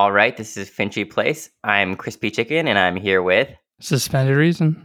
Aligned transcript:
All 0.00 0.12
right, 0.12 0.34
this 0.34 0.56
is 0.56 0.70
Finchley 0.70 1.04
Place. 1.04 1.50
I'm 1.62 1.94
Crispy 1.94 2.30
Chicken, 2.30 2.66
and 2.66 2.78
I'm 2.78 2.96
here 2.96 3.22
with 3.22 3.50
Suspended 3.82 4.34
Reason. 4.34 4.82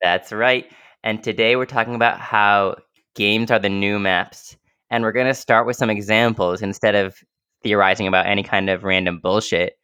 That's 0.00 0.32
right. 0.32 0.64
And 1.02 1.22
today 1.22 1.56
we're 1.56 1.66
talking 1.66 1.94
about 1.94 2.20
how 2.20 2.76
games 3.14 3.50
are 3.50 3.58
the 3.58 3.68
new 3.68 3.98
maps. 3.98 4.56
And 4.88 5.04
we're 5.04 5.12
going 5.12 5.26
to 5.26 5.34
start 5.34 5.66
with 5.66 5.76
some 5.76 5.90
examples 5.90 6.62
instead 6.62 6.94
of 6.94 7.18
theorizing 7.62 8.06
about 8.06 8.24
any 8.24 8.42
kind 8.42 8.70
of 8.70 8.82
random 8.82 9.20
bullshit. 9.22 9.74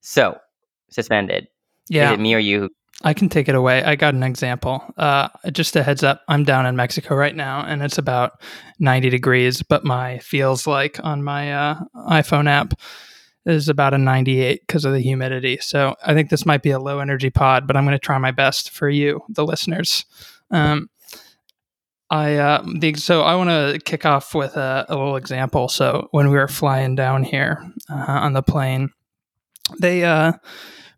So, 0.00 0.38
Suspended. 0.90 1.46
Yeah. 1.88 2.08
Is 2.08 2.14
it 2.14 2.20
me 2.20 2.34
or 2.34 2.40
you? 2.40 2.70
I 3.04 3.14
can 3.14 3.28
take 3.28 3.48
it 3.48 3.54
away. 3.54 3.84
I 3.84 3.94
got 3.94 4.14
an 4.14 4.24
example. 4.24 4.82
Uh, 4.96 5.28
just 5.52 5.76
a 5.76 5.84
heads 5.84 6.02
up, 6.02 6.22
I'm 6.26 6.42
down 6.42 6.66
in 6.66 6.74
Mexico 6.74 7.14
right 7.14 7.36
now, 7.36 7.60
and 7.60 7.80
it's 7.80 7.98
about 7.98 8.42
90 8.80 9.08
degrees, 9.10 9.62
but 9.62 9.84
my 9.84 10.18
feels 10.18 10.66
like 10.66 10.98
on 11.04 11.22
my 11.22 11.52
uh, 11.52 11.80
iPhone 12.08 12.48
app 12.48 12.74
is 13.46 13.68
about 13.68 13.94
a 13.94 13.98
98 13.98 14.60
because 14.66 14.84
of 14.84 14.92
the 14.92 15.00
humidity. 15.00 15.58
So 15.60 15.94
I 16.04 16.14
think 16.14 16.30
this 16.30 16.46
might 16.46 16.62
be 16.62 16.70
a 16.70 16.78
low 16.78 17.00
energy 17.00 17.30
pod, 17.30 17.66
but 17.66 17.76
I'm 17.76 17.84
going 17.84 17.92
to 17.92 17.98
try 17.98 18.18
my 18.18 18.30
best 18.30 18.70
for 18.70 18.88
you, 18.88 19.22
the 19.28 19.44
listeners. 19.44 20.04
Um, 20.50 20.88
I 22.10 22.36
uh, 22.36 22.64
the, 22.78 22.94
so 22.94 23.22
I 23.22 23.34
want 23.34 23.50
to 23.50 23.80
kick 23.84 24.04
off 24.04 24.34
with 24.34 24.56
a, 24.56 24.86
a, 24.88 24.94
little 24.94 25.16
example. 25.16 25.68
So 25.68 26.08
when 26.10 26.30
we 26.30 26.36
were 26.36 26.48
flying 26.48 26.94
down 26.94 27.24
here 27.24 27.64
uh, 27.90 27.94
on 27.94 28.34
the 28.34 28.42
plane, 28.42 28.90
they 29.80 30.04
uh, 30.04 30.32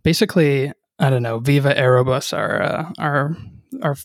basically 0.02 0.72
I 0.98 1.10
don't 1.10 1.22
know 1.22 1.38
Viva 1.38 1.72
Aerobus, 1.74 2.36
our 2.36 2.62
uh, 2.62 2.92
our 2.98 3.36
our 3.82 3.96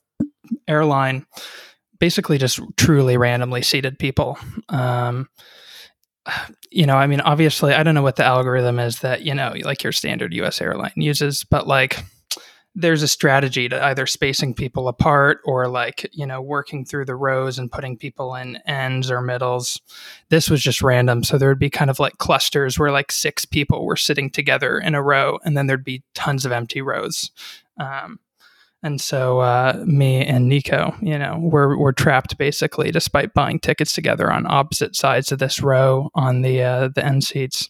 airline, 0.68 1.26
basically 2.00 2.38
just 2.38 2.60
truly 2.78 3.18
randomly 3.18 3.62
seated 3.62 3.98
people. 4.00 4.38
Um, 4.70 5.28
you 6.72 6.86
know, 6.86 6.96
I 6.96 7.08
mean, 7.08 7.22
obviously, 7.22 7.74
I 7.74 7.84
don't 7.84 7.96
know 7.96 8.02
what 8.02 8.16
the 8.16 8.26
algorithm 8.26 8.80
is 8.80 9.00
that, 9.00 9.24
you 9.24 9.34
know, 9.34 9.54
like 9.64 9.84
your 9.84 9.92
standard 9.92 10.34
US 10.34 10.62
airline 10.62 10.94
uses, 10.96 11.44
but 11.44 11.68
like 11.68 12.04
there's 12.74 13.04
a 13.04 13.08
strategy 13.08 13.68
to 13.68 13.84
either 13.84 14.06
spacing 14.06 14.54
people 14.54 14.88
apart 14.88 15.40
or 15.44 15.68
like, 15.68 16.10
you 16.14 16.26
know, 16.26 16.42
working 16.42 16.86
through 16.86 17.04
the 17.04 17.16
rows 17.16 17.60
and 17.60 17.72
putting 17.72 17.98
people 17.98 18.34
in 18.36 18.58
ends 18.66 19.12
or 19.12 19.22
middles. 19.22 19.82
This 20.30 20.50
was 20.50 20.62
just 20.62 20.82
random. 20.82 21.24
So 21.24 21.38
there 21.38 21.50
would 21.50 21.60
be 21.60 21.70
kind 21.70 21.90
of 21.90 22.00
like 22.00 22.18
clusters 22.18 22.80
where 22.80 22.92
like 22.92 23.12
six 23.12 23.44
people 23.44 23.86
were 23.86 23.98
sitting 23.98 24.30
together 24.30 24.80
in 24.80 24.96
a 24.96 25.04
row 25.04 25.38
and 25.44 25.58
then 25.58 25.68
there'd 25.68 25.84
be 25.84 26.04
tons 26.14 26.46
of 26.46 26.54
empty 26.54 26.82
rows. 26.82 27.32
Um, 27.78 28.20
and 28.84 29.00
so 29.00 29.40
uh, 29.40 29.84
me 29.86 30.26
and 30.26 30.48
Nico, 30.48 30.96
you 31.02 31.18
know, 31.18 31.38
we're 31.40 31.78
we're 31.78 31.92
trapped 31.92 32.38
basically, 32.38 32.92
despite 32.92 33.34
buying 33.34 33.60
tickets 33.60 33.94
together 33.94 34.32
on 34.32 34.50
opposite 34.50 34.96
sides 34.96 35.32
of 35.32 35.40
this 35.40 35.62
row 35.62 36.10
on 36.16 36.42
the 36.42 36.64
uh, 36.64 36.90
the 36.94 37.06
end 37.06 37.24
seats. 37.24 37.70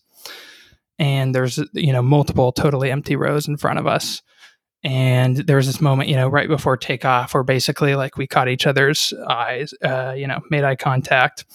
And 0.98 1.36
there's 1.36 1.60
you 1.74 1.92
know 1.92 2.02
multiple 2.02 2.52
totally 2.54 2.92
empty 2.92 3.16
rows 3.16 3.48
in 3.48 3.58
front 3.58 3.80
of 3.80 3.88
us. 3.88 4.22
And 4.84 5.38
there 5.38 5.58
was 5.58 5.68
this 5.68 5.82
moment, 5.82 6.10
you 6.10 6.16
know, 6.16 6.28
right 6.28 6.48
before 6.48 6.76
takeoff, 6.76 7.34
where 7.34 7.44
basically 7.44 7.96
like 7.96 8.18
we 8.18 8.26
caught 8.26 8.48
each 8.48 8.66
other's 8.66 9.14
eyes, 9.28 9.74
uh, 9.84 10.14
you 10.18 10.28
know, 10.28 10.40
made 10.50 10.64
eye 10.64 10.76
contact, 10.76 11.46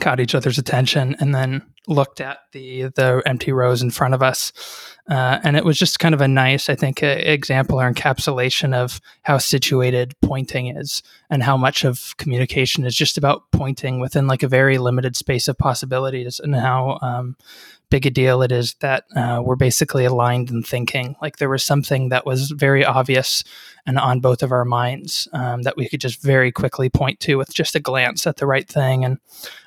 caught 0.00 0.18
each 0.18 0.34
other's 0.34 0.58
attention, 0.58 1.14
and 1.20 1.34
then 1.34 1.62
looked 1.88 2.20
at 2.20 2.38
the 2.52 2.84
the 2.94 3.22
empty 3.26 3.52
rows 3.52 3.82
in 3.82 3.90
front 3.90 4.14
of 4.14 4.22
us, 4.22 4.52
uh, 5.12 5.40
and 5.44 5.58
it 5.58 5.64
was 5.66 5.78
just 5.78 5.98
kind 5.98 6.14
of 6.14 6.22
a 6.22 6.26
nice, 6.26 6.70
I 6.70 6.74
think, 6.74 7.02
example 7.02 7.78
or 7.78 7.92
encapsulation 7.92 8.72
of 8.72 8.98
how 9.24 9.36
situated 9.36 10.14
pointing 10.22 10.74
is, 10.74 11.02
and 11.28 11.42
how 11.42 11.58
much 11.58 11.84
of 11.84 12.16
communication 12.16 12.86
is 12.86 12.96
just 12.96 13.18
about 13.18 13.42
pointing 13.50 14.00
within 14.00 14.26
like 14.26 14.42
a 14.42 14.48
very 14.48 14.78
limited 14.78 15.14
space 15.14 15.48
of 15.48 15.58
possibilities, 15.58 16.40
and 16.40 16.54
how 16.54 16.98
um, 17.02 17.36
big 17.92 18.06
a 18.06 18.10
deal 18.10 18.40
it 18.40 18.50
is 18.50 18.72
that 18.80 19.04
uh, 19.14 19.42
we're 19.44 19.54
basically 19.54 20.06
aligned 20.06 20.48
in 20.48 20.62
thinking. 20.62 21.14
Like 21.20 21.36
there 21.36 21.50
was 21.50 21.62
something 21.62 22.08
that 22.08 22.24
was 22.24 22.50
very 22.50 22.82
obvious 22.82 23.44
and 23.84 23.98
on 23.98 24.20
both 24.20 24.42
of 24.42 24.50
our 24.50 24.64
minds 24.64 25.28
um, 25.34 25.60
that 25.62 25.76
we 25.76 25.90
could 25.90 26.00
just 26.00 26.22
very 26.22 26.50
quickly 26.50 26.88
point 26.88 27.20
to 27.20 27.34
with 27.34 27.52
just 27.52 27.74
a 27.74 27.80
glance 27.80 28.26
at 28.26 28.38
the 28.38 28.46
right 28.46 28.66
thing. 28.66 29.04
And 29.04 29.18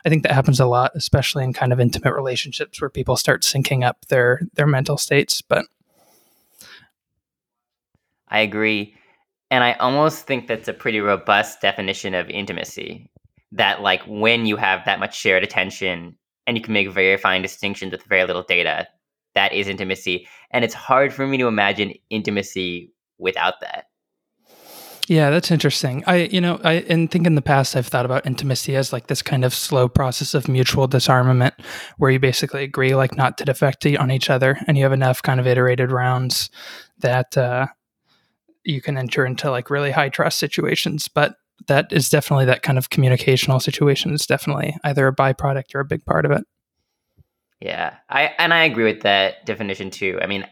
I 0.05 0.09
think 0.09 0.23
that 0.23 0.31
happens 0.31 0.59
a 0.59 0.65
lot, 0.65 0.93
especially 0.95 1.43
in 1.43 1.53
kind 1.53 1.71
of 1.71 1.79
intimate 1.79 2.15
relationships 2.15 2.81
where 2.81 2.89
people 2.89 3.15
start 3.15 3.43
syncing 3.43 3.85
up 3.85 4.07
their 4.07 4.41
their 4.55 4.65
mental 4.65 4.97
states. 4.97 5.34
But 5.41 5.65
I 8.27 8.39
agree. 8.39 8.95
And 9.51 9.63
I 9.63 9.73
almost 9.73 10.25
think 10.25 10.47
that's 10.47 10.67
a 10.67 10.73
pretty 10.73 10.99
robust 10.99 11.61
definition 11.61 12.13
of 12.13 12.29
intimacy. 12.29 13.09
That, 13.51 13.81
like, 13.81 14.01
when 14.07 14.45
you 14.45 14.57
have 14.57 14.83
that 14.85 14.99
much 14.99 15.15
shared 15.17 15.43
attention 15.43 16.17
and 16.47 16.57
you 16.57 16.63
can 16.63 16.73
make 16.73 16.89
very 16.89 17.17
fine 17.17 17.41
distinctions 17.41 17.91
with 17.91 18.03
very 18.03 18.25
little 18.25 18.43
data. 18.43 18.87
That 19.35 19.53
is 19.53 19.67
intimacy. 19.67 20.27
And 20.51 20.65
it's 20.65 20.73
hard 20.73 21.13
for 21.13 21.27
me 21.27 21.37
to 21.37 21.47
imagine 21.47 21.93
intimacy 22.09 22.91
without 23.17 23.61
that. 23.61 23.85
Yeah, 25.07 25.29
that's 25.29 25.51
interesting. 25.51 26.03
I, 26.07 26.23
you 26.31 26.41
know, 26.41 26.59
I 26.63 26.73
and 26.89 27.11
think 27.11 27.27
in 27.27 27.35
the 27.35 27.41
past 27.41 27.75
I've 27.75 27.85
thought 27.85 28.05
about 28.05 28.25
intimacy 28.25 28.75
as 28.75 28.91
like 28.91 29.07
this 29.07 29.21
kind 29.21 29.45
of 29.45 29.53
slow 29.53 29.87
process 29.87 30.33
of 30.33 30.47
mutual 30.47 30.87
disarmament, 30.87 31.53
where 31.97 32.09
you 32.09 32.19
basically 32.19 32.63
agree 32.63 32.95
like 32.95 33.15
not 33.15 33.37
to 33.37 33.45
defect 33.45 33.85
on 33.85 34.09
each 34.09 34.29
other, 34.31 34.57
and 34.67 34.77
you 34.77 34.83
have 34.83 34.93
enough 34.93 35.21
kind 35.21 35.39
of 35.39 35.45
iterated 35.45 35.91
rounds 35.91 36.49
that 36.99 37.37
uh, 37.37 37.67
you 38.63 38.81
can 38.81 38.97
enter 38.97 39.25
into 39.25 39.51
like 39.51 39.69
really 39.69 39.91
high 39.91 40.09
trust 40.09 40.39
situations. 40.39 41.07
But 41.07 41.35
that 41.67 41.93
is 41.93 42.09
definitely 42.09 42.45
that 42.45 42.63
kind 42.63 42.77
of 42.77 42.89
communicational 42.89 43.61
situation 43.61 44.11
is 44.13 44.25
definitely 44.25 44.75
either 44.83 45.07
a 45.07 45.15
byproduct 45.15 45.75
or 45.75 45.81
a 45.81 45.85
big 45.85 46.03
part 46.05 46.25
of 46.25 46.31
it. 46.31 46.43
Yeah, 47.61 47.95
I 48.09 48.31
and 48.39 48.53
I 48.53 48.63
agree 48.63 48.85
with 48.85 49.03
that 49.03 49.45
definition 49.45 49.91
too. 49.91 50.19
I 50.21 50.25
mean, 50.25 50.47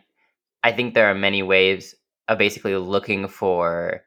I 0.64 0.72
think 0.72 0.94
there 0.94 1.08
are 1.08 1.16
many 1.16 1.42
ways 1.42 1.96
of 2.28 2.38
basically 2.38 2.76
looking 2.76 3.28
for 3.28 4.04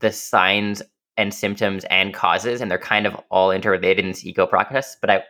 the 0.00 0.12
signs 0.12 0.82
and 1.16 1.34
symptoms 1.34 1.84
and 1.90 2.14
causes, 2.14 2.60
and 2.60 2.70
they're 2.70 2.78
kind 2.78 3.06
of 3.06 3.14
all 3.30 3.50
interrelated 3.50 4.04
in 4.04 4.12
this 4.12 4.24
eco 4.24 4.46
process. 4.46 4.96
But 5.00 5.10
I, 5.10 5.24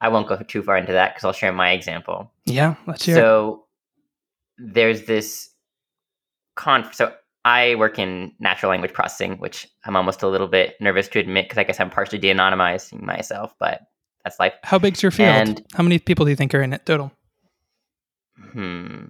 I 0.00 0.08
won't 0.08 0.28
go 0.28 0.36
too 0.36 0.62
far 0.62 0.76
into 0.76 0.92
that 0.92 1.14
because 1.14 1.24
I'll 1.24 1.32
share 1.32 1.52
my 1.52 1.72
example. 1.72 2.30
Yeah, 2.44 2.76
let's 2.86 3.04
hear. 3.04 3.16
So 3.16 3.64
there's 4.58 5.04
this 5.06 5.50
con. 6.54 6.88
So 6.92 7.12
I 7.44 7.74
work 7.74 7.98
in 7.98 8.32
natural 8.38 8.70
language 8.70 8.92
processing, 8.92 9.38
which 9.38 9.68
I'm 9.84 9.96
almost 9.96 10.22
a 10.22 10.28
little 10.28 10.48
bit 10.48 10.76
nervous 10.80 11.08
to 11.08 11.18
admit 11.18 11.46
because 11.46 11.58
I 11.58 11.64
guess 11.64 11.80
I'm 11.80 11.90
partially 11.90 12.18
de-anonymizing 12.18 13.02
myself, 13.02 13.54
but 13.58 13.82
that's 14.24 14.40
life. 14.40 14.54
How 14.62 14.78
big's 14.78 15.02
your 15.02 15.10
field? 15.10 15.28
And, 15.28 15.66
How 15.74 15.82
many 15.82 15.98
people 15.98 16.24
do 16.24 16.30
you 16.30 16.36
think 16.36 16.54
are 16.54 16.62
in 16.62 16.72
it 16.72 16.86
total? 16.86 17.12
Hmm. 18.52 19.06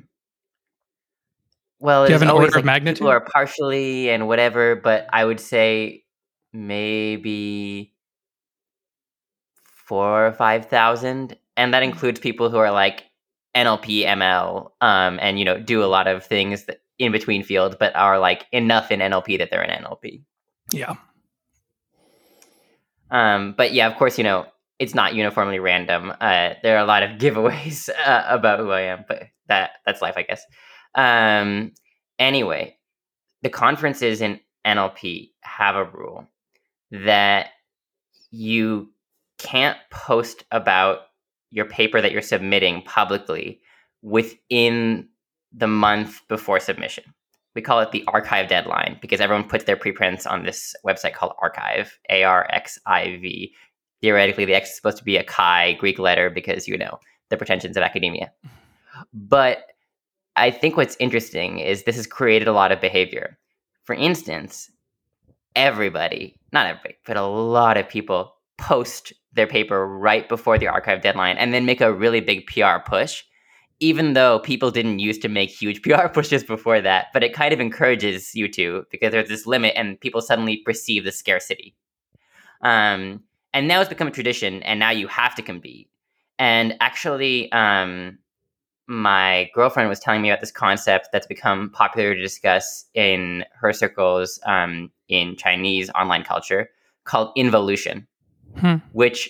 Well, 1.84 2.06
do 2.06 2.12
you 2.12 2.14
have 2.14 2.22
an 2.22 2.30
order 2.30 2.46
like 2.46 2.56
of 2.56 2.64
magnitude? 2.64 3.00
People 3.00 3.10
are 3.10 3.20
partially 3.20 4.08
and 4.08 4.26
whatever, 4.26 4.74
but 4.74 5.06
I 5.12 5.22
would 5.22 5.38
say 5.38 6.04
maybe 6.50 7.92
four 9.62 10.28
or 10.28 10.32
five 10.32 10.64
thousand, 10.64 11.36
and 11.58 11.74
that 11.74 11.82
includes 11.82 12.20
people 12.20 12.48
who 12.48 12.56
are 12.56 12.70
like 12.70 13.04
NLP, 13.54 14.06
ML, 14.06 14.70
um, 14.80 15.18
and 15.20 15.38
you 15.38 15.44
know 15.44 15.58
do 15.60 15.84
a 15.84 15.84
lot 15.84 16.06
of 16.06 16.24
things 16.24 16.64
that 16.64 16.80
in 16.98 17.12
between 17.12 17.42
field, 17.42 17.76
but 17.78 17.94
are 17.94 18.18
like 18.18 18.46
enough 18.50 18.90
in 18.90 19.00
NLP 19.00 19.36
that 19.36 19.50
they're 19.50 19.62
in 19.62 19.84
NLP. 19.84 20.22
Yeah. 20.72 20.94
Um, 23.10 23.52
but 23.58 23.74
yeah, 23.74 23.88
of 23.88 23.96
course, 23.96 24.16
you 24.16 24.24
know, 24.24 24.46
it's 24.78 24.94
not 24.94 25.14
uniformly 25.14 25.58
random. 25.58 26.14
Uh, 26.18 26.54
there 26.62 26.78
are 26.78 26.82
a 26.82 26.86
lot 26.86 27.02
of 27.02 27.18
giveaways 27.18 27.90
uh, 28.06 28.24
about 28.26 28.60
who 28.60 28.70
I 28.70 28.80
am, 28.80 29.04
but 29.06 29.24
that 29.48 29.72
that's 29.84 30.00
life, 30.00 30.14
I 30.16 30.22
guess. 30.22 30.42
Um, 30.94 31.72
anyway, 32.18 32.76
the 33.42 33.50
conferences 33.50 34.20
in 34.20 34.40
NLP 34.66 35.30
have 35.42 35.76
a 35.76 35.84
rule 35.84 36.26
that 36.90 37.48
you 38.30 38.90
can't 39.38 39.78
post 39.90 40.44
about 40.50 41.00
your 41.50 41.64
paper 41.64 42.00
that 42.00 42.12
you're 42.12 42.22
submitting 42.22 42.82
publicly 42.82 43.60
within 44.02 45.08
the 45.52 45.66
month 45.66 46.20
before 46.28 46.60
submission. 46.60 47.04
We 47.54 47.62
call 47.62 47.80
it 47.80 47.92
the 47.92 48.04
arXiv 48.08 48.48
deadline 48.48 48.98
because 49.00 49.20
everyone 49.20 49.48
puts 49.48 49.64
their 49.64 49.76
preprints 49.76 50.26
on 50.26 50.44
this 50.44 50.74
website 50.84 51.14
called 51.14 51.34
arXiv, 51.42 51.90
A 52.10 52.24
R 52.24 52.46
X 52.50 52.78
I 52.86 53.18
V. 53.20 53.54
Theoretically, 54.00 54.44
the 54.44 54.54
X 54.54 54.70
is 54.70 54.76
supposed 54.76 54.98
to 54.98 55.04
be 55.04 55.16
a 55.16 55.24
chi 55.24 55.74
Greek 55.74 55.98
letter 55.98 56.28
because, 56.28 56.66
you 56.66 56.76
know, 56.76 56.98
the 57.30 57.36
pretensions 57.36 57.76
of 57.76 57.84
academia. 57.84 58.32
But 59.12 59.73
I 60.36 60.50
think 60.50 60.76
what's 60.76 60.96
interesting 60.98 61.58
is 61.58 61.82
this 61.82 61.96
has 61.96 62.06
created 62.06 62.48
a 62.48 62.52
lot 62.52 62.72
of 62.72 62.80
behavior. 62.80 63.38
For 63.84 63.94
instance, 63.94 64.70
everybody, 65.54 66.36
not 66.52 66.66
everybody, 66.66 66.96
but 67.06 67.16
a 67.16 67.26
lot 67.26 67.76
of 67.76 67.88
people 67.88 68.34
post 68.58 69.12
their 69.32 69.46
paper 69.46 69.86
right 69.86 70.28
before 70.28 70.58
the 70.58 70.66
arXiv 70.66 71.02
deadline 71.02 71.36
and 71.36 71.52
then 71.52 71.66
make 71.66 71.80
a 71.80 71.92
really 71.92 72.20
big 72.20 72.46
PR 72.46 72.78
push 72.84 73.22
even 73.80 74.12
though 74.12 74.38
people 74.38 74.70
didn't 74.70 74.98
used 74.98 75.22
to 75.22 75.28
make 75.28 75.50
huge 75.50 75.82
PR 75.82 76.08
pushes 76.08 76.44
before 76.44 76.80
that, 76.80 77.06
but 77.12 77.22
it 77.22 77.34
kind 77.34 77.52
of 77.52 77.60
encourages 77.60 78.34
you 78.34 78.48
to 78.48 78.84
because 78.90 79.12
there's 79.12 79.28
this 79.28 79.46
limit 79.46 79.72
and 79.76 80.00
people 80.00 80.20
suddenly 80.20 80.58
perceive 80.58 81.04
the 81.04 81.12
scarcity. 81.12 81.74
Um, 82.62 83.22
and 83.52 83.68
now 83.68 83.80
it's 83.80 83.88
become 83.88 84.08
a 84.08 84.12
tradition, 84.12 84.62
and 84.64 84.80
now 84.80 84.90
you 84.90 85.06
have 85.06 85.34
to 85.36 85.42
compete. 85.42 85.88
And 86.38 86.74
actually, 86.80 87.52
um, 87.52 88.18
my 88.86 89.50
girlfriend 89.54 89.88
was 89.88 89.98
telling 89.98 90.20
me 90.22 90.30
about 90.30 90.40
this 90.40 90.50
concept 90.50 91.08
that's 91.12 91.26
become 91.26 91.70
popular 91.70 92.14
to 92.14 92.20
discuss 92.20 92.84
in 92.94 93.44
her 93.52 93.72
circles 93.72 94.38
um, 94.46 94.90
in 95.08 95.36
Chinese 95.36 95.90
online 95.90 96.24
culture 96.24 96.68
called 97.04 97.30
involution, 97.36 98.06
Hmm. 98.58 98.76
which 98.92 99.28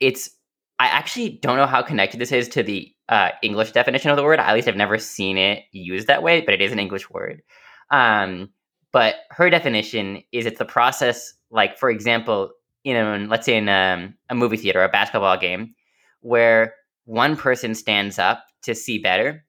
it's 0.00 0.30
I 0.78 0.86
actually 0.86 1.38
don't 1.42 1.56
know 1.56 1.66
how 1.66 1.82
connected 1.82 2.20
this 2.20 2.32
is 2.32 2.48
to 2.50 2.62
the 2.62 2.92
uh, 3.08 3.30
English 3.42 3.72
definition 3.72 4.10
of 4.10 4.16
the 4.16 4.22
word. 4.22 4.38
At 4.38 4.54
least 4.54 4.68
I've 4.68 4.76
never 4.76 4.98
seen 4.98 5.38
it 5.38 5.64
used 5.72 6.06
that 6.06 6.22
way, 6.22 6.42
but 6.42 6.54
it 6.54 6.60
is 6.60 6.72
an 6.72 6.78
English 6.78 7.08
word. 7.08 7.42
Um, 7.90 8.50
but 8.92 9.16
her 9.30 9.48
definition 9.48 10.22
is 10.32 10.46
it's 10.46 10.58
the 10.58 10.64
process, 10.64 11.34
like 11.50 11.78
for 11.78 11.90
example, 11.90 12.50
you 12.84 12.94
know, 12.94 13.26
let's 13.28 13.46
say 13.46 13.56
in 13.56 13.68
um, 13.68 14.14
a 14.28 14.34
movie 14.34 14.56
theater, 14.56 14.82
a 14.82 14.88
basketball 14.88 15.38
game, 15.38 15.74
where 16.20 16.74
one 17.06 17.36
person 17.36 17.74
stands 17.74 18.18
up 18.18 18.44
to 18.62 18.74
see 18.74 18.98
better, 18.98 19.44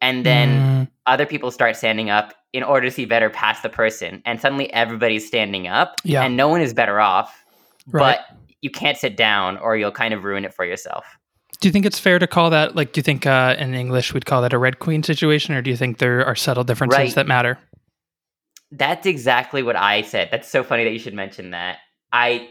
and 0.00 0.24
then 0.26 0.62
Mm, 0.62 0.88
other 1.06 1.26
people 1.26 1.50
start 1.50 1.76
standing 1.76 2.08
up 2.10 2.32
in 2.52 2.62
order 2.62 2.86
to 2.86 2.90
see 2.92 3.04
better 3.04 3.28
past 3.30 3.62
the 3.62 3.68
person, 3.68 4.22
and 4.24 4.40
suddenly 4.40 4.72
everybody's 4.72 5.26
standing 5.26 5.66
up, 5.68 5.96
Yeah. 6.04 6.22
and 6.24 6.36
no 6.36 6.48
one 6.48 6.60
is 6.62 6.72
better 6.74 6.98
off. 7.00 7.44
right. 7.88 8.18
But 8.18 8.38
you 8.62 8.70
can't 8.70 8.96
sit 8.96 9.16
down, 9.16 9.58
or 9.58 9.76
you'll 9.76 9.90
kind 9.90 10.14
of 10.14 10.22
ruin 10.24 10.44
it 10.44 10.54
for 10.54 10.64
yourself. 10.64 11.04
do 11.60 11.68
you 11.68 11.72
think 11.72 11.86
it's 11.86 11.98
fair 11.98 12.18
to 12.18 12.26
call 12.26 12.50
that 12.50 12.74
like? 12.74 12.92
Do 12.92 12.98
you 12.98 13.02
think 13.04 13.24
uh, 13.26 13.54
in 13.58 13.74
English 13.74 14.12
we'd 14.14 14.26
call 14.26 14.42
that 14.42 14.52
a 14.52 14.58
red 14.58 14.78
queen 14.80 15.02
situation, 15.04 15.54
or 15.54 15.62
do 15.62 15.70
you 15.70 15.76
think 15.76 15.98
there 15.98 16.24
are 16.26 16.34
subtle 16.34 16.64
differences 16.64 16.98
Right. 16.98 17.14
that 17.14 17.26
matter? 17.28 17.58
That's 18.70 19.06
exactly 19.06 19.62
what 19.62 19.76
I 19.76 20.02
said. 20.02 20.28
That's 20.32 20.48
so 20.48 20.62
funny 20.64 20.84
that 20.84 20.92
you 20.92 20.98
should 20.98 21.14
mention 21.14 21.50
that. 21.50 21.78
I 22.12 22.48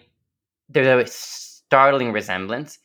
there's 0.70 0.88
a 0.88 1.12
startling 1.12 2.12
resemblance, 2.14 2.78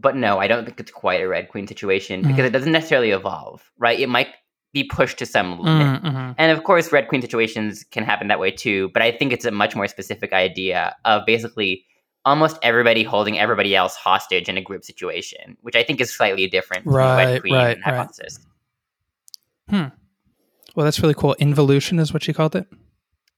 but 0.00 0.16
no, 0.16 0.38
I 0.38 0.46
don't 0.46 0.64
think 0.64 0.78
it's 0.80 0.90
quite 0.90 1.20
a 1.20 1.28
Red 1.28 1.48
Queen 1.48 1.66
situation 1.66 2.22
because 2.22 2.44
it 2.46 2.50
doesn't 2.50 2.72
necessarily 2.72 3.10
evolve, 3.10 3.70
right? 3.78 3.98
It 3.98 4.08
might 4.08 4.28
be 4.72 4.84
pushed 4.84 5.18
to 5.18 5.26
some 5.26 5.58
limit. 5.58 6.02
Mm, 6.02 6.12
mhm. 6.12 6.34
And 6.38 6.52
of 6.52 6.62
course, 6.64 6.92
Red 6.92 7.08
Queen 7.08 7.20
situations 7.22 7.84
can 7.90 8.04
happen 8.04 8.28
that 8.28 8.38
way 8.38 8.50
too, 8.50 8.90
but 8.94 9.02
I 9.02 9.10
think 9.10 9.32
it's 9.32 9.44
a 9.44 9.50
much 9.50 9.74
more 9.74 9.88
specific 9.88 10.32
idea 10.32 10.94
of 11.04 11.26
basically 11.26 11.84
almost 12.24 12.58
everybody 12.62 13.02
holding 13.02 13.38
everybody 13.38 13.74
else 13.74 13.96
hostage 13.96 14.48
in 14.48 14.56
a 14.56 14.62
group 14.62 14.84
situation, 14.84 15.56
which 15.62 15.74
I 15.74 15.82
think 15.82 16.00
is 16.00 16.14
slightly 16.14 16.46
different 16.46 16.84
from 16.84 16.92
the 16.92 16.98
Right, 16.98 17.24
Red 17.24 17.40
Queen 17.40 17.54
right, 17.54 17.64
right. 17.76 17.82
hypothesis. 17.82 18.38
Well, 20.74 20.84
that's 20.84 21.00
really 21.00 21.14
cool. 21.14 21.34
Involution 21.38 21.98
is 21.98 22.12
what 22.12 22.28
you 22.28 22.34
called 22.34 22.54
it. 22.54 22.66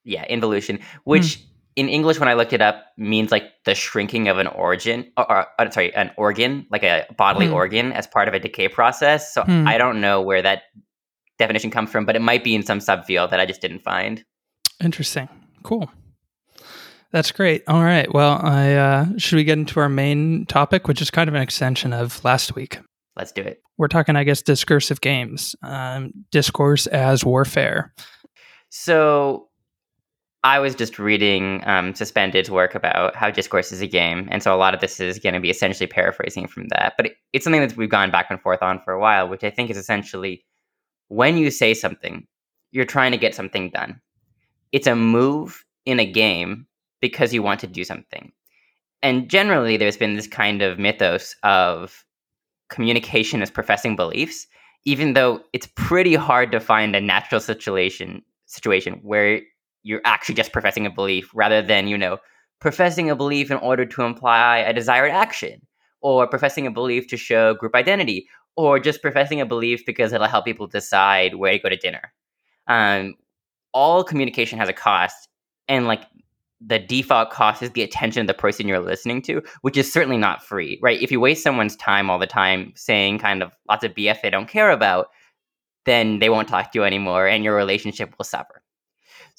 Yeah, 0.04 0.24
involution, 0.26 0.80
which 1.04 1.36
Hmm. 1.36 1.42
In 1.76 1.88
English, 1.88 2.18
when 2.18 2.28
I 2.28 2.34
looked 2.34 2.52
it 2.52 2.60
up, 2.60 2.84
means 2.96 3.30
like 3.30 3.44
the 3.64 3.74
shrinking 3.74 4.28
of 4.28 4.38
an 4.38 4.46
origin, 4.48 5.10
or, 5.16 5.46
or 5.58 5.70
sorry, 5.70 5.94
an 5.94 6.10
organ, 6.16 6.66
like 6.70 6.82
a 6.82 7.06
bodily 7.16 7.46
Hmm. 7.46 7.54
organ, 7.54 7.92
as 7.92 8.06
part 8.06 8.28
of 8.28 8.34
a 8.34 8.38
decay 8.40 8.68
process. 8.68 9.32
So 9.32 9.42
Hmm. 9.42 9.66
I 9.68 9.78
don't 9.78 10.00
know 10.00 10.20
where 10.20 10.42
that 10.42 10.62
definition 11.38 11.70
comes 11.70 11.90
from, 11.90 12.04
but 12.04 12.16
it 12.16 12.22
might 12.22 12.44
be 12.44 12.54
in 12.54 12.62
some 12.62 12.80
subfield 12.80 13.30
that 13.30 13.40
I 13.40 13.46
just 13.46 13.60
didn't 13.60 13.80
find. 13.82 14.24
Interesting. 14.82 15.28
Cool. 15.62 15.90
That's 17.12 17.32
great. 17.32 17.64
All 17.66 17.82
right. 17.82 18.12
Well, 18.12 18.38
I 18.42 18.74
uh, 18.74 19.06
should 19.18 19.36
we 19.36 19.44
get 19.44 19.58
into 19.58 19.80
our 19.80 19.88
main 19.88 20.46
topic, 20.46 20.86
which 20.86 21.02
is 21.02 21.10
kind 21.10 21.28
of 21.28 21.34
an 21.34 21.42
extension 21.42 21.92
of 21.92 22.22
last 22.24 22.54
week. 22.54 22.78
Let's 23.16 23.32
do 23.32 23.42
it. 23.42 23.60
We're 23.78 23.88
talking, 23.88 24.14
I 24.16 24.22
guess, 24.24 24.42
discursive 24.42 25.00
games, 25.00 25.56
um, 25.62 26.12
discourse 26.30 26.86
as 26.86 27.24
warfare. 27.24 27.92
So 28.70 29.48
I 30.42 30.58
was 30.58 30.74
just 30.74 30.98
reading 30.98 31.62
um, 31.66 31.92
Suspended's 31.92 32.50
work 32.50 32.74
about 32.74 33.14
how 33.14 33.30
discourse 33.30 33.72
is 33.72 33.82
a 33.82 33.86
game, 33.86 34.26
and 34.30 34.42
so 34.42 34.54
a 34.54 34.56
lot 34.56 34.74
of 34.74 34.80
this 34.80 34.98
is 34.98 35.18
going 35.18 35.34
to 35.34 35.40
be 35.40 35.50
essentially 35.50 35.86
paraphrasing 35.86 36.46
from 36.46 36.68
that. 36.68 36.94
But 36.96 37.06
it, 37.06 37.16
it's 37.32 37.44
something 37.44 37.60
that 37.60 37.76
we've 37.76 37.90
gone 37.90 38.10
back 38.10 38.26
and 38.30 38.40
forth 38.40 38.62
on 38.62 38.80
for 38.80 38.92
a 38.92 39.00
while, 39.00 39.28
which 39.28 39.44
I 39.44 39.50
think 39.50 39.70
is 39.70 39.76
essentially 39.76 40.44
when 41.08 41.36
you 41.36 41.50
say 41.50 41.74
something, 41.74 42.26
you're 42.70 42.84
trying 42.84 43.10
to 43.10 43.18
get 43.18 43.34
something 43.34 43.70
done. 43.70 44.00
It's 44.72 44.86
a 44.86 44.96
move 44.96 45.64
in 45.84 46.00
a 46.00 46.06
game 46.06 46.66
because 47.00 47.34
you 47.34 47.42
want 47.42 47.60
to 47.60 47.66
do 47.66 47.84
something. 47.84 48.32
And 49.02 49.28
generally, 49.28 49.76
there's 49.76 49.96
been 49.96 50.14
this 50.14 50.26
kind 50.26 50.62
of 50.62 50.78
mythos 50.78 51.34
of 51.42 52.04
communication 52.68 53.42
as 53.42 53.50
professing 53.50 53.96
beliefs, 53.96 54.46
even 54.84 55.14
though 55.14 55.42
it's 55.52 55.68
pretty 55.74 56.14
hard 56.14 56.52
to 56.52 56.60
find 56.60 56.94
a 56.94 57.00
natural 57.00 57.40
situation 57.40 58.22
situation 58.46 58.94
where 59.02 59.42
you're 59.82 60.00
actually 60.04 60.34
just 60.34 60.52
professing 60.52 60.86
a 60.86 60.90
belief 60.90 61.30
rather 61.34 61.62
than, 61.62 61.88
you 61.88 61.96
know, 61.96 62.18
professing 62.60 63.10
a 63.10 63.16
belief 63.16 63.50
in 63.50 63.56
order 63.58 63.86
to 63.86 64.02
imply 64.02 64.58
a 64.58 64.72
desired 64.72 65.10
action, 65.10 65.60
or 66.02 66.26
professing 66.26 66.66
a 66.66 66.70
belief 66.70 67.06
to 67.08 67.16
show 67.16 67.54
group 67.54 67.74
identity, 67.74 68.28
or 68.56 68.78
just 68.78 69.02
professing 69.02 69.40
a 69.40 69.46
belief 69.46 69.84
because 69.86 70.12
it'll 70.12 70.26
help 70.26 70.44
people 70.44 70.66
decide 70.66 71.36
where 71.36 71.52
to 71.52 71.58
go 71.58 71.68
to 71.68 71.76
dinner. 71.76 72.12
Um, 72.66 73.14
all 73.72 74.04
communication 74.04 74.58
has 74.58 74.68
a 74.68 74.74
cost, 74.74 75.28
and 75.68 75.86
like 75.86 76.02
the 76.60 76.78
default 76.78 77.30
cost 77.30 77.62
is 77.62 77.70
the 77.70 77.82
attention 77.82 78.20
of 78.20 78.26
the 78.26 78.34
person 78.34 78.68
you're 78.68 78.80
listening 78.80 79.22
to, 79.22 79.42
which 79.62 79.76
is 79.76 79.90
certainly 79.90 80.18
not 80.18 80.44
free, 80.44 80.78
right? 80.82 81.00
If 81.00 81.10
you 81.10 81.18
waste 81.18 81.42
someone's 81.42 81.76
time 81.76 82.10
all 82.10 82.18
the 82.18 82.26
time 82.26 82.72
saying 82.76 83.18
kind 83.18 83.42
of 83.42 83.52
lots 83.68 83.84
of 83.84 83.94
BS 83.94 84.20
they 84.20 84.30
don't 84.30 84.48
care 84.48 84.70
about, 84.70 85.08
then 85.86 86.18
they 86.18 86.28
won't 86.28 86.48
talk 86.48 86.72
to 86.72 86.78
you 86.78 86.84
anymore 86.84 87.26
and 87.26 87.42
your 87.42 87.56
relationship 87.56 88.14
will 88.18 88.26
suffer. 88.26 88.62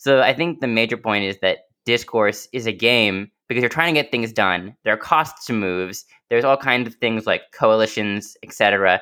So 0.02 0.20
I 0.20 0.34
think 0.34 0.62
the 0.62 0.68
major 0.68 0.98
point 0.98 1.26
is 1.26 1.38
that 1.44 1.68
discourse 1.86 2.48
is 2.54 2.66
a 2.66 2.72
game 2.72 3.30
because 3.48 3.62
you're 3.62 3.70
trying 3.70 3.94
to 3.94 4.02
get 4.02 4.10
things 4.10 4.34
done. 4.34 4.76
There 4.84 4.96
are 4.96 4.98
costs 4.98 5.46
to 5.46 5.54
moves. 5.54 6.06
There's 6.28 6.44
all 6.44 6.58
kinds 6.58 6.88
of 6.88 6.96
things 6.96 7.28
like 7.28 7.52
coalitions, 7.52 8.36
etc. 8.42 9.00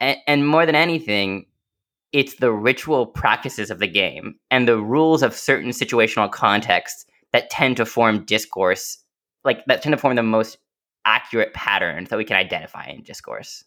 And, 0.00 0.18
and 0.26 0.48
more 0.48 0.66
than 0.66 0.74
anything, 0.74 1.46
it's 2.10 2.34
the 2.34 2.50
ritual 2.50 3.06
practices 3.06 3.70
of 3.70 3.78
the 3.78 3.86
game 3.86 4.40
and 4.50 4.66
the 4.66 4.78
rules 4.78 5.22
of 5.22 5.36
certain 5.36 5.70
situational 5.70 6.28
contexts 6.28 7.06
that 7.32 7.48
tend 7.50 7.76
to 7.76 7.86
form 7.86 8.24
discourse, 8.24 8.98
like 9.44 9.64
that 9.66 9.82
tend 9.82 9.92
to 9.92 9.98
form 9.98 10.16
the 10.16 10.24
most 10.24 10.58
accurate 11.04 11.54
patterns 11.54 12.08
that 12.08 12.16
we 12.16 12.24
can 12.24 12.36
identify 12.36 12.86
in 12.86 13.04
discourse. 13.04 13.62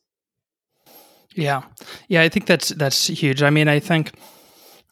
Yeah, 1.34 1.62
yeah, 2.10 2.24
I 2.24 2.28
think 2.28 2.46
that's 2.46 2.70
that's 2.70 3.08
huge. 3.08 3.42
I 3.42 3.52
mean, 3.52 3.70
I 3.70 3.80
think 3.80 4.12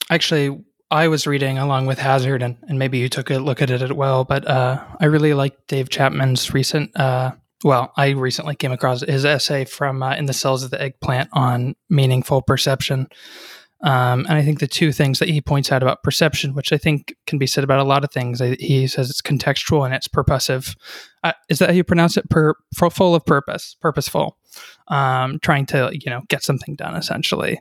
actually 0.09 0.57
I 0.91 1.07
was 1.07 1.25
reading 1.25 1.57
along 1.57 1.85
with 1.85 1.97
Hazard, 1.97 2.43
and, 2.43 2.57
and 2.67 2.77
maybe 2.77 2.97
you 2.97 3.07
took 3.07 3.29
a 3.29 3.39
look 3.39 3.61
at 3.61 3.71
it 3.71 3.81
as 3.81 3.93
well. 3.93 4.25
But 4.25 4.45
uh, 4.45 4.83
I 4.99 5.05
really 5.05 5.33
like 5.33 5.55
Dave 5.67 5.89
Chapman's 5.89 6.53
recent. 6.53 6.91
Uh, 6.99 7.31
well, 7.63 7.93
I 7.95 8.09
recently 8.09 8.55
came 8.55 8.73
across 8.73 9.01
his 9.01 9.23
essay 9.23 9.65
from 9.65 10.03
uh, 10.03 10.15
"In 10.15 10.25
the 10.25 10.33
Cells 10.33 10.63
of 10.63 10.71
the 10.71 10.81
Eggplant" 10.81 11.29
on 11.31 11.75
meaningful 11.89 12.41
perception. 12.41 13.07
Um, 13.83 14.27
and 14.29 14.37
I 14.37 14.43
think 14.43 14.59
the 14.59 14.67
two 14.67 14.91
things 14.91 15.19
that 15.19 15.29
he 15.29 15.41
points 15.41 15.71
out 15.71 15.81
about 15.81 16.03
perception, 16.03 16.53
which 16.53 16.71
I 16.71 16.77
think 16.77 17.15
can 17.25 17.39
be 17.39 17.47
said 17.47 17.63
about 17.63 17.79
a 17.79 17.83
lot 17.83 18.03
of 18.03 18.11
things, 18.11 18.39
he 18.39 18.85
says 18.85 19.09
it's 19.09 19.23
contextual 19.23 19.83
and 19.85 19.93
it's 19.93 20.07
purposive. 20.07 20.75
Uh, 21.23 21.33
is 21.49 21.59
that 21.59 21.69
how 21.69 21.75
you 21.75 21.83
pronounce 21.83 22.15
it? 22.15 22.29
Per, 22.29 22.53
full 22.75 23.15
of 23.15 23.25
purpose, 23.25 23.75
purposeful, 23.81 24.37
um, 24.87 25.39
trying 25.39 25.65
to 25.67 25.91
you 25.93 26.09
know 26.09 26.21
get 26.27 26.43
something 26.43 26.75
done 26.75 26.95
essentially. 26.95 27.59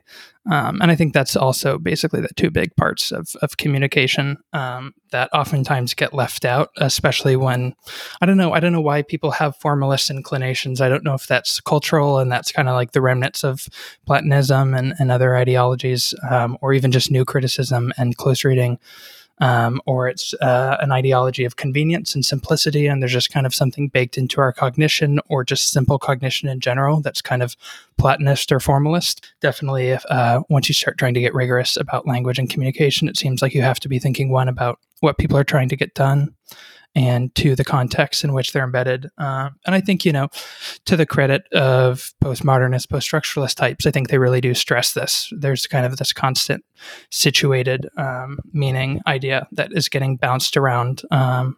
Um, 0.49 0.81
and 0.81 0.89
I 0.89 0.95
think 0.95 1.13
that's 1.13 1.35
also 1.35 1.77
basically 1.77 2.19
the 2.19 2.33
two 2.35 2.49
big 2.49 2.75
parts 2.75 3.11
of, 3.11 3.35
of 3.43 3.57
communication 3.57 4.37
um, 4.53 4.95
that 5.11 5.29
oftentimes 5.33 5.93
get 5.93 6.15
left 6.15 6.45
out, 6.45 6.69
especially 6.77 7.35
when 7.35 7.75
I 8.21 8.25
don't 8.25 8.37
know. 8.37 8.51
I 8.51 8.59
don't 8.59 8.73
know 8.73 8.81
why 8.81 9.03
people 9.03 9.31
have 9.31 9.55
formalist 9.57 10.09
inclinations. 10.09 10.81
I 10.81 10.89
don't 10.89 11.03
know 11.03 11.13
if 11.13 11.27
that's 11.27 11.61
cultural 11.61 12.17
and 12.17 12.31
that's 12.31 12.51
kind 12.51 12.67
of 12.67 12.73
like 12.73 12.93
the 12.93 13.01
remnants 13.01 13.43
of 13.43 13.67
Platonism 14.07 14.73
and, 14.73 14.95
and 14.97 15.11
other 15.11 15.35
ideologies, 15.35 16.15
um, 16.29 16.57
or 16.61 16.73
even 16.73 16.91
just 16.91 17.11
new 17.11 17.23
criticism 17.23 17.93
and 17.97 18.17
close 18.17 18.43
reading. 18.43 18.79
Um, 19.41 19.81
or 19.87 20.07
it's 20.07 20.33
uh, 20.35 20.77
an 20.81 20.91
ideology 20.91 21.45
of 21.45 21.55
convenience 21.55 22.15
and 22.15 22.23
simplicity, 22.23 22.85
and 22.85 23.01
there's 23.01 23.11
just 23.11 23.33
kind 23.33 23.45
of 23.45 23.55
something 23.55 23.89
baked 23.89 24.17
into 24.17 24.39
our 24.39 24.53
cognition, 24.53 25.19
or 25.29 25.43
just 25.43 25.71
simple 25.71 25.97
cognition 25.97 26.47
in 26.47 26.59
general 26.59 27.01
that's 27.01 27.21
kind 27.21 27.41
of 27.41 27.57
Platonist 27.97 28.51
or 28.51 28.59
formalist. 28.59 29.33
Definitely, 29.41 29.89
if 29.89 30.05
uh, 30.09 30.43
once 30.49 30.69
you 30.69 30.73
start 30.73 30.97
trying 30.97 31.15
to 31.15 31.19
get 31.19 31.33
rigorous 31.33 31.75
about 31.75 32.07
language 32.07 32.39
and 32.39 32.49
communication, 32.49 33.09
it 33.09 33.17
seems 33.17 33.41
like 33.41 33.55
you 33.55 33.63
have 33.63 33.79
to 33.79 33.89
be 33.89 33.99
thinking 33.99 34.29
one 34.29 34.47
about 34.47 34.79
what 34.99 35.17
people 35.17 35.37
are 35.37 35.43
trying 35.43 35.69
to 35.69 35.75
get 35.75 35.95
done, 35.95 36.33
and 36.95 37.33
to 37.35 37.55
the 37.55 37.63
context 37.63 38.23
in 38.23 38.33
which 38.33 38.51
they're 38.51 38.63
embedded. 38.63 39.09
Uh, 39.17 39.49
and 39.65 39.75
I 39.75 39.81
think, 39.81 40.03
you 40.03 40.11
know, 40.11 40.27
to 40.85 40.97
the 40.97 41.05
credit 41.05 41.43
of 41.53 42.13
postmodernist, 42.23 42.89
post 42.89 43.09
structuralist 43.09 43.55
types, 43.55 43.85
I 43.85 43.91
think 43.91 44.09
they 44.09 44.17
really 44.17 44.41
do 44.41 44.53
stress 44.53 44.93
this. 44.93 45.31
There's 45.35 45.67
kind 45.67 45.85
of 45.85 45.97
this 45.97 46.13
constant 46.13 46.65
situated 47.09 47.87
um, 47.97 48.39
meaning 48.51 49.01
idea 49.07 49.47
that 49.53 49.71
is 49.73 49.89
getting 49.89 50.17
bounced 50.17 50.57
around. 50.57 51.03
Um, 51.11 51.57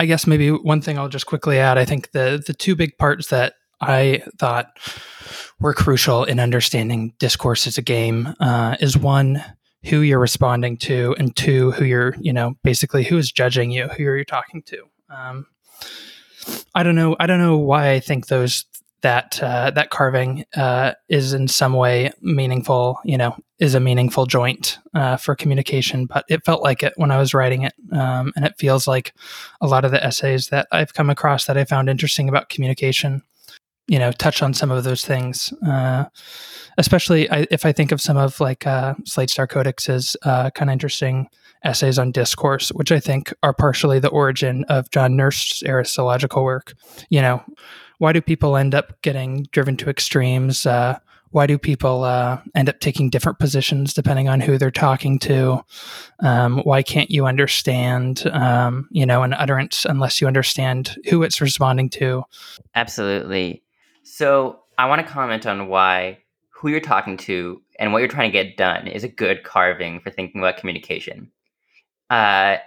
I 0.00 0.06
guess 0.06 0.26
maybe 0.26 0.50
one 0.50 0.80
thing 0.80 0.98
I'll 0.98 1.08
just 1.08 1.26
quickly 1.26 1.58
add 1.58 1.78
I 1.78 1.84
think 1.84 2.10
the, 2.10 2.42
the 2.44 2.52
two 2.52 2.74
big 2.74 2.98
parts 2.98 3.28
that 3.28 3.54
I 3.80 4.22
thought 4.38 4.78
were 5.60 5.74
crucial 5.74 6.24
in 6.24 6.40
understanding 6.40 7.14
discourse 7.18 7.66
as 7.66 7.78
a 7.78 7.82
game 7.82 8.34
uh, 8.40 8.76
is 8.80 8.96
one, 8.96 9.42
who 9.86 10.00
you're 10.00 10.18
responding 10.18 10.76
to 10.76 11.14
and 11.18 11.34
two 11.36 11.70
who 11.72 11.84
you're 11.84 12.14
you 12.20 12.32
know 12.32 12.54
basically 12.62 13.04
who 13.04 13.16
is 13.16 13.30
judging 13.30 13.70
you 13.70 13.88
who 13.88 14.02
you're 14.02 14.24
talking 14.24 14.62
to 14.62 14.82
um, 15.10 15.46
i 16.74 16.82
don't 16.82 16.96
know 16.96 17.16
i 17.20 17.26
don't 17.26 17.40
know 17.40 17.56
why 17.56 17.92
i 17.92 18.00
think 18.00 18.26
those 18.26 18.64
that 19.06 19.40
uh, 19.40 19.70
that 19.70 19.90
carving 19.90 20.44
uh, 20.56 20.92
is 21.08 21.32
in 21.32 21.46
some 21.46 21.74
way 21.74 22.10
meaningful. 22.20 22.98
You 23.04 23.18
know, 23.18 23.36
is 23.60 23.74
a 23.74 23.80
meaningful 23.80 24.26
joint 24.26 24.78
uh, 24.94 25.16
for 25.16 25.36
communication. 25.36 26.06
But 26.06 26.24
it 26.28 26.44
felt 26.44 26.62
like 26.62 26.82
it 26.82 26.92
when 26.96 27.12
I 27.12 27.18
was 27.18 27.32
writing 27.32 27.62
it, 27.62 27.74
um, 27.92 28.32
and 28.34 28.44
it 28.44 28.54
feels 28.58 28.88
like 28.88 29.14
a 29.60 29.66
lot 29.66 29.84
of 29.84 29.90
the 29.90 30.04
essays 30.04 30.48
that 30.48 30.66
I've 30.72 30.94
come 30.94 31.08
across 31.08 31.46
that 31.46 31.56
I 31.56 31.64
found 31.64 31.88
interesting 31.88 32.28
about 32.28 32.48
communication. 32.48 33.22
You 33.88 33.98
know, 33.98 34.12
touch 34.12 34.42
on 34.42 34.52
some 34.52 34.70
of 34.70 34.84
those 34.84 35.04
things. 35.04 35.52
Uh, 35.66 36.06
especially 36.78 37.30
I, 37.30 37.46
if 37.50 37.64
I 37.64 37.72
think 37.72 37.92
of 37.92 38.00
some 38.00 38.16
of 38.16 38.40
like 38.40 38.66
uh, 38.66 38.94
Slate 39.04 39.30
Star 39.30 39.46
Codex's 39.46 40.16
uh, 40.22 40.50
kind 40.50 40.70
of 40.70 40.72
interesting 40.72 41.28
essays 41.64 41.98
on 41.98 42.12
discourse, 42.12 42.70
which 42.70 42.92
I 42.92 43.00
think 43.00 43.32
are 43.42 43.52
partially 43.52 43.98
the 43.98 44.08
origin 44.08 44.64
of 44.68 44.90
John 44.90 45.16
Nerst's 45.16 45.62
erisological 45.62 46.44
work. 46.44 46.74
You 47.10 47.22
know, 47.22 47.42
why 47.98 48.12
do 48.12 48.20
people 48.20 48.56
end 48.56 48.74
up 48.74 49.00
getting 49.02 49.46
driven 49.52 49.76
to 49.78 49.90
extremes? 49.90 50.66
Uh, 50.66 50.98
why 51.30 51.46
do 51.46 51.58
people 51.58 52.04
uh, 52.04 52.40
end 52.54 52.68
up 52.68 52.80
taking 52.80 53.10
different 53.10 53.38
positions 53.38 53.92
depending 53.92 54.28
on 54.28 54.40
who 54.40 54.58
they're 54.58 54.70
talking 54.70 55.18
to? 55.18 55.62
Um, 56.20 56.60
why 56.60 56.82
can't 56.82 57.10
you 57.10 57.26
understand, 57.26 58.26
um, 58.32 58.88
you 58.90 59.04
know, 59.04 59.22
an 59.22 59.32
utterance 59.32 59.84
unless 59.84 60.20
you 60.20 60.26
understand 60.26 60.96
who 61.08 61.22
it's 61.22 61.40
responding 61.40 61.90
to? 61.90 62.22
Absolutely. 62.74 63.62
So 64.08 64.60
I 64.78 64.86
want 64.86 65.04
to 65.04 65.12
comment 65.12 65.46
on 65.46 65.66
why 65.66 66.18
who 66.50 66.68
you're 66.68 66.78
talking 66.78 67.16
to 67.16 67.60
and 67.80 67.92
what 67.92 67.98
you're 67.98 68.08
trying 68.08 68.30
to 68.30 68.44
get 68.44 68.56
done 68.56 68.86
is 68.86 69.02
a 69.02 69.08
good 69.08 69.42
carving 69.42 69.98
for 69.98 70.10
thinking 70.10 70.40
about 70.40 70.58
communication. 70.58 71.28
Uh, 72.08 72.58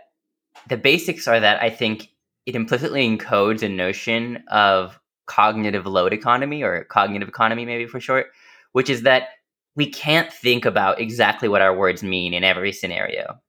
the 0.68 0.76
basics 0.76 1.30
are 1.30 1.40
that 1.40 1.64
I 1.64 1.70
think 1.70 2.10
it 2.46 2.56
implicitly 2.56 3.08
encodes 3.08 3.64
a 3.64 3.70
notion 3.70 4.44
of 4.50 5.00
cognitive 5.28 5.86
load 5.86 6.12
economy 6.12 6.62
or 6.62 6.84
cognitive 6.84 7.30
economy, 7.30 7.64
maybe 7.64 7.88
for 7.88 8.02
short, 8.02 8.28
which 8.74 8.90
is 8.90 9.04
that 9.04 9.30
we 9.78 9.90
can't 9.90 10.34
think 10.34 10.66
about 10.66 11.00
exactly 11.00 11.48
what 11.48 11.62
our 11.62 11.76
words 11.76 12.04
mean 12.04 12.34
in 12.34 12.44
every 12.44 12.74
scenario. 12.74 13.40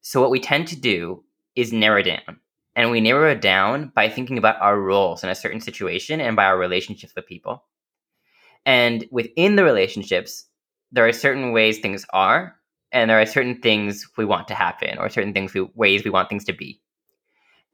So, 0.00 0.22
what 0.22 0.30
we 0.30 0.40
tend 0.40 0.66
to 0.68 0.76
do 0.76 1.22
is 1.56 1.74
narrow 1.74 2.02
down. 2.02 2.40
And 2.78 2.92
we 2.92 3.00
narrow 3.00 3.28
it 3.32 3.40
down 3.40 3.90
by 3.92 4.08
thinking 4.08 4.38
about 4.38 4.60
our 4.60 4.78
roles 4.78 5.24
in 5.24 5.30
a 5.30 5.34
certain 5.34 5.60
situation 5.60 6.20
and 6.20 6.36
by 6.36 6.44
our 6.44 6.56
relationships 6.56 7.12
with 7.16 7.26
people. 7.26 7.64
And 8.64 9.04
within 9.10 9.56
the 9.56 9.64
relationships, 9.64 10.44
there 10.92 11.04
are 11.04 11.12
certain 11.12 11.50
ways 11.50 11.80
things 11.80 12.06
are, 12.12 12.54
and 12.92 13.10
there 13.10 13.20
are 13.20 13.26
certain 13.26 13.60
things 13.60 14.08
we 14.16 14.24
want 14.24 14.46
to 14.46 14.54
happen, 14.54 14.96
or 14.96 15.08
certain 15.08 15.32
things 15.32 15.52
we, 15.54 15.62
ways 15.74 16.04
we 16.04 16.10
want 16.12 16.28
things 16.28 16.44
to 16.44 16.52
be. 16.52 16.80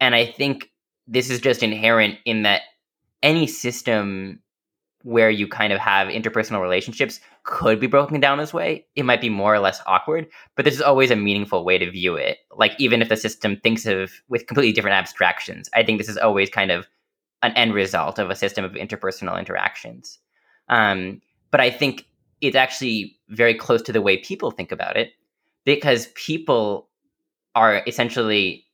And 0.00 0.14
I 0.14 0.24
think 0.24 0.70
this 1.06 1.28
is 1.28 1.38
just 1.38 1.62
inherent 1.62 2.16
in 2.24 2.44
that 2.44 2.62
any 3.22 3.46
system 3.46 4.40
where 5.02 5.28
you 5.28 5.46
kind 5.46 5.74
of 5.74 5.80
have 5.80 6.08
interpersonal 6.08 6.62
relationships 6.62 7.20
could 7.44 7.78
be 7.78 7.86
broken 7.86 8.20
down 8.20 8.38
this 8.38 8.54
way. 8.54 8.86
It 8.96 9.04
might 9.04 9.20
be 9.20 9.28
more 9.28 9.54
or 9.54 9.58
less 9.58 9.80
awkward, 9.86 10.26
but 10.56 10.64
this 10.64 10.74
is 10.74 10.82
always 10.82 11.10
a 11.10 11.16
meaningful 11.16 11.64
way 11.64 11.78
to 11.78 11.90
view 11.90 12.16
it. 12.16 12.38
Like 12.56 12.72
even 12.78 13.02
if 13.02 13.08
the 13.08 13.16
system 13.16 13.58
thinks 13.62 13.86
of 13.86 14.10
with 14.28 14.46
completely 14.46 14.72
different 14.72 14.96
abstractions, 14.96 15.68
I 15.74 15.82
think 15.82 15.98
this 15.98 16.08
is 16.08 16.16
always 16.16 16.50
kind 16.50 16.70
of 16.70 16.88
an 17.42 17.52
end 17.52 17.74
result 17.74 18.18
of 18.18 18.30
a 18.30 18.36
system 18.36 18.64
of 18.64 18.72
interpersonal 18.72 19.38
interactions. 19.38 20.18
Um, 20.68 21.20
but 21.50 21.60
I 21.60 21.70
think 21.70 22.06
it's 22.40 22.56
actually 22.56 23.16
very 23.28 23.54
close 23.54 23.82
to 23.82 23.92
the 23.92 24.02
way 24.02 24.16
people 24.16 24.50
think 24.50 24.72
about 24.72 24.96
it 24.96 25.12
because 25.64 26.08
people 26.14 26.88
are 27.54 27.82
essentially 27.86 28.64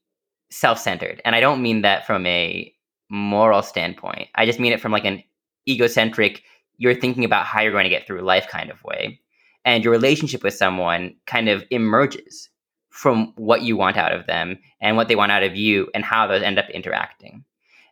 self-centered, 0.51 1.21
and 1.25 1.37
I 1.37 1.41
don't 1.41 1.63
mean 1.63 1.83
that 1.83 2.07
from 2.07 2.25
a 2.27 2.73
moral 3.11 3.63
standpoint. 3.63 4.29
I 4.37 4.47
just 4.47 4.61
mean 4.61 4.73
it 4.73 4.81
from 4.81 4.93
like 4.93 5.05
an 5.05 5.23
egocentric, 5.69 6.43
you're 6.81 6.95
thinking 6.95 7.27
about 7.27 7.45
how 7.45 7.61
you're 7.61 7.73
going 7.73 7.85
to 7.85 7.91
get 7.91 8.07
through 8.07 8.23
life 8.23 8.49
kind 8.49 8.71
of 8.71 8.83
way. 8.83 9.21
And 9.67 9.85
your 9.85 9.93
relationship 9.93 10.43
with 10.43 10.55
someone 10.55 11.15
kind 11.27 11.51
of 11.51 11.63
emerges 11.71 12.49
from 12.89 13.35
what 13.37 13.61
you 13.61 13.77
want 13.77 13.99
out 13.99 14.15
of 14.15 14.27
them 14.27 14.59
and 14.81 14.97
what 14.97 15.09
they 15.09 15.15
want 15.15 15.31
out 15.31 15.43
of 15.43 15.55
you 15.55 15.91
and 15.95 16.03
how 16.03 16.27
those 16.27 16.43
end 16.43 16.59
up 16.59 16.71
interacting. 16.71 17.45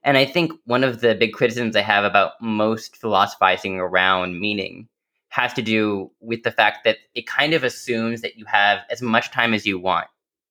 And 0.04 0.16
I 0.16 0.24
think 0.24 0.52
one 0.64 0.84
of 0.84 1.02
the 1.02 1.14
big 1.14 1.34
criticisms 1.34 1.76
I 1.76 1.82
have 1.82 2.04
about 2.04 2.32
most 2.40 2.96
philosophizing 2.96 3.78
around 3.78 4.40
meaning 4.40 4.88
has 5.28 5.52
to 5.52 5.62
do 5.62 6.10
with 6.20 6.42
the 6.42 6.50
fact 6.50 6.78
that 6.84 6.96
it 7.14 7.26
kind 7.26 7.52
of 7.52 7.64
assumes 7.64 8.22
that 8.22 8.36
you 8.36 8.46
have 8.46 8.80
as 8.90 9.02
much 9.02 9.30
time 9.30 9.52
as 9.52 9.66
you 9.66 9.78
want 9.78 10.06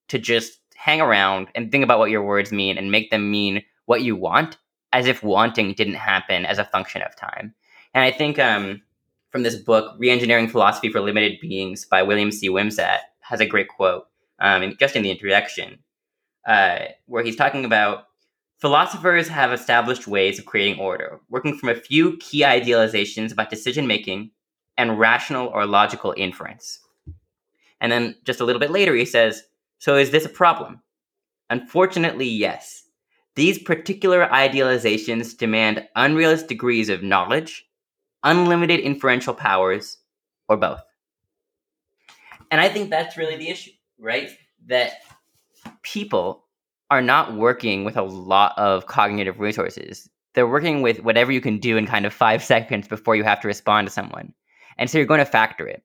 to 0.09 0.19
just 0.19 0.59
hang 0.75 1.01
around 1.01 1.47
and 1.55 1.71
think 1.71 1.83
about 1.83 1.97
what 1.97 2.11
your 2.11 2.23
words 2.23 2.51
mean 2.51 2.77
and 2.77 2.91
make 2.91 3.09
them 3.09 3.31
mean 3.31 3.63
what 3.87 4.03
you 4.03 4.15
want 4.15 4.57
as 4.93 5.07
if 5.07 5.23
wanting 5.23 5.73
didn't 5.73 5.95
happen 5.95 6.45
as 6.45 6.59
a 6.59 6.65
function 6.65 7.01
of 7.01 7.15
time. 7.15 7.55
And 7.97 8.03
I 8.03 8.11
think 8.11 8.37
um, 8.37 8.83
from 9.31 9.41
this 9.41 9.55
book, 9.55 9.99
Reengineering 9.99 10.51
Philosophy 10.51 10.91
for 10.91 11.01
Limited 11.01 11.39
Beings 11.41 11.83
by 11.83 12.03
William 12.03 12.31
C. 12.31 12.47
Wimsatt, 12.47 12.99
has 13.21 13.39
a 13.39 13.45
great 13.47 13.69
quote, 13.69 14.05
um, 14.37 14.75
just 14.79 14.95
in 14.95 15.01
the 15.01 15.09
introduction, 15.09 15.79
uh, 16.47 16.77
where 17.07 17.23
he's 17.23 17.35
talking 17.35 17.65
about 17.65 18.03
philosophers 18.59 19.27
have 19.29 19.51
established 19.51 20.05
ways 20.05 20.37
of 20.37 20.45
creating 20.45 20.79
order, 20.79 21.19
working 21.31 21.57
from 21.57 21.69
a 21.69 21.75
few 21.75 22.17
key 22.17 22.43
idealizations 22.43 23.31
about 23.31 23.49
decision 23.49 23.87
making 23.87 24.29
and 24.77 24.99
rational 24.99 25.47
or 25.47 25.65
logical 25.65 26.13
inference. 26.15 26.77
And 27.81 27.91
then 27.91 28.13
just 28.25 28.41
a 28.41 28.45
little 28.45 28.59
bit 28.59 28.69
later, 28.69 28.93
he 28.93 29.05
says, 29.05 29.41
So 29.79 29.95
is 29.95 30.11
this 30.11 30.23
a 30.23 30.29
problem? 30.29 30.83
Unfortunately, 31.49 32.27
yes. 32.27 32.83
These 33.33 33.57
particular 33.57 34.27
idealizations 34.27 35.35
demand 35.35 35.87
unrealistic 35.95 36.49
degrees 36.49 36.89
of 36.89 37.01
knowledge, 37.01 37.66
unlimited 38.23 38.79
inferential 38.79 39.33
powers, 39.33 39.97
or 40.47 40.57
both. 40.57 40.81
And 42.51 42.61
I 42.61 42.69
think 42.69 42.89
that's 42.89 43.17
really 43.17 43.35
the 43.35 43.49
issue, 43.49 43.71
right? 43.99 44.29
That 44.67 45.01
people 45.81 46.45
are 46.89 47.01
not 47.01 47.35
working 47.35 47.83
with 47.83 47.97
a 47.97 48.03
lot 48.03 48.57
of 48.57 48.85
cognitive 48.87 49.39
resources. 49.39 50.09
They're 50.33 50.47
working 50.47 50.81
with 50.81 51.03
whatever 51.03 51.31
you 51.31 51.41
can 51.41 51.57
do 51.57 51.77
in 51.77 51.85
kind 51.85 52.05
of 52.05 52.13
five 52.13 52.43
seconds 52.43 52.87
before 52.87 53.15
you 53.15 53.23
have 53.23 53.41
to 53.41 53.47
respond 53.47 53.87
to 53.87 53.93
someone. 53.93 54.33
And 54.77 54.89
so 54.89 54.97
you're 54.97 55.07
going 55.07 55.19
to 55.19 55.25
factor 55.25 55.67
it. 55.67 55.83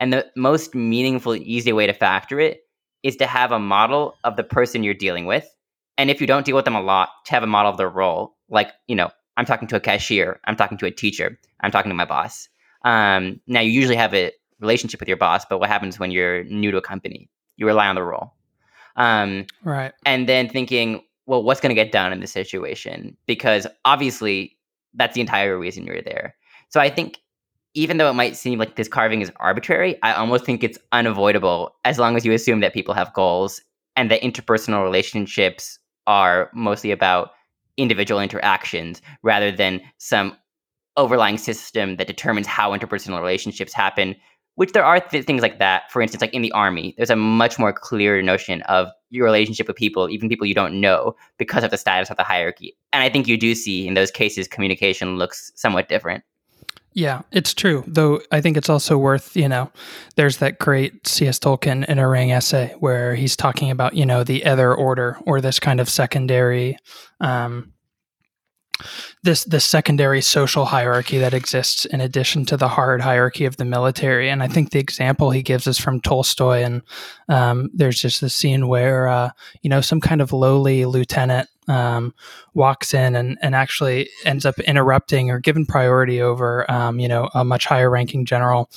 And 0.00 0.12
the 0.12 0.26
most 0.36 0.74
meaningful, 0.74 1.36
easy 1.36 1.72
way 1.72 1.86
to 1.86 1.92
factor 1.92 2.40
it 2.40 2.62
is 3.02 3.16
to 3.16 3.26
have 3.26 3.52
a 3.52 3.58
model 3.58 4.16
of 4.24 4.36
the 4.36 4.44
person 4.44 4.82
you're 4.82 4.94
dealing 4.94 5.24
with 5.24 5.48
and 5.96 6.10
if 6.10 6.20
you 6.20 6.26
don't 6.26 6.44
deal 6.44 6.56
with 6.56 6.64
them 6.64 6.74
a 6.74 6.82
lot, 6.82 7.10
to 7.26 7.32
have 7.32 7.42
a 7.42 7.48
model 7.48 7.70
of 7.70 7.78
their 7.78 7.88
role, 7.88 8.36
like, 8.48 8.72
you 8.86 8.96
know, 8.96 9.10
I'm 9.36 9.44
talking 9.44 9.68
to 9.68 9.76
a 9.76 9.80
cashier, 9.80 10.40
I'm 10.44 10.56
talking 10.56 10.78
to 10.78 10.86
a 10.86 10.90
teacher, 10.90 11.38
I'm 11.60 11.70
talking 11.70 11.90
to 11.90 11.94
my 11.94 12.04
boss. 12.04 12.48
Um, 12.84 13.40
now, 13.46 13.60
you 13.60 13.70
usually 13.70 13.96
have 13.96 14.14
a 14.14 14.32
relationship 14.60 15.00
with 15.00 15.08
your 15.08 15.16
boss, 15.16 15.44
but 15.44 15.58
what 15.58 15.68
happens 15.68 15.98
when 15.98 16.10
you're 16.10 16.44
new 16.44 16.70
to 16.70 16.76
a 16.76 16.82
company? 16.82 17.28
You 17.56 17.66
rely 17.66 17.88
on 17.88 17.94
the 17.94 18.02
role. 18.02 18.34
Um, 18.96 19.46
right. 19.62 19.92
And 20.06 20.28
then 20.28 20.48
thinking, 20.48 21.02
well, 21.26 21.42
what's 21.42 21.60
going 21.60 21.74
to 21.74 21.74
get 21.74 21.92
done 21.92 22.12
in 22.12 22.20
this 22.20 22.32
situation? 22.32 23.16
Because 23.26 23.66
obviously, 23.84 24.56
that's 24.94 25.14
the 25.14 25.20
entire 25.20 25.58
reason 25.58 25.86
you're 25.86 26.02
there. 26.02 26.34
So 26.68 26.80
I 26.80 26.90
think 26.90 27.18
even 27.74 27.96
though 27.96 28.08
it 28.08 28.14
might 28.14 28.36
seem 28.36 28.58
like 28.58 28.76
this 28.76 28.88
carving 28.88 29.20
is 29.20 29.32
arbitrary, 29.36 30.00
I 30.02 30.12
almost 30.12 30.44
think 30.44 30.62
it's 30.62 30.78
unavoidable 30.92 31.74
as 31.84 31.98
long 31.98 32.16
as 32.16 32.24
you 32.24 32.32
assume 32.32 32.60
that 32.60 32.72
people 32.72 32.94
have 32.94 33.12
goals 33.14 33.60
and 33.96 34.10
that 34.10 34.22
interpersonal 34.22 34.82
relationships 34.84 35.78
are 36.06 36.50
mostly 36.54 36.92
about 36.92 37.30
individual 37.76 38.20
interactions 38.20 39.02
rather 39.22 39.50
than 39.50 39.80
some 39.98 40.36
overlying 40.96 41.38
system 41.38 41.96
that 41.96 42.06
determines 42.06 42.46
how 42.46 42.76
interpersonal 42.76 43.20
relationships 43.20 43.72
happen 43.72 44.14
which 44.56 44.70
there 44.70 44.84
are 44.84 45.00
th- 45.00 45.24
things 45.24 45.42
like 45.42 45.58
that. 45.58 45.90
For 45.90 46.00
instance 46.00 46.20
like 46.20 46.32
in 46.32 46.42
the 46.42 46.52
army 46.52 46.94
there's 46.96 47.10
a 47.10 47.16
much 47.16 47.58
more 47.58 47.72
clear 47.72 48.22
notion 48.22 48.62
of 48.62 48.88
your 49.10 49.24
relationship 49.24 49.66
with 49.66 49.76
people 49.76 50.08
even 50.08 50.28
people 50.28 50.46
you 50.46 50.54
don't 50.54 50.80
know 50.80 51.14
because 51.38 51.64
of 51.64 51.70
the 51.70 51.78
status 51.78 52.10
of 52.10 52.16
the 52.16 52.22
hierarchy. 52.22 52.76
And 52.92 53.02
i 53.02 53.08
think 53.08 53.26
you 53.26 53.36
do 53.36 53.54
see 53.54 53.86
in 53.86 53.94
those 53.94 54.10
cases 54.10 54.46
communication 54.46 55.16
looks 55.16 55.50
somewhat 55.56 55.88
different 55.88 56.22
yeah, 56.94 57.22
it's 57.32 57.52
true. 57.52 57.82
Though 57.88 58.20
I 58.30 58.40
think 58.40 58.56
it's 58.56 58.68
also 58.68 58.96
worth, 58.96 59.36
you 59.36 59.48
know, 59.48 59.70
there's 60.14 60.36
that 60.38 60.60
great 60.60 61.06
C.S. 61.06 61.40
Tolkien 61.40 61.88
Inner 61.88 62.08
Ring 62.08 62.30
essay 62.30 62.74
where 62.78 63.16
he's 63.16 63.36
talking 63.36 63.70
about, 63.70 63.94
you 63.94 64.06
know, 64.06 64.22
the 64.22 64.44
other 64.44 64.72
order 64.72 65.18
or 65.26 65.40
this 65.40 65.58
kind 65.58 65.80
of 65.80 65.88
secondary 65.88 66.78
um, 67.20 67.74
this 69.22 69.44
this 69.44 69.64
secondary 69.64 70.20
social 70.20 70.64
hierarchy 70.64 71.18
that 71.18 71.34
exists 71.34 71.84
in 71.84 72.00
addition 72.00 72.44
to 72.46 72.56
the 72.56 72.68
hard 72.68 73.00
hierarchy 73.00 73.44
of 73.44 73.56
the 73.56 73.64
military. 73.64 74.28
And 74.28 74.42
I 74.42 74.48
think 74.48 74.70
the 74.70 74.78
example 74.78 75.30
he 75.30 75.42
gives 75.42 75.66
is 75.66 75.78
from 75.78 76.00
Tolstoy. 76.00 76.62
And 76.62 76.82
um, 77.28 77.70
there's 77.72 78.00
just 78.00 78.20
the 78.20 78.28
scene 78.28 78.68
where 78.68 79.08
uh, 79.08 79.30
you 79.62 79.70
know 79.70 79.80
some 79.80 80.00
kind 80.00 80.20
of 80.20 80.32
lowly 80.32 80.84
lieutenant 80.84 81.48
um, 81.68 82.14
walks 82.54 82.94
in 82.94 83.16
and, 83.16 83.38
and 83.42 83.54
actually 83.54 84.08
ends 84.24 84.44
up 84.44 84.58
interrupting 84.60 85.30
or 85.30 85.40
given 85.40 85.66
priority 85.66 86.20
over 86.20 86.70
um, 86.70 86.98
you 86.98 87.08
know 87.08 87.28
a 87.34 87.44
much 87.44 87.66
higher 87.66 87.90
ranking 87.90 88.24
general. 88.24 88.70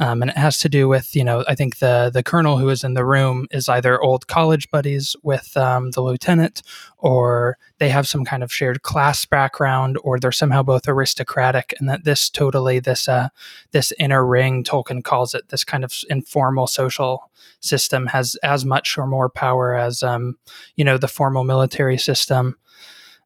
Um, 0.00 0.22
and 0.22 0.30
it 0.30 0.36
has 0.36 0.58
to 0.58 0.68
do 0.68 0.86
with, 0.86 1.16
you 1.16 1.24
know, 1.24 1.44
I 1.48 1.54
think 1.54 1.78
the 1.78 2.10
the 2.12 2.22
colonel 2.22 2.58
who 2.58 2.68
is 2.68 2.84
in 2.84 2.94
the 2.94 3.04
room 3.04 3.48
is 3.50 3.68
either 3.68 4.00
old 4.00 4.28
college 4.28 4.70
buddies 4.70 5.16
with 5.22 5.56
um, 5.56 5.90
the 5.90 6.00
lieutenant, 6.00 6.62
or 6.98 7.58
they 7.78 7.88
have 7.88 8.06
some 8.06 8.24
kind 8.24 8.42
of 8.42 8.52
shared 8.52 8.82
class 8.82 9.24
background, 9.24 9.98
or 10.04 10.18
they're 10.20 10.30
somehow 10.30 10.62
both 10.62 10.86
aristocratic, 10.86 11.74
and 11.78 11.88
that 11.88 12.04
this 12.04 12.30
totally 12.30 12.78
this 12.78 13.08
uh, 13.08 13.28
this 13.72 13.92
inner 13.98 14.24
ring, 14.24 14.62
Tolkien 14.62 15.02
calls 15.02 15.34
it, 15.34 15.48
this 15.48 15.64
kind 15.64 15.82
of 15.84 15.92
informal 16.08 16.68
social 16.68 17.30
system 17.60 18.06
has 18.06 18.36
as 18.44 18.64
much 18.64 18.96
or 18.96 19.06
more 19.06 19.28
power 19.28 19.74
as 19.74 20.02
um, 20.04 20.38
you 20.76 20.84
know 20.84 20.96
the 20.96 21.08
formal 21.08 21.42
military 21.42 21.98
system. 21.98 22.56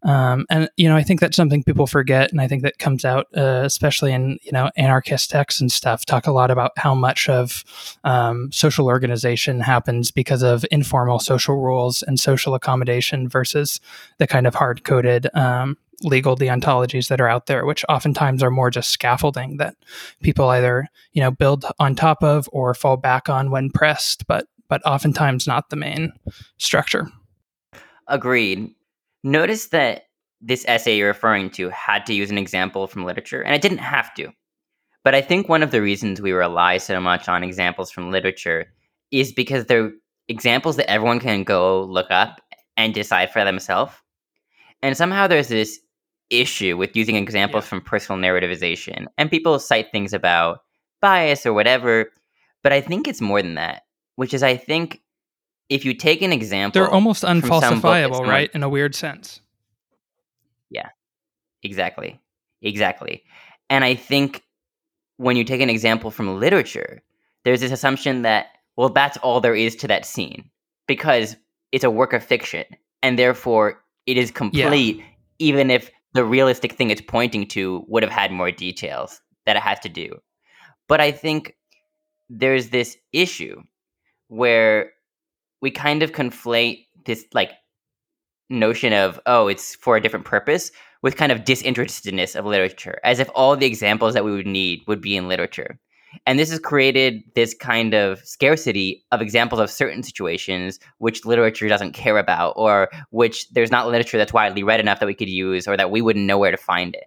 Um, 0.04 0.46
and 0.50 0.68
you 0.76 0.88
know, 0.88 0.96
I 0.96 1.02
think 1.02 1.20
that's 1.20 1.36
something 1.36 1.62
people 1.62 1.86
forget, 1.86 2.32
and 2.32 2.40
I 2.40 2.48
think 2.48 2.62
that 2.62 2.78
comes 2.78 3.04
out, 3.04 3.26
uh, 3.36 3.62
especially 3.64 4.12
in 4.12 4.38
you 4.42 4.50
know 4.50 4.70
anarchist 4.76 5.30
texts 5.30 5.60
and 5.60 5.70
stuff. 5.70 6.04
Talk 6.04 6.26
a 6.26 6.32
lot 6.32 6.50
about 6.50 6.72
how 6.76 6.94
much 6.94 7.28
of 7.28 7.64
um, 8.02 8.50
social 8.50 8.88
organization 8.88 9.60
happens 9.60 10.10
because 10.10 10.42
of 10.42 10.64
informal 10.70 11.20
social 11.20 11.56
rules 11.56 12.02
and 12.02 12.18
social 12.18 12.54
accommodation 12.54 13.28
versus 13.28 13.80
the 14.18 14.26
kind 14.26 14.46
of 14.46 14.56
hard 14.56 14.82
coded 14.82 15.28
um, 15.34 15.78
legal 16.02 16.36
deontologies 16.36 17.08
that 17.08 17.20
are 17.20 17.28
out 17.28 17.46
there, 17.46 17.64
which 17.64 17.84
oftentimes 17.88 18.42
are 18.42 18.50
more 18.50 18.70
just 18.70 18.90
scaffolding 18.90 19.58
that 19.58 19.76
people 20.20 20.48
either 20.48 20.88
you 21.12 21.22
know 21.22 21.30
build 21.30 21.64
on 21.78 21.94
top 21.94 22.24
of 22.24 22.48
or 22.52 22.74
fall 22.74 22.96
back 22.96 23.28
on 23.28 23.52
when 23.52 23.70
pressed, 23.70 24.26
but 24.26 24.46
but 24.68 24.84
oftentimes 24.84 25.46
not 25.46 25.70
the 25.70 25.76
main 25.76 26.12
structure. 26.58 27.08
Agreed 28.08 28.74
Notice 29.24 29.68
that 29.68 30.04
this 30.40 30.64
essay 30.66 30.98
you're 30.98 31.08
referring 31.08 31.50
to 31.50 31.68
had 31.70 32.04
to 32.06 32.14
use 32.14 32.30
an 32.30 32.38
example 32.38 32.86
from 32.86 33.04
literature, 33.04 33.42
and 33.42 33.54
it 33.54 33.62
didn't 33.62 33.78
have 33.78 34.12
to. 34.14 34.32
But 35.04 35.14
I 35.14 35.20
think 35.20 35.48
one 35.48 35.62
of 35.62 35.70
the 35.70 35.82
reasons 35.82 36.20
we 36.20 36.32
rely 36.32 36.78
so 36.78 37.00
much 37.00 37.28
on 37.28 37.42
examples 37.42 37.90
from 37.90 38.10
literature 38.10 38.66
is 39.10 39.32
because 39.32 39.66
they're 39.66 39.92
examples 40.28 40.76
that 40.76 40.90
everyone 40.90 41.20
can 41.20 41.44
go 41.44 41.82
look 41.84 42.10
up 42.10 42.40
and 42.76 42.94
decide 42.94 43.32
for 43.32 43.44
themselves. 43.44 43.92
And 44.80 44.96
somehow 44.96 45.26
there's 45.26 45.48
this 45.48 45.78
issue 46.30 46.76
with 46.76 46.96
using 46.96 47.16
examples 47.16 47.64
yeah. 47.64 47.68
from 47.68 47.80
personal 47.82 48.20
narrativization, 48.20 49.06
and 49.18 49.30
people 49.30 49.58
cite 49.58 49.92
things 49.92 50.12
about 50.12 50.60
bias 51.00 51.46
or 51.46 51.52
whatever. 51.52 52.10
But 52.62 52.72
I 52.72 52.80
think 52.80 53.06
it's 53.06 53.20
more 53.20 53.42
than 53.42 53.54
that, 53.54 53.82
which 54.16 54.34
is 54.34 54.42
I 54.42 54.56
think 54.56 55.00
if 55.72 55.84
you 55.84 55.94
take 55.94 56.20
an 56.22 56.32
example, 56.32 56.78
they're 56.78 56.90
almost 56.90 57.24
unfalsifiable, 57.24 58.26
right? 58.26 58.50
in 58.52 58.62
a 58.62 58.68
weird 58.68 58.94
sense. 58.94 59.40
Yeah, 60.70 60.88
exactly, 61.62 62.20
exactly. 62.60 63.24
And 63.70 63.84
I 63.84 63.94
think 63.94 64.42
when 65.16 65.36
you 65.36 65.44
take 65.44 65.62
an 65.62 65.70
example 65.70 66.10
from 66.10 66.38
literature, 66.38 67.02
there's 67.44 67.60
this 67.60 67.72
assumption 67.72 68.22
that 68.22 68.48
well, 68.76 68.90
that's 68.90 69.16
all 69.18 69.40
there 69.40 69.54
is 69.54 69.76
to 69.76 69.88
that 69.88 70.06
scene 70.06 70.50
because 70.86 71.36
it's 71.72 71.84
a 71.84 71.90
work 71.90 72.12
of 72.12 72.22
fiction, 72.22 72.64
and 73.02 73.18
therefore 73.18 73.82
it 74.06 74.18
is 74.18 74.30
complete, 74.30 74.96
yeah. 74.96 75.04
even 75.38 75.70
if 75.70 75.90
the 76.12 76.24
realistic 76.24 76.72
thing 76.72 76.90
it's 76.90 77.00
pointing 77.00 77.46
to 77.48 77.84
would 77.88 78.02
have 78.02 78.12
had 78.12 78.30
more 78.30 78.50
details 78.50 79.20
that 79.46 79.56
it 79.56 79.62
has 79.62 79.78
to 79.80 79.88
do. 79.88 80.18
But 80.86 81.00
I 81.00 81.12
think 81.12 81.56
there's 82.28 82.68
this 82.68 82.96
issue 83.12 83.62
where 84.28 84.92
we 85.62 85.70
kind 85.70 86.02
of 86.02 86.12
conflate 86.12 86.86
this 87.06 87.24
like 87.32 87.52
notion 88.50 88.92
of 88.92 89.18
oh 89.24 89.48
it's 89.48 89.74
for 89.76 89.96
a 89.96 90.00
different 90.00 90.26
purpose 90.26 90.70
with 91.02 91.16
kind 91.16 91.32
of 91.32 91.44
disinterestedness 91.44 92.36
of 92.36 92.44
literature 92.44 93.00
as 93.02 93.18
if 93.18 93.30
all 93.34 93.56
the 93.56 93.66
examples 93.66 94.12
that 94.12 94.24
we 94.24 94.32
would 94.32 94.46
need 94.46 94.82
would 94.86 95.00
be 95.00 95.16
in 95.16 95.28
literature. 95.28 95.78
And 96.26 96.38
this 96.38 96.50
has 96.50 96.58
created 96.58 97.22
this 97.34 97.54
kind 97.54 97.94
of 97.94 98.20
scarcity 98.20 99.02
of 99.12 99.22
examples 99.22 99.62
of 99.62 99.70
certain 99.70 100.02
situations 100.02 100.78
which 100.98 101.24
literature 101.24 101.68
doesn't 101.68 101.94
care 101.94 102.18
about 102.18 102.52
or 102.56 102.90
which 103.10 103.48
there's 103.48 103.70
not 103.70 103.88
literature 103.88 104.18
that's 104.18 104.32
widely 104.32 104.62
read 104.62 104.78
enough 104.78 105.00
that 105.00 105.06
we 105.06 105.14
could 105.14 105.30
use 105.30 105.66
or 105.66 105.74
that 105.76 105.90
we 105.90 106.02
wouldn't 106.02 106.26
know 106.26 106.36
where 106.36 106.50
to 106.50 106.58
find 106.58 106.94
it. 106.94 107.04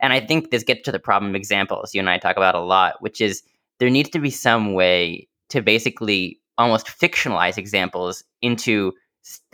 And 0.00 0.12
i 0.12 0.20
think 0.20 0.50
this 0.50 0.64
gets 0.64 0.82
to 0.82 0.92
the 0.92 0.98
problem 0.98 1.30
of 1.30 1.36
examples 1.36 1.94
you 1.94 2.00
and 2.00 2.10
i 2.10 2.18
talk 2.18 2.36
about 2.36 2.54
a 2.54 2.60
lot 2.60 2.94
which 3.00 3.20
is 3.20 3.42
there 3.78 3.90
needs 3.90 4.10
to 4.10 4.18
be 4.18 4.30
some 4.30 4.74
way 4.74 5.28
to 5.50 5.62
basically 5.62 6.39
almost 6.60 6.86
fictionalize 6.86 7.58
examples 7.58 8.22
into 8.42 8.92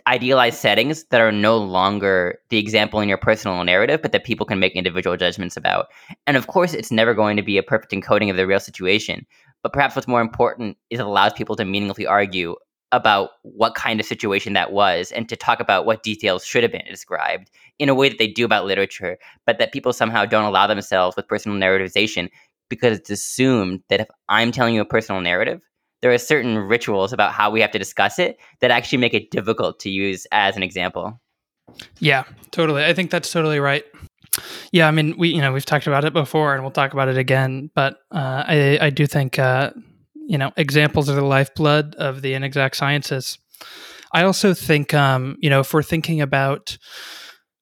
idealized 0.07 0.59
settings 0.59 1.05
that 1.11 1.21
are 1.21 1.33
no 1.33 1.57
longer 1.57 2.39
the 2.51 2.59
example 2.59 3.01
in 3.01 3.09
your 3.09 3.19
personal 3.19 3.65
narrative, 3.65 4.01
but 4.03 4.13
that 4.13 4.25
people 4.25 4.47
can 4.47 4.61
make 4.61 4.75
individual 4.75 5.17
judgments 5.17 5.57
about. 5.57 5.87
And 6.27 6.37
of 6.37 6.47
course, 6.47 6.75
it's 6.75 6.93
never 6.93 7.15
going 7.15 7.37
to 7.37 7.43
be 7.43 7.59
a 7.59 7.63
perfect 7.63 7.93
encoding 7.93 8.31
of 8.31 8.37
the 8.37 8.47
real 8.47 8.61
situation. 8.61 9.27
But 9.63 9.73
perhaps 9.73 9.97
what's 9.97 10.07
more 10.07 10.21
important 10.21 10.77
is 10.91 11.01
it 11.01 11.07
allows 11.07 11.33
people 11.33 11.57
to 11.57 11.65
meaningfully 11.65 12.07
argue 12.07 12.55
about 12.93 13.31
what 13.43 13.75
kind 13.75 13.99
of 13.99 14.07
situation 14.07 14.53
that 14.53 14.71
was 14.73 15.11
and 15.11 15.29
to 15.29 15.35
talk 15.35 15.59
about 15.59 15.87
what 15.87 16.05
details 16.05 16.45
should 16.45 16.63
have 16.63 16.71
been 16.71 16.85
described 16.89 17.51
in 17.81 17.89
a 17.89 17.95
way 17.95 18.09
that 18.09 18.19
they 18.19 18.29
do 18.29 18.45
about 18.45 18.65
literature, 18.65 19.19
but 19.45 19.59
that 19.59 19.73
people 19.73 19.93
somehow 19.93 20.25
don't 20.25 20.45
allow 20.45 20.69
themselves 20.69 21.17
with 21.17 21.27
personal 21.27 21.59
narrativization 21.59 22.31
because 22.69 22.99
it's 22.99 23.11
assumed 23.11 23.83
that 23.89 24.01
if 24.01 24.09
I'm 24.29 24.53
telling 24.53 24.75
you 24.75 24.81
a 24.81 24.87
personal 24.87 25.21
narrative, 25.21 25.61
there 26.07 26.15
are 26.15 26.19
certain 26.19 26.57
rituals 26.57 27.13
about 27.13 27.33
how 27.33 27.51
we 27.51 27.61
have 27.61 27.73
to 27.73 27.81
discuss 27.81 28.21
it 28.21 28.39
that 28.61 28.71
actually 28.71 28.99
make 28.99 29.13
it 29.13 29.33
difficult 29.33 29.81
to 29.81 29.91
use 29.91 30.25
as 30.31 30.57
an 30.57 30.63
example. 30.63 31.21
Yeah, 31.99 32.23
totally. 32.53 32.85
I 32.85 32.95
think 32.95 33.11
that's 33.11 33.33
totally 33.33 33.59
right. 33.59 33.83
Yeah, 34.71 34.87
I 34.87 34.93
mean, 34.93 35.17
we 35.19 35.31
you 35.31 35.41
know 35.41 35.53
we've 35.53 35.67
talked 35.67 35.89
about 35.89 36.05
it 36.05 36.13
before, 36.13 36.55
and 36.55 36.63
we'll 36.63 36.71
talk 36.71 36.93
about 36.93 37.09
it 37.09 37.19
again. 37.19 37.73
But 37.75 37.95
uh, 38.13 38.45
I 38.47 38.79
I 38.81 38.91
do 38.91 39.05
think 39.05 39.41
uh, 39.41 39.73
you 40.15 40.39
know 40.39 40.53
examples 40.57 41.11
are 41.11 41.17
the 41.17 41.25
lifeblood 41.25 41.97
of 41.97 42.23
the 42.23 42.35
inexact 42.35 42.77
sciences. 42.77 43.37
I 44.13 44.23
also 44.23 44.55
think 44.55 44.95
um, 44.95 45.39
you 45.41 45.51
know 45.51 45.59
if 45.59 45.75
we're 45.75 45.83
thinking 45.83 46.21
about 46.21 46.79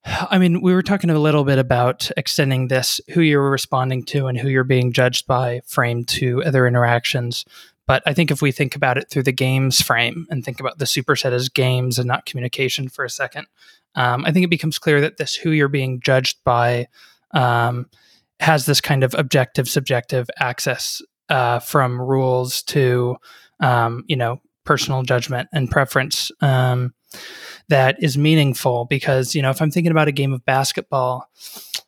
I 0.05 0.37
mean, 0.37 0.61
we 0.61 0.73
were 0.73 0.83
talking 0.83 1.09
a 1.09 1.17
little 1.17 1.43
bit 1.43 1.57
about 1.57 2.11
extending 2.15 2.67
this 2.67 3.01
who 3.09 3.21
you're 3.21 3.49
responding 3.49 4.03
to 4.03 4.27
and 4.27 4.37
who 4.37 4.49
you're 4.49 4.63
being 4.63 4.93
judged 4.93 5.25
by 5.25 5.61
frame 5.65 6.03
to 6.05 6.43
other 6.43 6.67
interactions. 6.67 7.43
But 7.87 8.01
I 8.05 8.13
think 8.13 8.31
if 8.31 8.41
we 8.41 8.51
think 8.51 8.75
about 8.75 8.97
it 8.97 9.09
through 9.09 9.23
the 9.23 9.31
games 9.31 9.81
frame 9.81 10.25
and 10.29 10.43
think 10.43 10.59
about 10.59 10.79
the 10.79 10.85
superset 10.85 11.31
as 11.31 11.49
games 11.49 11.99
and 11.99 12.07
not 12.07 12.25
communication 12.25 12.89
for 12.89 13.05
a 13.05 13.09
second, 13.09 13.47
um, 13.95 14.25
I 14.25 14.31
think 14.31 14.43
it 14.43 14.49
becomes 14.49 14.79
clear 14.79 15.01
that 15.01 15.17
this 15.17 15.35
who 15.35 15.51
you're 15.51 15.67
being 15.67 15.99
judged 15.99 16.43
by 16.43 16.87
um, 17.31 17.87
has 18.39 18.65
this 18.65 18.81
kind 18.81 19.03
of 19.03 19.13
objective 19.13 19.69
subjective 19.69 20.29
access 20.37 21.01
uh, 21.29 21.59
from 21.59 22.01
rules 22.01 22.63
to 22.63 23.17
um, 23.59 24.03
you 24.07 24.15
know 24.15 24.41
personal 24.63 25.03
judgment 25.03 25.47
and 25.53 25.69
preference 25.69 26.31
um, 26.41 26.93
that 27.69 28.01
is 28.01 28.17
meaningful 28.17 28.85
because 28.85 29.35
you 29.35 29.41
know 29.41 29.51
if 29.51 29.61
I'm 29.61 29.71
thinking 29.71 29.91
about 29.91 30.07
a 30.07 30.13
game 30.13 30.33
of 30.33 30.45
basketball. 30.45 31.29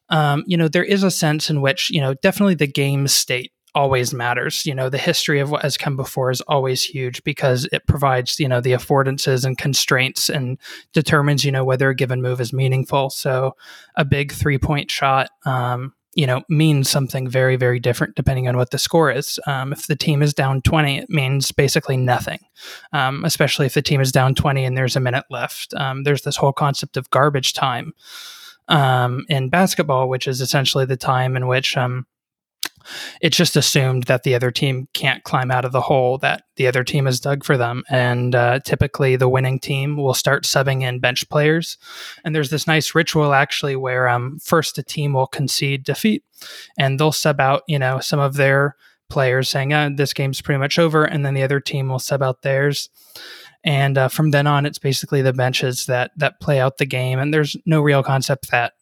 Um, 0.10 0.46
you 0.48 0.56
know, 0.56 0.70
there 0.70 0.86
is 0.86 1.04
a 1.04 1.12
sense 1.12 1.50
in 1.50 1.60
which, 1.60 1.90
you 1.90 2.00
know, 2.00 2.14
definitely 2.14 2.56
the 2.56 2.66
game 2.66 3.10
state 3.10 3.52
always 3.78 4.12
matters. 4.12 4.66
You 4.66 4.74
know, 4.74 4.90
the 4.90 4.98
history 4.98 5.40
of 5.40 5.52
what 5.52 5.62
has 5.62 5.78
come 5.78 5.96
before 5.96 6.32
is 6.32 6.42
always 6.42 6.84
huge 6.84 7.24
because 7.24 7.70
it 7.72 7.86
provides, 7.86 8.40
you 8.40 8.48
know, 8.48 8.60
the 8.60 8.72
affordances 8.72 9.46
and 9.46 9.56
constraints 9.56 10.30
and 10.30 10.58
determines, 10.94 11.46
you 11.46 11.52
know, 11.52 11.64
whether 11.64 11.88
a 11.90 11.96
given 11.96 12.20
move 12.20 12.42
is 12.42 12.52
meaningful. 12.52 13.12
So 13.12 13.56
a 13.96 14.04
big 14.04 14.32
three 14.32 14.58
point 14.58 14.90
shot, 14.90 15.30
um, 15.46 15.94
you 16.16 16.26
know, 16.26 16.42
means 16.50 16.90
something 16.90 17.30
very, 17.30 17.56
very 17.56 17.80
different 17.80 18.16
depending 18.16 18.48
on 18.48 18.58
what 18.58 18.72
the 18.72 18.80
score 18.80 19.12
is. 19.12 19.40
Um, 19.46 19.72
if 19.72 19.86
the 19.86 19.96
team 19.96 20.24
is 20.24 20.34
down 20.34 20.64
20, 20.64 20.98
it 20.98 21.10
means 21.12 21.52
basically 21.52 21.98
nothing, 21.98 22.40
um, 22.94 23.24
especially 23.26 23.68
if 23.68 23.76
the 23.76 23.84
team 23.84 24.02
is 24.02 24.12
down 24.12 24.34
20 24.34 24.66
and 24.66 24.76
there's 24.76 24.96
a 24.96 25.00
minute 25.00 25.26
left. 25.30 25.76
Um, 25.76 26.02
there's 26.02 26.24
this 26.24 26.38
whole 26.38 26.54
concept 26.54 26.98
of 26.98 27.12
garbage 27.12 27.54
time 27.54 27.94
um, 28.70 29.24
in 29.30 29.50
basketball, 29.50 30.10
which 30.10 30.28
is 30.28 30.42
essentially 30.42 30.86
the 30.86 30.98
time 30.98 31.38
in 31.38 31.46
which 31.46 31.78
um, 31.78 32.08
it's 33.22 33.38
just 33.38 33.56
assumed 33.56 34.04
that 34.04 34.24
the 34.24 34.36
other 34.36 34.52
team 34.52 34.88
can't 34.94 35.24
climb 35.24 35.52
out 35.52 35.66
of 35.66 35.72
the 35.72 35.82
hole 35.82 36.18
that 36.20 36.44
the 36.56 36.68
other 36.68 36.84
team 36.84 37.06
has 37.06 37.20
dug 37.20 37.44
for 37.44 37.58
them. 37.58 37.84
And 37.90 38.36
uh, 38.36 38.60
typically, 38.60 39.16
the 39.16 39.30
winning 39.30 39.60
team 39.60 39.98
will 39.98 40.14
start 40.14 40.44
subbing 40.44 40.82
in 40.82 41.00
bench 41.00 41.28
players. 41.30 41.78
And 42.24 42.36
there's 42.36 42.50
this 42.50 42.68
nice 42.68 42.96
ritual 42.96 43.34
actually 43.34 43.76
where 43.76 44.08
um, 44.08 44.40
first 44.40 44.78
a 44.78 44.84
team 44.84 45.14
will 45.14 45.28
concede 45.28 45.84
defeat 45.84 46.24
and 46.78 47.00
they'll 47.00 47.12
sub 47.12 47.40
out, 47.40 47.64
you 47.68 47.80
know, 47.80 48.00
some 48.00 48.20
of 48.20 48.36
their 48.36 48.76
players 49.10 49.50
saying, 49.50 49.74
oh, 49.74 49.90
this 49.96 50.14
game's 50.14 50.42
pretty 50.42 50.60
much 50.60 50.78
over. 50.78 51.06
And 51.06 51.26
then 51.26 51.34
the 51.34 51.44
other 51.44 51.60
team 51.60 51.90
will 51.90 52.00
sub 52.00 52.22
out 52.22 52.42
theirs 52.42 52.90
and 53.64 53.98
uh, 53.98 54.08
from 54.08 54.32
then 54.32 54.48
on 54.48 54.66
it's 54.66 54.80
basically 54.80 55.22
the 55.22 55.34
benches 55.34 55.88
that 55.88 56.12
that 56.16 56.40
play 56.40 56.60
out 56.60 56.78
the 56.78 56.86
game 56.86 57.20
and 57.20 57.34
there's 57.34 57.56
no 57.66 57.82
real 57.82 58.04
concept 58.04 58.52
that 58.52 58.74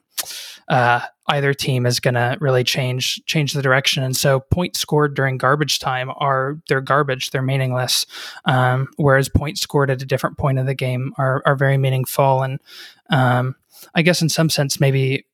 uh, 0.67 1.01
either 1.27 1.53
team 1.53 1.85
is 1.85 1.99
going 1.99 2.13
to 2.13 2.37
really 2.39 2.63
change 2.63 3.23
change 3.25 3.53
the 3.53 3.61
direction. 3.61 4.03
And 4.03 4.15
so 4.15 4.39
points 4.39 4.79
scored 4.79 5.15
during 5.15 5.37
garbage 5.37 5.79
time 5.79 6.11
are 6.17 6.59
they're 6.67 6.81
garbage, 6.81 7.31
they're 7.31 7.41
meaningless. 7.41 8.05
Um, 8.45 8.87
whereas 8.97 9.29
points 9.29 9.61
scored 9.61 9.89
at 9.89 10.01
a 10.01 10.05
different 10.05 10.37
point 10.37 10.59
of 10.59 10.65
the 10.65 10.75
game 10.75 11.13
are 11.17 11.41
are 11.45 11.55
very 11.55 11.77
meaningful. 11.77 12.43
And 12.43 12.59
um, 13.09 13.55
I 13.93 14.01
guess 14.01 14.21
in 14.21 14.29
some 14.29 14.49
sense, 14.49 14.79
maybe 14.79 15.25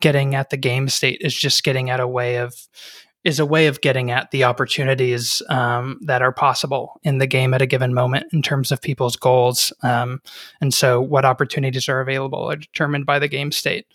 getting 0.00 0.34
at 0.34 0.50
the 0.50 0.56
game 0.56 0.88
state 0.88 1.20
is 1.20 1.34
just 1.34 1.64
getting 1.64 1.90
at 1.90 2.00
a 2.00 2.06
way 2.06 2.36
of 2.36 2.54
is 3.24 3.38
a 3.38 3.46
way 3.46 3.66
of 3.66 3.80
getting 3.80 4.10
at 4.10 4.30
the 4.30 4.44
opportunities 4.44 5.42
um, 5.48 5.98
that 6.02 6.22
are 6.22 6.32
possible 6.32 7.00
in 7.02 7.18
the 7.18 7.26
game 7.26 7.52
at 7.52 7.60
a 7.60 7.66
given 7.66 7.92
moment 7.92 8.26
in 8.32 8.42
terms 8.42 8.70
of 8.70 8.80
people's 8.80 9.16
goals. 9.16 9.72
Um, 9.82 10.22
and 10.60 10.72
so, 10.72 11.00
what 11.00 11.24
opportunities 11.24 11.88
are 11.88 12.00
available 12.00 12.50
are 12.50 12.56
determined 12.56 13.06
by 13.06 13.18
the 13.18 13.28
game 13.28 13.50
state. 13.52 13.86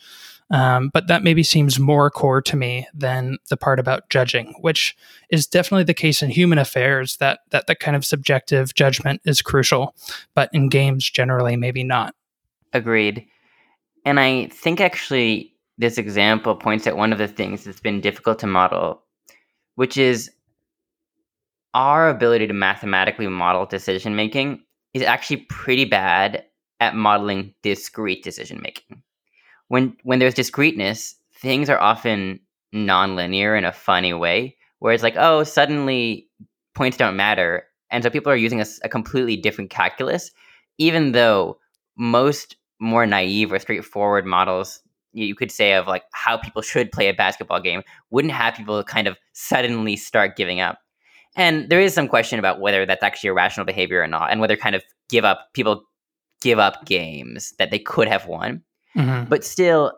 Um, 0.54 0.90
but 0.94 1.08
that 1.08 1.24
maybe 1.24 1.44
seems 1.44 1.80
more 1.80 2.10
core 2.10 2.42
to 2.44 2.56
me 2.56 2.88
than 2.94 3.38
the 3.50 3.58
part 3.58 3.80
about 3.80 4.10
judging, 4.10 4.54
which 4.62 4.96
is 5.30 5.48
definitely 5.48 5.84
the 5.84 5.94
case 5.94 6.22
in 6.22 6.30
human 6.30 6.60
affairs. 6.60 7.18
That 7.18 7.40
that 7.50 7.68
that 7.68 7.80
kind 7.80 7.98
of 7.98 8.06
subjective 8.06 8.74
judgment 8.74 9.22
is 9.26 9.42
crucial, 9.42 9.96
but 10.36 10.50
in 10.54 10.70
games 10.70 11.10
generally, 11.10 11.56
maybe 11.56 11.84
not. 11.84 12.14
Agreed. 12.72 13.26
And 14.06 14.20
I 14.20 14.48
think 14.48 14.80
actually 14.80 15.54
this 15.78 15.98
example 15.98 16.56
points 16.56 16.86
at 16.88 16.98
one 16.98 17.12
of 17.12 17.18
the 17.18 17.28
things 17.28 17.64
that's 17.64 17.80
been 17.80 18.00
difficult 18.00 18.40
to 18.40 18.48
model 18.48 19.04
which 19.76 19.98
is 19.98 20.32
our 21.74 22.10
ability 22.10 22.48
to 22.48 22.54
mathematically 22.54 23.28
model 23.28 23.66
decision 23.66 24.16
making 24.16 24.64
is 24.94 25.02
actually 25.02 25.38
pretty 25.50 25.86
bad 25.86 26.46
at 26.80 26.96
modeling 26.96 27.54
discrete 27.64 28.24
decision 28.24 28.62
making. 28.62 29.02
When 29.74 29.98
when 30.04 30.20
there's 30.20 30.36
discreteness, 30.36 31.16
things 31.42 31.68
are 31.68 31.82
often 31.82 32.40
nonlinear 32.76 33.58
in 33.58 33.66
a 33.66 33.72
funny 33.72 34.14
way, 34.14 34.56
where 34.78 34.94
it's 34.94 35.02
like, 35.02 35.16
oh, 35.18 35.44
suddenly 35.44 36.28
points 36.76 36.96
don't 36.98 37.16
matter, 37.16 37.64
and 37.90 38.04
so 38.04 38.12
people 38.12 38.32
are 38.32 38.36
using 38.36 38.62
a, 38.62 38.66
a 38.84 38.90
completely 38.90 39.36
different 39.36 39.72
calculus, 39.72 40.30
even 40.78 41.14
though 41.14 41.58
most 41.98 42.56
more 42.80 43.08
naive 43.08 43.52
or 43.52 43.58
straightforward 43.58 44.28
models 44.28 44.80
you 45.14 45.34
could 45.34 45.52
say 45.52 45.74
of 45.74 45.88
like 45.88 46.04
how 46.12 46.38
people 46.38 46.62
should 46.62 46.92
play 46.92 47.08
a 47.08 47.14
basketball 47.14 47.60
game 47.60 47.82
wouldn't 48.12 48.34
have 48.34 48.56
people 48.56 48.84
kind 48.84 49.08
of 49.08 49.18
suddenly 49.34 49.96
start 49.96 50.36
giving 50.36 50.60
up. 50.60 50.80
And 51.36 51.70
there 51.70 51.80
is 51.80 51.94
some 51.96 52.08
question 52.08 52.38
about 52.40 52.60
whether 52.60 52.86
that's 52.86 53.04
actually 53.04 53.30
a 53.30 53.34
rational 53.34 53.66
behavior 53.66 54.04
or 54.04 54.08
not, 54.08 54.32
and 54.32 54.40
whether 54.40 54.56
kind 54.56 54.76
of 54.76 54.84
give 55.10 55.26
up 55.26 55.50
people 55.54 55.84
give 56.42 56.60
up 56.60 56.86
games 56.86 57.54
that 57.58 57.72
they 57.72 57.80
could 57.80 58.08
have 58.08 58.28
won. 58.28 58.62
Mm-hmm. 58.96 59.30
But 59.30 59.44
still, 59.44 59.94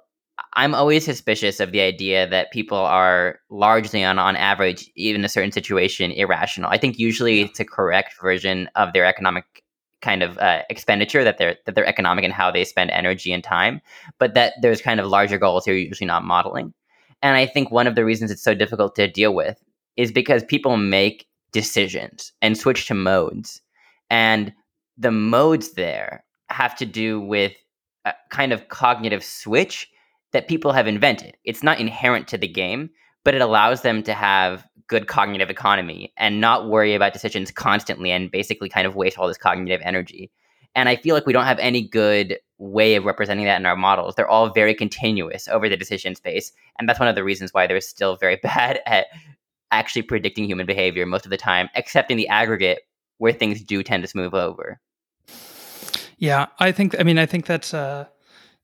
I'm 0.54 0.76
always 0.76 1.06
suspicious 1.06 1.60
of 1.60 1.72
the 1.72 1.82
idea 1.82 2.28
that 2.30 2.52
people 2.52 2.78
are 2.78 3.40
largely 3.50 4.04
on 4.04 4.20
on 4.20 4.36
average, 4.36 4.90
even 4.96 5.22
in 5.22 5.26
a 5.26 5.30
certain 5.30 5.52
situation, 5.52 6.12
irrational. 6.12 6.70
I 6.70 6.78
think 6.78 7.00
usually 7.00 7.42
it's 7.42 7.60
a 7.60 7.66
correct 7.66 8.14
version 8.22 8.70
of 8.76 8.94
their 8.94 9.06
economic 9.06 9.64
kind 10.02 10.22
of 10.22 10.38
uh, 10.38 10.62
expenditure 10.70 11.24
that 11.24 11.38
they're 11.38 11.58
that 11.66 11.76
they're 11.76 11.86
economic 11.86 12.24
and 12.24 12.34
how 12.34 12.52
they 12.52 12.64
spend 12.64 12.92
energy 12.92 13.32
and 13.32 13.44
time, 13.44 13.82
but 14.20 14.34
that 14.34 14.54
there's 14.62 14.82
kind 14.82 15.00
of 15.00 15.08
larger 15.08 15.38
goals 15.38 15.66
you're 15.66 15.76
usually 15.76 16.08
not 16.08 16.24
modeling. 16.24 16.74
And 17.22 17.36
I 17.38 17.46
think 17.46 17.72
one 17.72 17.88
of 17.88 17.96
the 17.96 18.06
reasons 18.06 18.30
it's 18.30 18.44
so 18.44 18.54
difficult 18.54 18.96
to 18.96 19.08
deal 19.08 19.34
with 19.34 19.58
is 19.98 20.12
because 20.12 20.44
people 20.44 20.78
make 20.78 21.28
decisions 21.52 22.34
and 22.42 22.58
switch 22.58 22.88
to 22.88 22.94
modes, 22.94 23.62
and 24.10 24.54
the 24.98 25.12
modes 25.12 25.74
there 25.74 26.24
have 26.50 26.76
to 26.76 26.86
do 26.86 27.20
with 27.20 27.54
kind 28.30 28.54
of 28.54 28.68
cognitive 28.70 29.24
switch 29.24 29.90
that 30.32 30.48
people 30.48 30.72
have 30.72 30.88
invented. 30.88 31.38
It's 31.44 31.64
not 31.64 31.80
inherent 31.80 32.28
to 32.30 32.38
the 32.38 32.48
game, 32.48 32.90
but 33.24 33.36
it 33.36 33.42
allows 33.42 33.82
them 33.82 34.04
to 34.04 34.14
have 34.14 34.68
good 34.88 35.08
cognitive 35.08 35.50
economy 35.50 36.14
and 36.18 36.40
not 36.40 36.70
worry 36.70 36.94
about 36.94 37.14
decisions 37.14 37.52
constantly 37.52 38.12
and 38.12 38.30
basically 38.30 38.70
kind 38.70 38.86
of 38.86 38.96
waste 38.96 39.18
all 39.18 39.28
this 39.28 39.38
cognitive 39.38 39.82
energy. 39.84 40.32
And 40.76 40.90
I 40.90 40.98
feel 40.98 41.16
like 41.16 41.26
we 41.26 41.34
don't 41.34 41.46
have 41.46 41.60
any 41.60 41.82
good 41.82 42.38
way 42.58 42.96
of 42.96 43.06
representing 43.06 43.46
that 43.46 43.60
in 43.60 43.66
our 43.66 43.76
models. 43.76 44.16
They're 44.16 44.28
all 44.28 44.50
very 44.50 44.76
continuous 44.76 45.48
over 45.48 45.68
the 45.70 45.78
decision 45.78 46.16
space. 46.16 46.52
And 46.78 46.88
that's 46.88 47.00
one 47.00 47.08
of 47.08 47.16
the 47.16 47.24
reasons 47.24 47.54
why 47.54 47.66
they're 47.66 47.82
still 47.82 48.18
very 48.18 48.36
bad 48.44 48.82
at 48.86 49.08
actually 49.72 50.04
predicting 50.04 50.46
human 50.46 50.66
behavior 50.66 51.06
most 51.06 51.26
of 51.26 51.32
the 51.32 51.38
time, 51.38 51.70
except 51.76 52.12
in 52.12 52.18
the 52.18 52.28
aggregate 52.28 52.80
where 53.18 53.34
things 53.34 53.64
do 53.64 53.82
tend 53.82 54.04
to 54.04 54.10
smooth 54.10 54.34
over. 54.34 54.80
Yeah, 56.18 56.48
I 56.60 56.72
think, 56.72 56.96
I 57.00 57.04
mean, 57.04 57.18
I 57.18 57.26
think 57.26 57.46
that's, 57.46 57.74
uh, 57.74 58.06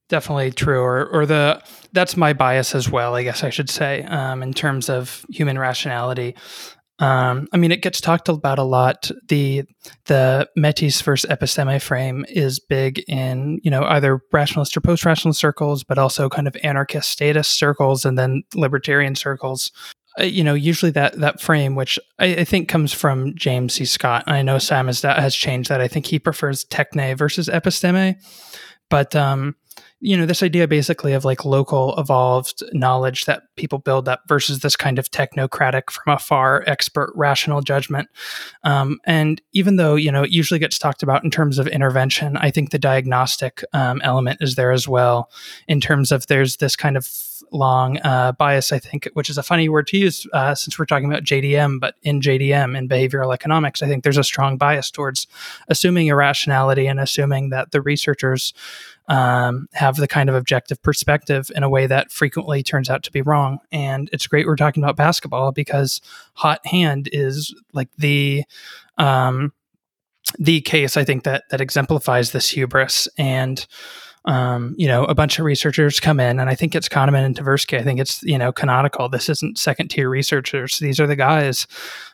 definitely 0.10 0.52
true 0.52 0.82
or 0.82 1.06
or 1.06 1.26
the 1.26 1.64
that's 1.94 2.18
my 2.18 2.34
bias 2.34 2.76
as 2.76 2.90
well 2.90 3.16
i 3.16 3.24
guess 3.24 3.46
i 3.46 3.50
should 3.50 3.70
say 3.70 4.04
um, 4.10 4.44
in 4.44 4.52
terms 4.52 4.90
of 4.90 5.26
human 5.30 5.58
rationality 5.58 6.36
um, 7.02 7.48
I 7.52 7.58
mean, 7.58 7.72
it 7.72 7.82
gets 7.82 8.00
talked 8.00 8.30
about 8.30 8.60
a 8.60 8.64
lot. 8.64 9.10
The 9.28 9.64
the 10.06 10.48
Metis 10.56 11.02
versus 11.02 11.28
episteme 11.32 11.82
frame 11.82 12.26
is 12.30 12.60
big 12.60 13.00
in 13.08 13.60
you 13.64 13.72
know 13.72 13.84
either 13.86 14.22
rationalist 14.32 14.78
or 14.78 14.82
post 14.82 15.04
rationalist 15.04 15.40
circles, 15.40 15.84
but 15.84 15.98
also 15.98 16.30
kind 16.30 16.48
of 16.48 16.56
anarchist 16.64 17.10
status 17.10 17.48
circles 17.48 18.06
and 18.06 18.20
then 18.20 18.44
libertarian 18.54 19.16
circles. 19.16 19.72
Uh, 20.20 20.24
you 20.24 20.44
know, 20.44 20.54
usually 20.54 20.92
that 20.92 21.20
that 21.20 21.40
frame, 21.40 21.76
which 21.76 21.98
I, 22.20 22.36
I, 22.36 22.44
think 22.44 22.68
comes 22.68 22.92
from 22.92 23.34
James 23.36 23.76
C. 23.76 23.86
Scott. 23.86 24.24
I 24.28 24.42
know 24.42 24.58
Sam 24.58 24.88
has, 24.88 25.02
has 25.02 25.36
changed 25.36 25.70
that. 25.70 25.80
I 25.80 25.88
think 25.88 26.06
he 26.06 26.20
prefers 26.20 26.66
techne 26.66 27.18
versus 27.18 27.48
episteme, 27.48 28.18
but 28.90 29.16
um, 29.16 29.56
you 30.02 30.18
know 30.18 30.26
this 30.26 30.44
idea 30.44 30.68
basically 30.68 31.14
of 31.14 31.24
like 31.24 31.46
local 31.46 31.98
evolved 31.98 32.64
knowledge 32.74 33.26
that 33.26 33.44
people 33.56 33.78
build 33.78 34.10
up 34.10 34.24
versus 34.28 34.60
this 34.60 34.76
kind 34.76 35.00
of 35.00 35.10
technocratic 35.10 35.90
from 35.92 36.14
afar 36.14 36.64
expert 36.68 37.14
rational 37.16 37.62
judgment 37.62 38.10
um, 38.64 39.00
and 39.06 39.42
even 39.54 39.76
though 39.78 39.96
you 39.96 40.12
know 40.12 40.24
it 40.24 40.32
usually 40.32 40.60
gets 40.60 40.78
talked 40.78 41.04
about 41.04 41.24
in 41.24 41.30
terms 41.30 41.60
of 41.60 41.68
intervention 41.68 42.36
i 42.38 42.50
think 42.52 42.72
the 42.72 42.80
diagnostic 42.80 43.64
um, 43.74 44.02
element 44.04 44.40
is 44.42 44.56
there 44.56 44.72
as 44.72 44.88
well 44.88 45.30
in 45.68 45.80
terms 45.80 46.12
of 46.12 46.28
there's 46.28 46.58
this 46.58 46.76
kind 46.76 46.98
of 46.98 47.06
long 47.52 47.98
uh, 48.00 48.32
bias 48.34 48.72
i 48.72 48.80
think 48.80 49.10
which 49.14 49.30
is 49.30 49.38
a 49.38 49.44
funny 49.44 49.70
word 49.70 49.88
to 49.88 49.98
use 49.98 50.28
uh, 50.34 50.56
since 50.56 50.78
we're 50.78 50.86
talking 50.86 51.12
about 51.12 51.24
jdm 51.24 51.80
but 51.80 51.96
in 52.04 52.22
jdm 52.22 52.78
in 52.78 52.88
behavioral 52.88 53.34
economics 53.34 53.82
i 53.82 53.88
think 53.88 54.04
there's 54.04 54.18
a 54.18 54.24
strong 54.24 54.58
bias 54.58 54.92
towards 54.92 55.28
assuming 55.68 56.08
irrationality 56.08 56.88
and 56.88 57.00
assuming 57.00 57.50
that 57.50 57.72
the 57.72 57.82
researchers 57.82 58.54
um, 59.12 59.68
have 59.74 59.98
the 59.98 60.08
kind 60.08 60.30
of 60.30 60.36
objective 60.36 60.82
perspective 60.82 61.52
in 61.54 61.64
a 61.64 61.70
way 61.70 61.86
that 61.86 62.12
frequently 62.12 62.64
turns 62.64 62.90
out 62.90 63.04
to 63.04 63.12
be 63.12 63.22
wrong. 63.22 63.60
And 63.70 64.10
it's 64.14 64.26
great 64.26 64.48
we're 64.48 64.56
talking 64.56 64.82
about 64.82 64.96
basketball 64.96 65.52
because 65.52 66.00
hot 66.34 66.66
hand 66.66 67.10
is 67.12 67.54
like 67.74 67.90
the 67.98 68.44
um, 68.98 69.52
the 70.40 70.62
case 70.62 70.96
I 70.96 71.04
think 71.04 71.24
that 71.24 71.44
that 71.50 71.60
exemplifies 71.60 72.32
this 72.32 72.50
hubris 72.50 73.10
and 73.18 73.66
um, 74.26 74.76
you 74.78 74.88
know, 74.88 75.04
a 75.06 75.16
bunch 75.16 75.40
of 75.40 75.46
researchers 75.46 76.00
come 76.00 76.20
in, 76.20 76.40
and 76.40 76.50
I 76.50 76.54
think 76.54 76.76
it's 76.76 76.88
Kahneman 76.88 77.26
and 77.26 77.36
Tversky. 77.36 77.80
I 77.80 77.84
think 77.84 78.00
it's 78.00 78.22
you 78.22 78.38
know 78.38 78.52
canonical. 78.52 79.10
This 79.10 79.30
isn't 79.30 79.58
second 79.58 79.90
tier 79.90 80.10
researchers. 80.10 80.78
These 80.78 81.00
are 81.00 81.08
the 81.08 81.16
guys. 81.16 81.66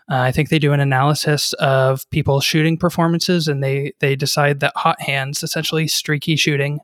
Uh, 0.10 0.20
I 0.20 0.32
think 0.32 0.48
they 0.50 0.60
do 0.60 0.72
an 0.72 0.80
analysis 0.80 1.52
of 1.54 2.10
people's 2.10 2.46
shooting 2.46 2.78
performances, 2.78 3.48
and 3.50 3.62
they 3.62 3.94
they 4.00 4.16
decide 4.16 4.62
that 4.62 4.74
hot 4.76 5.02
hands, 5.02 5.44
essentially 5.44 5.88
streaky 5.88 6.38
shooting, 6.38 6.80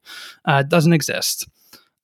uh, 0.45 0.63
doesn't 0.63 0.93
exist. 0.93 1.47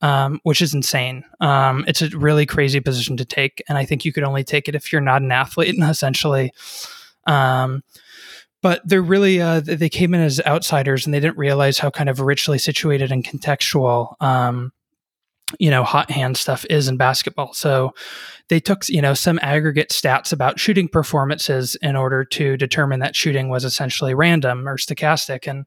Um, 0.01 0.39
which 0.43 0.61
is 0.61 0.73
insane. 0.73 1.25
Um, 1.41 1.83
it's 1.85 2.01
a 2.01 2.07
really 2.17 2.45
crazy 2.45 2.79
position 2.79 3.17
to 3.17 3.25
take, 3.25 3.61
and 3.67 3.77
I 3.77 3.83
think 3.83 4.05
you 4.05 4.13
could 4.13 4.23
only 4.23 4.45
take 4.45 4.69
it 4.69 4.75
if 4.75 4.93
you're 4.93 5.01
not 5.01 5.21
an 5.21 5.29
athlete, 5.33 5.75
essentially. 5.81 6.53
Um, 7.27 7.83
but 8.61 8.81
they're 8.85 9.01
really 9.01 9.41
uh, 9.41 9.61
they 9.61 9.89
came 9.89 10.13
in 10.13 10.21
as 10.21 10.41
outsiders 10.45 11.05
and 11.05 11.13
they 11.13 11.19
didn't 11.19 11.37
realize 11.37 11.79
how 11.79 11.89
kind 11.89 12.09
of 12.09 12.19
richly 12.19 12.57
situated 12.57 13.11
and 13.11 13.23
contextual 13.23 14.21
um, 14.21 14.71
you 15.57 15.71
know 15.71 15.83
hot 15.83 16.11
hand 16.11 16.37
stuff 16.37 16.65
is 16.69 16.87
in 16.87 16.97
basketball. 16.97 17.53
So 17.53 17.93
they 18.49 18.59
took 18.59 18.87
you 18.89 19.01
know 19.01 19.13
some 19.13 19.39
aggregate 19.41 19.89
stats 19.89 20.31
about 20.31 20.59
shooting 20.59 20.87
performances 20.87 21.75
in 21.81 21.95
order 21.95 22.23
to 22.25 22.57
determine 22.57 22.99
that 22.99 23.15
shooting 23.15 23.49
was 23.49 23.63
essentially 23.63 24.13
random 24.13 24.67
or 24.67 24.77
stochastic. 24.77 25.47
And 25.47 25.65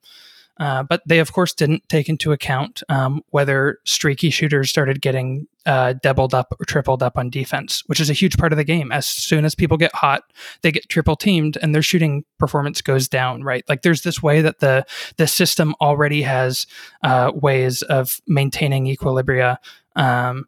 uh, 0.60 0.82
but 0.82 1.02
they, 1.06 1.18
of 1.18 1.32
course, 1.32 1.54
didn't 1.54 1.88
take 1.88 2.08
into 2.08 2.32
account 2.32 2.82
um, 2.88 3.22
whether 3.30 3.78
streaky 3.84 4.30
shooters 4.30 4.70
started 4.70 5.00
getting 5.00 5.46
uh, 5.64 5.94
doubled 6.02 6.34
up 6.34 6.52
or 6.60 6.64
tripled 6.66 7.02
up 7.02 7.16
on 7.16 7.30
defense, 7.30 7.82
which 7.86 8.00
is 8.00 8.10
a 8.10 8.14
huge 8.14 8.36
part 8.36 8.52
of 8.52 8.56
the 8.56 8.64
game. 8.64 8.92
As 8.92 9.06
soon 9.06 9.44
as 9.44 9.54
people 9.54 9.76
get 9.76 9.94
hot, 9.94 10.22
they 10.62 10.70
get 10.70 10.88
triple 10.88 11.16
teamed, 11.16 11.56
and 11.62 11.74
their 11.74 11.82
shooting 11.82 12.24
performance 12.38 12.82
goes 12.82 13.08
down. 13.08 13.42
Right? 13.42 13.64
Like 13.68 13.82
there's 13.82 14.02
this 14.02 14.22
way 14.22 14.42
that 14.42 14.60
the 14.60 14.84
the 15.16 15.26
system 15.26 15.74
already 15.80 16.22
has 16.22 16.66
uh, 17.02 17.32
ways 17.34 17.82
of 17.82 18.20
maintaining 18.26 18.86
equilibria. 18.86 19.56
Um, 19.96 20.46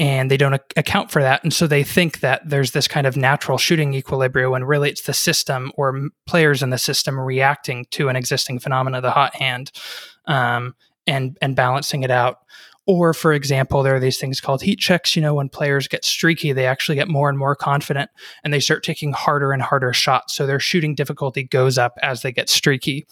and 0.00 0.30
they 0.30 0.38
don't 0.38 0.54
account 0.76 1.10
for 1.10 1.20
that. 1.20 1.44
And 1.44 1.52
so 1.52 1.66
they 1.66 1.84
think 1.84 2.20
that 2.20 2.48
there's 2.48 2.70
this 2.70 2.88
kind 2.88 3.06
of 3.06 3.18
natural 3.18 3.58
shooting 3.58 3.92
equilibrium 3.92 4.50
when 4.50 4.64
really 4.64 4.88
it's 4.88 5.02
the 5.02 5.12
system 5.12 5.70
or 5.76 6.08
players 6.26 6.62
in 6.62 6.70
the 6.70 6.78
system 6.78 7.20
reacting 7.20 7.84
to 7.90 8.08
an 8.08 8.16
existing 8.16 8.60
phenomena, 8.60 9.02
the 9.02 9.10
hot 9.10 9.36
hand, 9.36 9.70
um, 10.26 10.74
and 11.06 11.36
and 11.42 11.54
balancing 11.54 12.02
it 12.02 12.10
out. 12.10 12.38
Or, 12.86 13.12
for 13.12 13.34
example, 13.34 13.82
there 13.82 13.94
are 13.94 14.00
these 14.00 14.18
things 14.18 14.40
called 14.40 14.62
heat 14.62 14.78
checks. 14.78 15.14
You 15.14 15.22
know, 15.22 15.34
when 15.34 15.50
players 15.50 15.86
get 15.86 16.04
streaky, 16.04 16.52
they 16.52 16.64
actually 16.64 16.96
get 16.96 17.06
more 17.06 17.28
and 17.28 17.38
more 17.38 17.54
confident 17.54 18.10
and 18.42 18.54
they 18.54 18.58
start 18.58 18.82
taking 18.82 19.12
harder 19.12 19.52
and 19.52 19.62
harder 19.62 19.92
shots. 19.92 20.34
So 20.34 20.46
their 20.46 20.58
shooting 20.58 20.94
difficulty 20.94 21.44
goes 21.44 21.76
up 21.76 21.98
as 22.02 22.22
they 22.22 22.32
get 22.32 22.48
streaky. 22.48 23.06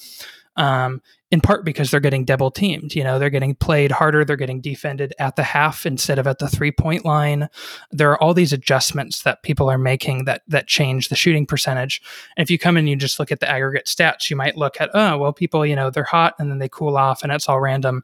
Um, 0.59 1.01
in 1.31 1.41
part 1.41 1.65
because 1.65 1.91
they're 1.91 2.01
getting 2.01 2.25
double 2.25 2.51
teamed. 2.51 2.95
You 2.95 3.05
know, 3.05 3.19
they're 3.19 3.31
getting 3.31 3.55
played 3.55 3.93
harder, 3.93 4.25
they're 4.25 4.37
getting 4.37 4.61
defended 4.61 5.15
at 5.19 5.37
the 5.37 5.45
half 5.45 5.87
instead 5.87 6.19
of 6.19 6.27
at 6.27 6.41
the 6.41 6.49
three 6.49 6.73
point 6.73 7.05
line. 7.05 7.49
There 7.91 8.11
are 8.11 8.23
all 8.23 8.35
these 8.35 8.53
adjustments 8.53 9.23
that 9.23 9.43
people 9.43 9.71
are 9.71 9.79
making 9.79 10.25
that 10.25 10.43
that 10.49 10.67
change 10.67 11.09
the 11.09 11.17
shooting 11.17 11.47
percentage. 11.47 12.03
And 12.37 12.43
if 12.43 12.51
you 12.51 12.59
come 12.59 12.77
in 12.77 12.81
and 12.81 12.89
you 12.89 12.97
just 12.97 13.19
look 13.19 13.33
at 13.33 13.41
the 13.41 13.49
aggregate 13.49 13.87
stats, 13.87 14.29
you 14.29 14.37
might 14.37 14.57
look 14.57 14.81
at, 14.81 14.91
oh, 14.93 15.17
well, 15.17 15.33
people, 15.33 15.65
you 15.65 15.77
know, 15.77 15.91
they're 15.91 16.05
hot 16.05 16.35
and 16.39 16.51
then 16.51 16.59
they 16.59 16.69
cool 16.69 16.99
off 16.99 17.23
and 17.23 17.33
it's 17.33 17.49
all 17.49 17.61
random. 17.61 18.03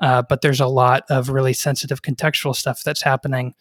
Uh, 0.00 0.22
but 0.22 0.42
there's 0.42 0.60
a 0.60 0.66
lot 0.66 1.04
of 1.08 1.30
really 1.30 1.52
sensitive 1.52 2.02
contextual 2.02 2.54
stuff 2.54 2.82
that's 2.84 3.02
happening 3.02 3.54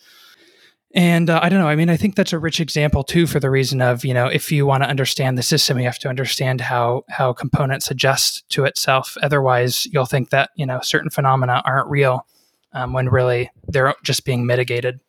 and 0.93 1.29
uh, 1.29 1.39
I 1.41 1.49
don't 1.49 1.59
know. 1.59 1.67
I 1.67 1.75
mean, 1.75 1.89
I 1.89 1.97
think 1.97 2.15
that's 2.15 2.33
a 2.33 2.39
rich 2.39 2.59
example 2.59 3.03
too, 3.03 3.25
for 3.25 3.39
the 3.39 3.49
reason 3.49 3.81
of 3.81 4.05
you 4.05 4.13
know, 4.13 4.27
if 4.27 4.51
you 4.51 4.65
want 4.65 4.83
to 4.83 4.89
understand 4.89 5.37
the 5.37 5.43
system, 5.43 5.79
you 5.79 5.85
have 5.85 5.99
to 5.99 6.09
understand 6.09 6.61
how 6.61 7.03
how 7.09 7.33
components 7.33 7.89
adjust 7.89 8.47
to 8.49 8.65
itself. 8.65 9.17
Otherwise, 9.23 9.87
you'll 9.87 10.05
think 10.05 10.29
that 10.29 10.51
you 10.55 10.65
know 10.65 10.79
certain 10.81 11.09
phenomena 11.09 11.63
aren't 11.65 11.89
real 11.89 12.27
um, 12.73 12.93
when 12.93 13.09
really 13.09 13.49
they're 13.67 13.95
just 14.03 14.23
being 14.23 14.45
mitigated. 14.45 14.99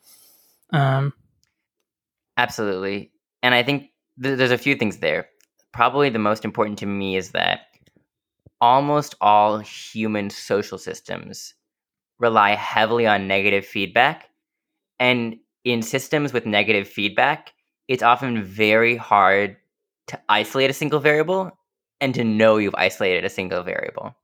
Um, 0.70 1.12
Absolutely, 2.36 3.12
and 3.42 3.54
I 3.54 3.62
think 3.62 3.90
th- 4.22 4.38
there's 4.38 4.50
a 4.50 4.58
few 4.58 4.76
things 4.76 4.98
there. 4.98 5.28
Probably 5.72 6.08
the 6.08 6.18
most 6.18 6.44
important 6.44 6.78
to 6.78 6.86
me 6.86 7.16
is 7.16 7.32
that 7.32 7.66
almost 8.60 9.14
all 9.20 9.58
human 9.58 10.30
social 10.30 10.78
systems 10.78 11.54
rely 12.18 12.54
heavily 12.54 13.06
on 13.06 13.28
negative 13.28 13.66
feedback 13.66 14.30
and 14.98 15.36
in 15.64 15.83
systems 15.83 16.33
with 16.33 16.46
negative 16.46 16.87
feedback, 16.87 17.53
it's 17.88 18.03
often 18.03 18.42
very 18.42 18.96
hard 18.96 19.57
to 20.07 20.20
isolate 20.29 20.70
a 20.70 20.74
single 20.74 21.00
variable 21.00 21.50
and 22.00 22.14
to 22.14 22.24
know 22.24 22.59
you've 22.59 22.74
isolated 22.74 23.24
a 23.24 23.31
single 23.31 23.62
variable. 23.62 24.14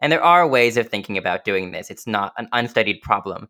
And 0.00 0.12
there 0.12 0.22
are 0.22 0.46
ways 0.46 0.76
of 0.76 0.88
thinking 0.88 1.18
about 1.18 1.44
doing 1.44 1.72
this. 1.72 1.90
It's 1.90 2.06
not 2.06 2.32
an 2.38 2.48
unstudied 2.52 3.00
problem. 3.02 3.48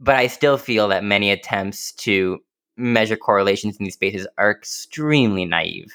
But 0.00 0.16
I 0.16 0.26
still 0.26 0.58
feel 0.58 0.88
that 0.88 1.04
many 1.04 1.30
attempts 1.30 1.92
to 1.92 2.40
measure 2.76 3.16
correlations 3.16 3.76
in 3.76 3.84
these 3.84 3.94
spaces 3.94 4.26
are 4.36 4.50
extremely 4.50 5.44
naive. 5.44 5.92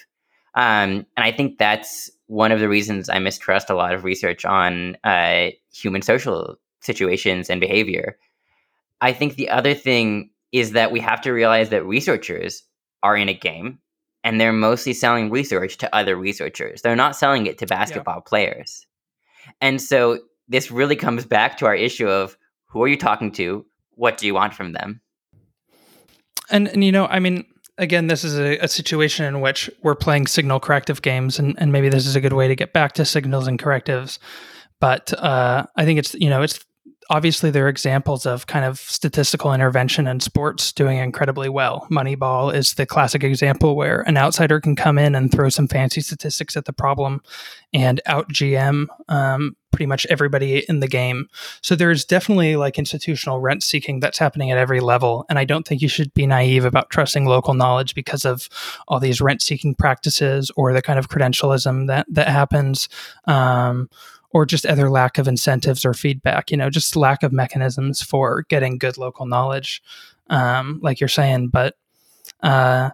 Um, 0.55 1.05
and 1.15 1.25
I 1.25 1.31
think 1.31 1.57
that's 1.57 2.09
one 2.27 2.51
of 2.51 2.59
the 2.59 2.69
reasons 2.69 3.09
I 3.09 3.19
mistrust 3.19 3.69
a 3.69 3.75
lot 3.75 3.93
of 3.93 4.03
research 4.03 4.45
on 4.45 4.97
uh, 5.03 5.49
human 5.73 6.01
social 6.01 6.55
situations 6.81 7.49
and 7.49 7.59
behavior. 7.59 8.17
I 9.01 9.13
think 9.13 9.35
the 9.35 9.49
other 9.49 9.73
thing 9.73 10.29
is 10.59 10.71
that 10.71 10.91
we 10.91 10.99
have 10.99 11.21
to 11.21 11.31
realize 11.31 11.69
that 11.69 11.85
researchers 11.85 12.63
are 13.03 13.15
in 13.15 13.29
a 13.29 13.33
game 13.33 13.79
and 14.23 14.41
they're 14.41 14.53
mostly 14.53 14.93
selling 14.93 15.29
research 15.29 15.77
to 15.77 15.95
other 15.95 16.15
researchers. 16.15 16.81
They're 16.81 16.95
not 16.95 17.15
selling 17.15 17.45
it 17.45 17.57
to 17.59 17.65
basketball 17.65 18.17
yeah. 18.17 18.29
players. 18.29 18.85
And 19.61 19.81
so 19.81 20.19
this 20.47 20.71
really 20.71 20.95
comes 20.95 21.25
back 21.25 21.57
to 21.57 21.65
our 21.65 21.75
issue 21.75 22.07
of 22.07 22.37
who 22.65 22.83
are 22.83 22.87
you 22.87 22.97
talking 22.97 23.31
to? 23.33 23.65
What 23.91 24.17
do 24.17 24.27
you 24.27 24.33
want 24.33 24.53
from 24.53 24.73
them? 24.73 25.01
And, 26.49 26.67
and 26.67 26.83
you 26.83 26.91
know, 26.91 27.05
I 27.07 27.19
mean, 27.19 27.45
again, 27.77 28.07
this 28.07 28.23
is 28.23 28.37
a, 28.37 28.57
a, 28.57 28.67
situation 28.67 29.25
in 29.25 29.41
which 29.41 29.69
we're 29.83 29.95
playing 29.95 30.27
signal 30.27 30.59
corrective 30.59 31.01
games, 31.01 31.39
and, 31.39 31.55
and 31.57 31.71
maybe 31.71 31.89
this 31.89 32.05
is 32.05 32.15
a 32.15 32.21
good 32.21 32.33
way 32.33 32.47
to 32.47 32.55
get 32.55 32.73
back 32.73 32.93
to 32.93 33.05
signals 33.05 33.47
and 33.47 33.59
correctives. 33.59 34.19
But 34.79 35.13
uh, 35.13 35.65
I 35.75 35.85
think 35.85 35.99
it's 35.99 36.13
you 36.15 36.29
know 36.29 36.41
it's 36.41 36.63
obviously 37.09 37.51
there 37.51 37.65
are 37.65 37.69
examples 37.69 38.25
of 38.25 38.47
kind 38.47 38.65
of 38.65 38.79
statistical 38.79 39.53
intervention 39.53 40.07
in 40.07 40.19
sports 40.19 40.71
doing 40.71 40.97
incredibly 40.97 41.49
well. 41.49 41.87
Moneyball 41.91 42.53
is 42.53 42.73
the 42.73 42.85
classic 42.85 43.23
example 43.23 43.75
where 43.75 44.01
an 44.01 44.17
outsider 44.17 44.59
can 44.59 44.75
come 44.75 44.97
in 44.97 45.15
and 45.15 45.31
throw 45.31 45.49
some 45.49 45.67
fancy 45.67 46.01
statistics 46.01 46.57
at 46.57 46.65
the 46.65 46.73
problem 46.73 47.21
and 47.73 48.01
out 48.05 48.29
GM 48.29 48.87
um, 49.09 49.55
pretty 49.71 49.85
much 49.85 50.05
everybody 50.09 50.65
in 50.67 50.79
the 50.79 50.87
game. 50.87 51.27
So 51.61 51.75
there's 51.75 52.05
definitely 52.05 52.55
like 52.55 52.79
institutional 52.79 53.39
rent 53.39 53.63
seeking 53.63 53.99
that's 53.99 54.17
happening 54.17 54.51
at 54.51 54.57
every 54.57 54.79
level. 54.79 55.25
And 55.29 55.37
I 55.37 55.45
don't 55.45 55.67
think 55.67 55.81
you 55.81 55.89
should 55.89 56.13
be 56.13 56.25
naive 56.25 56.65
about 56.65 56.89
trusting 56.89 57.25
local 57.25 57.53
knowledge 57.53 57.93
because 57.93 58.25
of 58.25 58.49
all 58.87 58.99
these 58.99 59.21
rent 59.21 59.41
seeking 59.41 59.75
practices 59.75 60.51
or 60.55 60.73
the 60.73 60.81
kind 60.81 60.97
of 60.97 61.09
credentialism 61.09 61.87
that 61.87 62.05
that 62.09 62.29
happens. 62.29 62.89
Um, 63.25 63.89
or 64.31 64.45
just 64.45 64.65
other 64.65 64.89
lack 64.89 65.17
of 65.17 65.27
incentives 65.27 65.85
or 65.85 65.93
feedback, 65.93 66.51
you 66.51 66.57
know, 66.57 66.69
just 66.69 66.95
lack 66.95 67.23
of 67.23 67.31
mechanisms 67.31 68.01
for 68.01 68.43
getting 68.49 68.77
good 68.77 68.97
local 68.97 69.25
knowledge, 69.25 69.81
um, 70.29 70.79
like 70.83 70.99
you're 70.99 71.07
saying. 71.07 71.47
But 71.47 71.75
uh, 72.43 72.89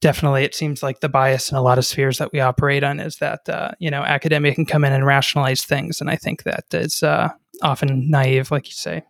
definitely, 0.00 0.44
it 0.44 0.54
seems 0.54 0.82
like 0.82 1.00
the 1.00 1.08
bias 1.08 1.50
in 1.50 1.56
a 1.56 1.62
lot 1.62 1.78
of 1.78 1.86
spheres 1.86 2.18
that 2.18 2.32
we 2.32 2.40
operate 2.40 2.82
on 2.84 3.00
is 3.00 3.16
that, 3.18 3.48
uh, 3.48 3.72
you 3.78 3.90
know, 3.90 4.02
academia 4.02 4.54
can 4.54 4.66
come 4.66 4.84
in 4.84 4.92
and 4.92 5.06
rationalize 5.06 5.64
things. 5.64 6.00
And 6.00 6.10
I 6.10 6.16
think 6.16 6.42
that 6.42 6.64
is 6.72 7.02
uh, 7.02 7.28
often 7.62 8.10
naive, 8.10 8.50
like 8.50 8.66
you 8.66 8.74
say. 8.74 9.02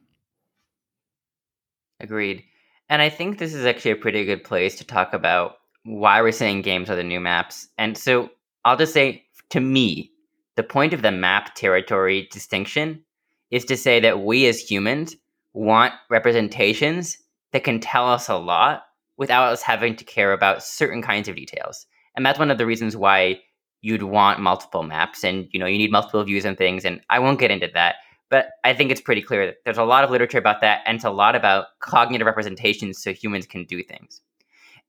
Agreed. 2.01 2.45
And 2.89 3.03
I 3.03 3.09
think 3.09 3.39
this 3.39 3.55
is 3.55 3.65
actually 3.65 3.93
a 3.93 3.97
pretty 3.97 4.25
good 4.25 4.45
place 4.45 4.77
to 4.77 4.85
talk 4.85 5.13
about 5.13 5.57
why 5.85 6.21
we're 6.21 6.33
saying 6.33 6.63
games 6.63 6.91
are 6.91 6.97
the 6.97 7.03
new 7.03 7.21
maps. 7.21 7.69
And 7.79 7.97
so 7.97 8.31
I'll 8.65 8.77
just 8.77 8.93
say, 8.93 9.25
to 9.51 9.61
me, 9.61 10.13
the 10.57 10.63
point 10.63 10.93
of 10.93 11.03
the 11.03 11.13
map 11.13 11.55
territory 11.55 12.29
distinction 12.33 13.03
is 13.51 13.65
to 13.67 13.77
say 13.77 14.01
that 14.01 14.21
we 14.21 14.47
as 14.47 14.59
humans 14.59 15.17
want 15.53 15.95
representations 16.11 17.19
that 17.53 17.65
can 17.65 17.81
tell 17.81 18.09
us 18.09 18.29
a 18.29 18.37
lot 18.37 18.83
without 19.17 19.53
us 19.53 19.63
having 19.63 19.97
to 19.97 20.05
care 20.05 20.33
about 20.33 20.63
certain 20.63 21.03
kinds 21.03 21.29
of 21.29 21.37
details. 21.37 21.87
And 22.17 22.25
that's 22.25 22.39
one 22.39 22.51
of 22.51 22.59
the 22.59 22.67
reasons 22.67 22.97
why 22.97 23.41
you'd 23.83 24.03
want 24.03 24.41
multiple 24.41 24.83
maps 24.83 25.23
and 25.23 25.47
you 25.53 25.61
know 25.61 25.67
you 25.67 25.79
need 25.79 25.93
multiple 25.93 26.25
views 26.25 26.45
and 26.45 26.59
things 26.59 26.85
and 26.85 27.01
I 27.11 27.19
won't 27.19 27.39
get 27.39 27.51
into 27.51 27.71
that. 27.75 27.97
But 28.29 28.49
I 28.65 28.75
think 28.75 28.91
it's 28.91 29.01
pretty 29.01 29.23
clear 29.23 29.47
that 29.47 29.57
there's 29.65 29.79
a 29.79 29.85
lot 29.85 30.03
of 30.03 30.11
literature 30.11 30.39
about 30.39 30.61
that 30.63 30.81
and 30.85 30.97
it's 30.97 31.05
a 31.05 31.11
lot 31.11 31.37
about 31.37 31.67
cognitive 31.81 32.27
representations 32.27 33.01
so 33.01 33.13
humans 33.13 33.47
can 33.47 33.65
do 33.65 33.83
things. 33.85 34.21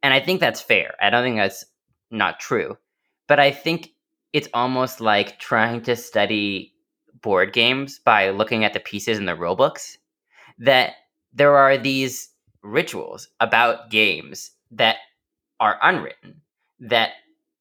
And 0.02 0.14
I 0.14 0.20
think 0.20 0.40
that's 0.40 0.62
fair. 0.62 0.96
I 1.02 1.10
don't 1.10 1.24
think 1.24 1.38
that's 1.38 1.66
not 2.10 2.40
true. 2.40 2.78
But 3.28 3.40
I 3.40 3.52
think 3.52 3.92
it's 4.34 4.50
almost 4.54 5.02
like 5.02 5.40
trying 5.40 5.82
to 5.82 5.96
study 5.96 6.74
board 7.22 7.54
games 7.54 8.00
by 8.00 8.30
looking 8.30 8.64
at 8.64 8.74
the 8.74 8.80
pieces 8.80 9.18
in 9.18 9.26
the 9.26 9.36
rule 9.36 9.56
books 9.56 9.98
that 10.60 10.94
there 11.34 11.56
are 11.56 11.78
these 11.78 12.30
rituals 12.64 13.28
about 13.40 13.90
games 13.90 14.52
that 14.72 14.98
are 15.60 15.78
unwritten 15.82 16.42
that 16.80 17.12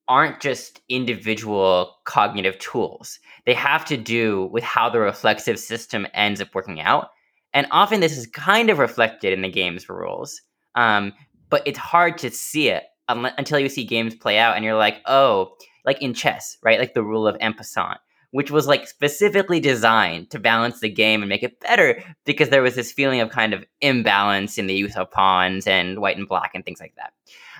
aren't 0.08 0.40
just 0.40 0.80
individual 0.88 1.96
cognitive 2.04 2.58
tools. 2.58 3.18
They 3.44 3.54
have 3.54 3.84
to 3.86 3.96
do 3.96 4.46
with 4.52 4.62
how 4.62 4.88
the 4.88 5.00
reflexive 5.00 5.58
system 5.58 6.06
ends 6.14 6.40
up 6.40 6.54
working 6.54 6.80
out 6.80 7.10
and 7.56 7.66
often 7.70 8.00
this 8.00 8.16
is 8.16 8.26
kind 8.26 8.68
of 8.68 8.78
reflected 8.78 9.32
in 9.32 9.40
the 9.40 9.50
game's 9.50 9.88
rules 9.88 10.40
um, 10.74 11.12
but 11.48 11.62
it's 11.66 11.78
hard 11.78 12.18
to 12.18 12.30
see 12.30 12.68
it 12.68 12.84
until 13.08 13.58
you 13.58 13.68
see 13.68 13.84
games 13.84 14.14
play 14.14 14.38
out 14.38 14.54
and 14.54 14.64
you're 14.64 14.76
like 14.76 15.00
oh 15.06 15.50
like 15.86 16.02
in 16.02 16.12
chess, 16.12 16.58
right? 16.62 16.78
Like 16.78 16.94
the 16.94 17.02
rule 17.02 17.26
of 17.26 17.36
en 17.40 17.54
passant, 17.54 17.98
which 18.32 18.50
was 18.50 18.66
like 18.66 18.86
specifically 18.86 19.60
designed 19.60 20.30
to 20.30 20.38
balance 20.38 20.80
the 20.80 20.88
game 20.88 21.22
and 21.22 21.28
make 21.28 21.42
it 21.42 21.60
better 21.60 22.02
because 22.24 22.50
there 22.50 22.62
was 22.62 22.74
this 22.74 22.92
feeling 22.92 23.20
of 23.20 23.30
kind 23.30 23.54
of 23.54 23.64
imbalance 23.80 24.58
in 24.58 24.66
the 24.66 24.74
use 24.74 24.96
of 24.96 25.10
pawns 25.10 25.66
and 25.66 26.00
white 26.00 26.18
and 26.18 26.28
black 26.28 26.50
and 26.54 26.64
things 26.64 26.80
like 26.80 26.94
that. 26.96 27.12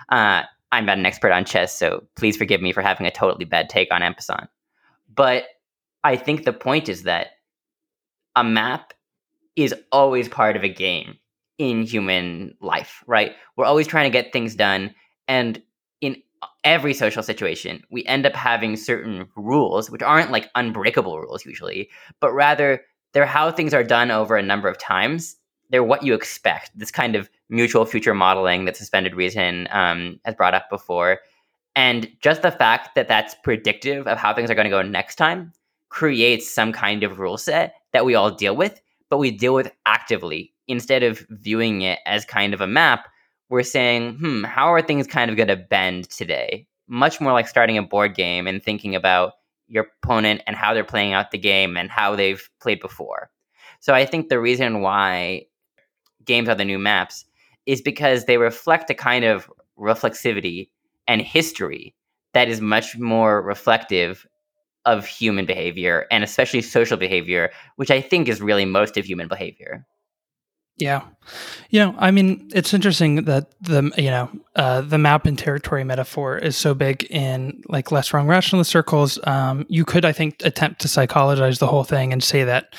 Uh, 0.09 0.45
I'm 0.71 0.85
not 0.85 0.97
an 0.97 1.05
expert 1.05 1.31
on 1.31 1.45
chess, 1.45 1.73
so 1.73 2.03
please 2.15 2.35
forgive 2.35 2.61
me 2.61 2.73
for 2.73 2.81
having 2.81 3.07
a 3.07 3.11
totally 3.11 3.45
bad 3.45 3.69
take 3.69 3.91
on 3.91 4.03
en 4.03 4.13
passant. 4.13 4.49
But 5.13 5.45
I 6.03 6.17
think 6.17 6.43
the 6.43 6.53
point 6.53 6.89
is 6.89 7.03
that 7.03 7.27
a 8.35 8.43
map 8.43 8.93
is 9.55 9.73
always 9.91 10.29
part 10.29 10.55
of 10.55 10.63
a 10.63 10.69
game 10.69 11.17
in 11.57 11.81
human 11.81 12.55
life, 12.61 13.03
right? 13.07 13.33
We're 13.55 13.65
always 13.65 13.87
trying 13.87 14.11
to 14.11 14.15
get 14.15 14.31
things 14.31 14.55
done. 14.55 14.93
And 15.27 15.61
every 16.63 16.93
social 16.93 17.23
situation, 17.23 17.83
we 17.89 18.05
end 18.05 18.25
up 18.25 18.35
having 18.35 18.75
certain 18.75 19.27
rules, 19.35 19.89
which 19.89 20.01
aren't 20.01 20.31
like 20.31 20.49
unbreakable 20.55 21.19
rules 21.19 21.45
usually, 21.45 21.89
but 22.19 22.33
rather 22.33 22.81
they're 23.13 23.25
how 23.25 23.51
things 23.51 23.73
are 23.73 23.83
done 23.83 24.11
over 24.11 24.35
a 24.35 24.43
number 24.43 24.67
of 24.67 24.77
times. 24.77 25.35
They're 25.69 25.83
what 25.83 26.03
you 26.03 26.13
expect. 26.13 26.71
This 26.77 26.91
kind 26.91 27.15
of 27.15 27.29
mutual 27.49 27.85
future 27.85 28.13
modeling 28.13 28.65
that 28.65 28.77
suspended 28.77 29.15
reason 29.15 29.67
um, 29.71 30.19
has 30.25 30.35
brought 30.35 30.53
up 30.53 30.69
before. 30.69 31.19
And 31.75 32.09
just 32.21 32.41
the 32.41 32.51
fact 32.51 32.95
that 32.95 33.07
that's 33.07 33.35
predictive 33.43 34.07
of 34.07 34.17
how 34.17 34.33
things 34.33 34.49
are 34.49 34.55
going 34.55 34.65
to 34.65 34.69
go 34.69 34.81
next 34.81 35.15
time 35.15 35.53
creates 35.89 36.51
some 36.51 36.73
kind 36.73 37.03
of 37.03 37.19
rule 37.19 37.37
set 37.37 37.75
that 37.93 38.05
we 38.05 38.15
all 38.15 38.31
deal 38.31 38.55
with, 38.55 38.81
but 39.09 39.17
we 39.17 39.31
deal 39.31 39.53
with 39.53 39.71
actively 39.85 40.53
instead 40.67 41.03
of 41.03 41.25
viewing 41.29 41.81
it 41.81 41.99
as 42.05 42.25
kind 42.25 42.53
of 42.53 42.61
a 42.61 42.67
map 42.67 43.07
we're 43.49 43.63
saying, 43.63 44.15
hmm, 44.15 44.43
how 44.43 44.71
are 44.71 44.81
things 44.81 45.07
kind 45.07 45.31
of 45.31 45.37
going 45.37 45.47
to 45.47 45.55
bend 45.55 46.09
today? 46.09 46.67
Much 46.87 47.21
more 47.21 47.33
like 47.33 47.47
starting 47.47 47.77
a 47.77 47.83
board 47.83 48.15
game 48.15 48.47
and 48.47 48.61
thinking 48.61 48.95
about 48.95 49.33
your 49.67 49.87
opponent 50.03 50.41
and 50.47 50.55
how 50.55 50.73
they're 50.73 50.83
playing 50.83 51.13
out 51.13 51.31
the 51.31 51.37
game 51.37 51.77
and 51.77 51.89
how 51.89 52.15
they've 52.15 52.49
played 52.61 52.79
before. 52.79 53.29
So 53.79 53.93
I 53.93 54.05
think 54.05 54.29
the 54.29 54.39
reason 54.39 54.81
why 54.81 55.45
games 56.25 56.49
are 56.49 56.55
the 56.55 56.65
new 56.65 56.79
maps 56.79 57.25
is 57.65 57.81
because 57.81 58.25
they 58.25 58.37
reflect 58.37 58.89
a 58.89 58.93
kind 58.93 59.25
of 59.25 59.51
reflexivity 59.77 60.69
and 61.07 61.21
history 61.21 61.93
that 62.33 62.47
is 62.47 62.61
much 62.61 62.97
more 62.97 63.41
reflective 63.41 64.25
of 64.85 65.05
human 65.05 65.45
behavior 65.45 66.05
and 66.11 66.23
especially 66.23 66.61
social 66.61 66.97
behavior, 66.97 67.51
which 67.75 67.91
I 67.91 68.01
think 68.01 68.27
is 68.27 68.41
really 68.41 68.65
most 68.65 68.97
of 68.97 69.05
human 69.05 69.27
behavior. 69.27 69.85
Yeah, 70.77 71.01
you 71.69 71.79
know, 71.79 71.95
I 71.97 72.11
mean, 72.11 72.49
it's 72.53 72.73
interesting 72.73 73.25
that 73.25 73.47
the 73.61 73.91
you 73.97 74.09
know 74.09 74.29
uh, 74.55 74.81
the 74.81 74.97
map 74.97 75.25
and 75.25 75.37
territory 75.37 75.83
metaphor 75.83 76.37
is 76.37 76.55
so 76.55 76.73
big 76.73 77.03
in 77.09 77.61
like 77.67 77.87
LessWrong 77.87 78.27
rationalist 78.27 78.71
circles. 78.71 79.19
Um, 79.25 79.65
you 79.69 79.85
could, 79.85 80.05
I 80.05 80.13
think, 80.13 80.37
attempt 80.43 80.81
to 80.81 80.87
psychologize 80.87 81.59
the 81.59 81.67
whole 81.67 81.83
thing 81.83 82.13
and 82.13 82.23
say 82.23 82.43
that. 82.45 82.73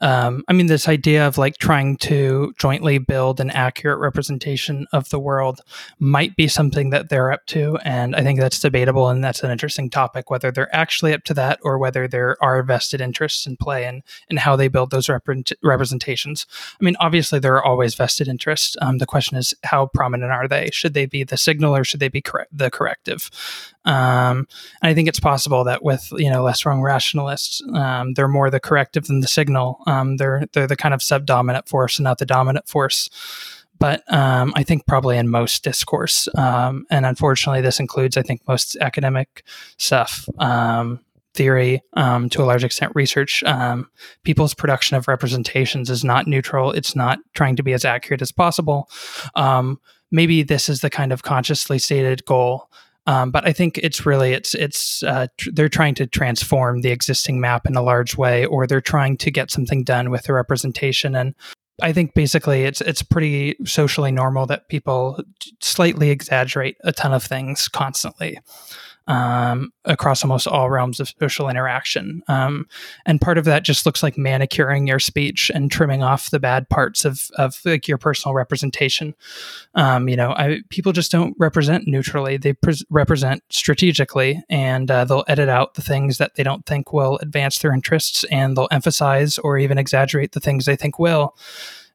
Um, 0.00 0.42
I 0.48 0.52
mean, 0.52 0.66
this 0.66 0.88
idea 0.88 1.26
of 1.26 1.38
like 1.38 1.58
trying 1.58 1.96
to 1.98 2.52
jointly 2.58 2.98
build 2.98 3.38
an 3.38 3.50
accurate 3.50 4.00
representation 4.00 4.86
of 4.92 5.08
the 5.10 5.20
world 5.20 5.60
might 6.00 6.34
be 6.34 6.48
something 6.48 6.90
that 6.90 7.08
they're 7.08 7.32
up 7.32 7.46
to, 7.46 7.78
and 7.84 8.16
I 8.16 8.22
think 8.22 8.40
that's 8.40 8.58
debatable, 8.58 9.08
and 9.08 9.22
that's 9.22 9.44
an 9.44 9.50
interesting 9.50 9.88
topic 9.90 10.30
whether 10.30 10.50
they're 10.50 10.74
actually 10.74 11.14
up 11.14 11.22
to 11.24 11.34
that 11.34 11.60
or 11.62 11.78
whether 11.78 12.08
there 12.08 12.36
are 12.42 12.62
vested 12.62 13.00
interests 13.00 13.46
in 13.46 13.56
play 13.56 13.84
and 13.84 14.02
and 14.28 14.40
how 14.40 14.56
they 14.56 14.68
build 14.68 14.90
those 14.90 15.08
representations. 15.62 16.46
I 16.80 16.84
mean, 16.84 16.96
obviously 16.98 17.38
there 17.42 17.54
are 17.54 17.64
always 17.64 17.94
vested 17.94 18.28
interests. 18.28 18.76
Um, 18.80 18.98
the 18.98 19.06
question 19.06 19.36
is, 19.36 19.54
how 19.64 19.86
prominent 19.86 20.32
are 20.32 20.48
they? 20.48 20.70
Should 20.72 20.94
they 20.94 21.06
be 21.06 21.24
the 21.24 21.36
signal 21.36 21.76
or 21.76 21.84
should 21.84 22.00
they 22.00 22.08
be 22.08 22.22
the 22.50 22.70
corrective? 22.70 23.30
Um, 23.84 24.46
and 24.80 24.90
I 24.90 24.94
think 24.94 25.08
it's 25.08 25.20
possible 25.20 25.64
that 25.64 25.82
with 25.82 26.08
you 26.12 26.30
know 26.30 26.42
LessWrong 26.42 26.82
rationalists, 26.82 27.62
um, 27.74 28.14
they're 28.14 28.28
more 28.28 28.50
the 28.50 28.60
corrective 28.60 29.06
than 29.06 29.20
the 29.20 29.28
signal. 29.28 29.80
Um, 29.86 30.16
they're 30.16 30.44
they're 30.52 30.66
the 30.66 30.76
kind 30.76 30.94
of 30.94 31.02
subdominant 31.02 31.68
force 31.68 31.98
and 31.98 32.04
not 32.04 32.18
the 32.18 32.26
dominant 32.26 32.68
force 32.68 33.10
but 33.78 34.04
um, 34.12 34.52
I 34.54 34.62
think 34.62 34.86
probably 34.86 35.18
in 35.18 35.28
most 35.28 35.64
discourse. 35.64 36.28
Um, 36.36 36.86
and 36.88 37.04
unfortunately, 37.04 37.62
this 37.62 37.80
includes, 37.80 38.16
I 38.16 38.22
think, 38.22 38.40
most 38.46 38.76
academic 38.76 39.42
stuff. 39.76 40.28
Theory, 41.34 41.80
um, 41.94 42.28
to 42.30 42.42
a 42.42 42.44
large 42.44 42.62
extent, 42.62 42.92
research, 42.94 43.42
um, 43.44 43.88
people's 44.22 44.52
production 44.52 44.96
of 44.96 45.08
representations 45.08 45.88
is 45.88 46.04
not 46.04 46.26
neutral. 46.26 46.72
It's 46.72 46.94
not 46.94 47.20
trying 47.32 47.56
to 47.56 47.62
be 47.62 47.72
as 47.72 47.86
accurate 47.86 48.20
as 48.20 48.32
possible. 48.32 48.90
Um, 49.34 49.80
maybe 50.10 50.42
this 50.42 50.68
is 50.68 50.82
the 50.82 50.90
kind 50.90 51.10
of 51.10 51.22
consciously 51.22 51.78
stated 51.78 52.24
goal. 52.26 52.68
Um, 53.06 53.30
but 53.30 53.46
I 53.46 53.52
think 53.52 53.78
it's 53.78 54.06
really 54.06 54.32
it's 54.32 54.54
it's 54.54 55.02
uh, 55.02 55.26
tr- 55.36 55.50
they're 55.52 55.68
trying 55.68 55.94
to 55.96 56.06
transform 56.06 56.82
the 56.82 56.90
existing 56.90 57.40
map 57.40 57.66
in 57.66 57.74
a 57.74 57.82
large 57.82 58.16
way, 58.16 58.44
or 58.44 58.66
they're 58.66 58.80
trying 58.80 59.16
to 59.18 59.30
get 59.30 59.50
something 59.50 59.82
done 59.82 60.10
with 60.10 60.24
the 60.24 60.34
representation. 60.34 61.16
And 61.16 61.34
I 61.80 61.92
think 61.92 62.14
basically 62.14 62.62
it's 62.62 62.80
it's 62.80 63.02
pretty 63.02 63.56
socially 63.64 64.12
normal 64.12 64.46
that 64.46 64.68
people 64.68 65.18
slightly 65.60 66.10
exaggerate 66.10 66.76
a 66.84 66.92
ton 66.92 67.12
of 67.12 67.24
things 67.24 67.68
constantly 67.68 68.38
um, 69.06 69.72
across 69.84 70.22
almost 70.22 70.46
all 70.46 70.70
realms 70.70 71.00
of 71.00 71.12
social 71.20 71.48
interaction. 71.48 72.22
Um, 72.28 72.66
and 73.04 73.20
part 73.20 73.38
of 73.38 73.44
that 73.46 73.64
just 73.64 73.84
looks 73.84 74.02
like 74.02 74.16
manicuring 74.16 74.86
your 74.86 74.98
speech 74.98 75.50
and 75.54 75.70
trimming 75.70 76.02
off 76.02 76.30
the 76.30 76.40
bad 76.40 76.68
parts 76.68 77.04
of, 77.04 77.30
of 77.36 77.58
like 77.64 77.88
your 77.88 77.98
personal 77.98 78.34
representation. 78.34 79.14
Um, 79.74 80.08
you 80.08 80.16
know, 80.16 80.30
I, 80.30 80.60
people 80.68 80.92
just 80.92 81.10
don't 81.10 81.34
represent 81.38 81.86
neutrally; 81.86 82.36
they 82.36 82.52
pre- 82.52 82.80
represent 82.90 83.42
strategically, 83.50 84.42
and 84.48 84.90
uh, 84.90 85.04
they'll 85.04 85.24
edit 85.28 85.48
out 85.48 85.74
the 85.74 85.82
things 85.82 86.18
that 86.18 86.34
they 86.36 86.42
don't 86.42 86.64
think 86.66 86.92
will 86.92 87.18
advance 87.18 87.58
their 87.58 87.74
interests, 87.74 88.24
and 88.30 88.56
they'll 88.56 88.68
emphasize 88.70 89.38
or 89.38 89.58
even 89.58 89.78
exaggerate 89.78 90.32
the 90.32 90.40
things 90.40 90.64
they 90.64 90.76
think 90.76 90.98
will. 90.98 91.36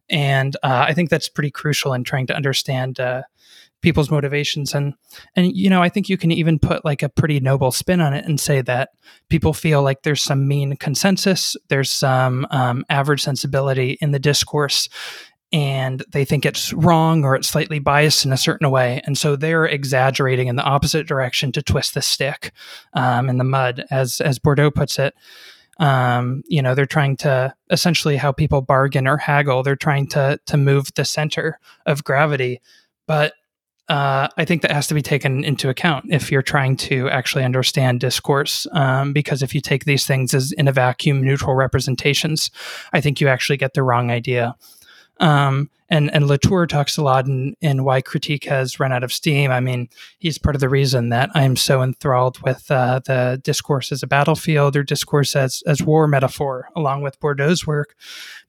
And 0.10 0.56
uh, 0.64 0.86
I 0.88 0.94
think 0.94 1.10
that's 1.10 1.30
pretty 1.30 1.52
crucial 1.52 1.94
in 1.94 2.04
trying 2.04 2.28
to 2.28 2.36
understand. 2.36 3.00
Uh, 3.00 3.24
people's 3.82 4.12
motivations. 4.12 4.74
And 4.74 4.94
and 5.36 5.56
you 5.56 5.70
know 5.70 5.82
i 5.82 5.90
think 5.90 6.10
you 6.10 6.18
can 6.18 6.32
even 6.32 6.60
put 6.60 6.84
like 6.84 7.04
a 7.04 7.10
pretty 7.10 7.40
noble 7.40 7.72
spin 7.72 8.02
on 8.02 8.14
it 8.14 8.26
and 8.26 8.40
say 8.40 8.62
that 8.62 8.90
people 9.30 9.54
feel 9.54 9.82
like 9.82 10.02
there's 10.04 10.22
some 10.22 10.48
mean 10.48 10.76
consensus 10.78 11.56
there's 11.70 11.90
some 11.90 12.46
um, 12.52 12.86
average 12.90 13.22
sensibility 13.22 13.98
in 14.02 14.12
the 14.12 14.20
discourse 14.20 14.90
and 15.52 16.04
they 16.12 16.26
think 16.26 16.46
it's 16.46 16.74
wrong 16.74 17.24
or 17.24 17.36
it's 17.36 17.48
slightly 17.48 17.80
biased 17.80 18.26
in 18.26 18.34
a 18.34 18.38
certain 18.38 18.70
way. 18.70 19.02
And 19.06 19.18
so 19.18 19.36
they're 19.36 19.66
exaggerating 19.66 20.48
in 20.48 20.58
the 20.58 20.64
opposite 20.64 21.08
direction 21.08 21.52
to 21.54 21.62
twist 21.62 21.94
the 21.94 22.02
stick 22.02 22.52
um, 22.94 23.30
in 23.30 23.38
the 23.38 23.44
mud 23.44 23.86
as 23.90 24.20
as 24.20 24.40
bourdieu 24.40 24.74
puts 24.74 25.00
it. 25.00 25.14
Um, 25.80 26.44
you 26.48 26.62
know 26.62 26.74
they're 26.74 26.88
trying 26.88 27.18
to 27.18 27.54
essentially 27.70 28.18
how 28.18 28.32
people 28.32 28.62
bargain 28.62 29.08
or 29.08 29.18
haggle 29.18 29.62
they're 29.62 29.76
trying 29.76 30.08
to 30.08 30.40
to 30.48 30.58
move 30.58 30.94
the 30.96 31.06
center 31.06 31.60
of 31.86 32.04
gravity. 32.04 32.62
But 33.06 33.34
uh, 33.90 34.28
I 34.36 34.46
think 34.46 34.62
that 34.64 34.72
has 34.72 34.88
to 34.88 34.94
be 34.94 35.02
taken 35.02 35.44
into 35.44 35.70
account 35.70 36.06
if 36.10 36.32
you're 36.32 36.42
trying 36.42 36.76
to 36.78 37.10
actually 37.10 37.44
understand 37.44 38.00
discourse. 38.00 38.68
Um, 38.72 39.14
because 39.14 39.42
if 39.42 39.56
you 39.56 39.62
take 39.62 39.86
these 39.86 40.06
things 40.06 40.34
as 40.34 40.52
in 40.52 40.68
a 40.68 40.74
vacuum 40.74 41.22
neutral 41.22 41.56
representations, 41.56 42.52
I 42.92 43.02
think 43.02 43.22
you 43.22 43.28
actually 43.28 43.58
get 43.58 43.74
the 43.74 43.84
wrong 43.84 44.12
idea. 44.12 44.56
Um, 45.20 45.70
and 45.90 46.14
and 46.14 46.28
Latour 46.28 46.68
talks 46.68 46.98
a 46.98 47.04
lot 47.04 47.28
in, 47.28 47.56
in 47.62 47.84
why 47.84 48.02
critique 48.02 48.46
has 48.46 48.80
run 48.80 48.92
out 48.92 49.04
of 49.04 49.14
steam. 49.14 49.52
I 49.52 49.60
mean, 49.60 49.90
he's 50.20 50.38
part 50.38 50.56
of 50.56 50.60
the 50.60 50.70
reason 50.70 51.10
that 51.10 51.30
I'm 51.34 51.56
so 51.56 51.82
enthralled 51.82 52.42
with 52.42 52.70
uh, 52.70 53.02
the 53.06 53.40
discourse 53.44 53.92
as 53.92 54.04
a 54.04 54.08
battlefield 54.08 54.76
or 54.76 54.84
discourse 54.84 55.36
as 55.36 55.64
as 55.66 55.82
war 55.82 56.08
metaphor, 56.08 56.70
along 56.76 57.02
with 57.02 57.20
Bourdieu's 57.20 57.66
work. 57.66 57.96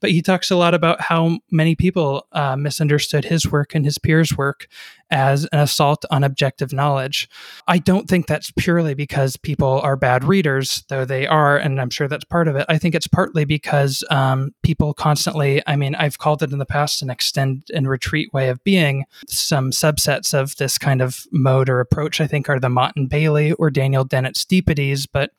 But 0.01 0.11
he 0.11 0.21
talks 0.21 0.51
a 0.51 0.55
lot 0.55 0.73
about 0.73 1.01
how 1.01 1.39
many 1.51 1.75
people 1.75 2.27
uh, 2.31 2.55
misunderstood 2.55 3.25
his 3.25 3.51
work 3.51 3.75
and 3.75 3.85
his 3.85 3.97
peers' 3.97 4.37
work 4.37 4.67
as 5.11 5.45
an 5.45 5.59
assault 5.59 6.05
on 6.11 6.23
objective 6.23 6.71
knowledge. 6.71 7.29
I 7.67 7.79
don't 7.79 8.07
think 8.07 8.27
that's 8.27 8.51
purely 8.51 8.93
because 8.93 9.37
people 9.37 9.81
are 9.81 9.95
bad 9.95 10.23
readers, 10.23 10.83
though 10.89 11.05
they 11.05 11.25
are, 11.25 11.57
and 11.57 11.81
I'm 11.81 11.89
sure 11.89 12.07
that's 12.07 12.25
part 12.25 12.47
of 12.47 12.55
it. 12.55 12.65
I 12.69 12.77
think 12.77 12.95
it's 12.95 13.07
partly 13.07 13.45
because 13.45 14.03
um, 14.11 14.53
people 14.61 14.93
constantly, 14.93 15.61
I 15.65 15.75
mean, 15.75 15.95
I've 15.95 16.19
called 16.19 16.43
it 16.43 16.51
in 16.51 16.59
the 16.59 16.65
past 16.65 17.01
an 17.01 17.09
and 17.37 17.89
retreat 17.89 18.33
way 18.33 18.49
of 18.49 18.63
being. 18.63 19.05
Some 19.27 19.71
subsets 19.71 20.33
of 20.33 20.55
this 20.57 20.77
kind 20.77 21.01
of 21.01 21.25
mode 21.31 21.69
or 21.69 21.79
approach, 21.79 22.21
I 22.21 22.27
think, 22.27 22.49
are 22.49 22.59
the 22.59 22.69
Motte 22.69 22.95
and 22.95 23.09
Bailey 23.09 23.53
or 23.53 23.69
Daniel 23.69 24.03
Dennett's 24.03 24.45
deepities, 24.45 25.05
but 25.05 25.31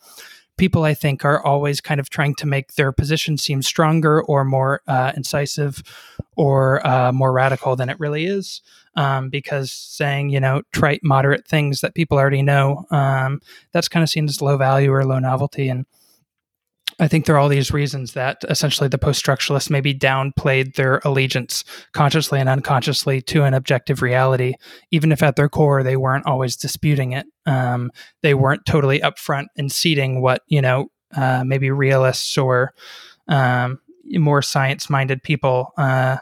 people 0.57 0.85
I 0.85 0.93
think 0.93 1.25
are 1.25 1.43
always 1.43 1.81
kind 1.81 2.01
of 2.01 2.11
trying 2.11 2.35
to 2.35 2.47
make 2.47 2.75
their 2.75 2.93
position 2.93 3.39
seem 3.39 3.63
stronger 3.63 4.23
or 4.23 4.45
more 4.45 4.83
uh, 4.87 5.13
incisive 5.17 5.83
or 6.37 6.87
uh, 6.87 7.13
more 7.13 7.33
radical 7.33 7.77
than 7.77 7.89
it 7.89 7.99
really 7.99 8.27
is. 8.27 8.61
Um, 8.97 9.31
because 9.31 9.73
saying, 9.73 10.31
you 10.31 10.41
know, 10.41 10.63
trite, 10.73 11.01
moderate 11.03 11.47
things 11.47 11.81
that 11.81 11.95
people 11.95 12.19
already 12.19 12.43
know, 12.43 12.87
um, 12.91 13.41
that's 13.73 13.89
kind 13.89 14.03
of 14.03 14.11
seen 14.11 14.25
as 14.25 14.43
low 14.43 14.57
value 14.57 14.93
or 14.93 15.05
low 15.05 15.21
novelty. 15.21 15.69
And 15.69 15.87
I 17.01 17.09
think 17.09 17.25
there 17.25 17.35
are 17.35 17.39
all 17.39 17.49
these 17.49 17.73
reasons 17.73 18.13
that 18.13 18.45
essentially 18.51 18.87
the 18.87 18.99
post 18.99 19.25
structuralists 19.25 19.71
maybe 19.71 19.95
downplayed 19.95 20.75
their 20.75 21.01
allegiance 21.03 21.65
consciously 21.93 22.39
and 22.39 22.49
unconsciously 22.49 23.23
to 23.23 23.45
an 23.45 23.55
objective 23.55 24.03
reality, 24.03 24.55
even 24.91 25.11
if 25.11 25.23
at 25.23 25.35
their 25.35 25.49
core 25.49 25.83
they 25.83 25.97
weren't 25.97 26.27
always 26.27 26.57
disputing 26.57 27.13
it. 27.13 27.27
Um, 27.47 27.91
they 28.23 28.35
weren't 28.35 28.67
totally 28.67 29.01
upfront 29.01 29.47
in 29.57 29.71
ceding 29.71 30.21
what, 30.21 30.43
you 30.47 30.61
know, 30.61 30.91
uh, 31.17 31.43
maybe 31.45 31.71
realists 31.71 32.37
or 32.37 32.75
um, 33.29 33.81
more 34.05 34.43
science 34.43 34.91
minded 34.91 35.23
people 35.23 35.73
uh, 35.79 36.19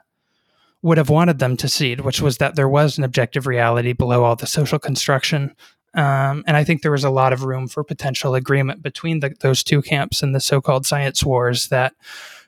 would 0.82 0.98
have 0.98 1.10
wanted 1.10 1.40
them 1.40 1.56
to 1.56 1.68
cede, 1.68 2.02
which 2.02 2.22
was 2.22 2.38
that 2.38 2.54
there 2.54 2.68
was 2.68 2.98
an 2.98 3.04
objective 3.04 3.48
reality 3.48 3.92
below 3.92 4.22
all 4.22 4.36
the 4.36 4.46
social 4.46 4.78
construction 4.78 5.56
um, 5.98 6.44
and 6.46 6.56
I 6.56 6.62
think 6.62 6.82
there 6.82 6.92
was 6.92 7.02
a 7.02 7.11
lot 7.11 7.32
of 7.32 7.42
room 7.42 7.66
for 7.66 7.82
potential 7.82 8.37
agreement 8.37 8.82
between 8.82 9.18
the, 9.18 9.34
those 9.40 9.64
two 9.64 9.82
camps 9.82 10.22
in 10.22 10.30
the 10.30 10.38
so 10.38 10.61
called 10.61 10.87
science 10.87 11.24
wars 11.24 11.70
that, 11.70 11.92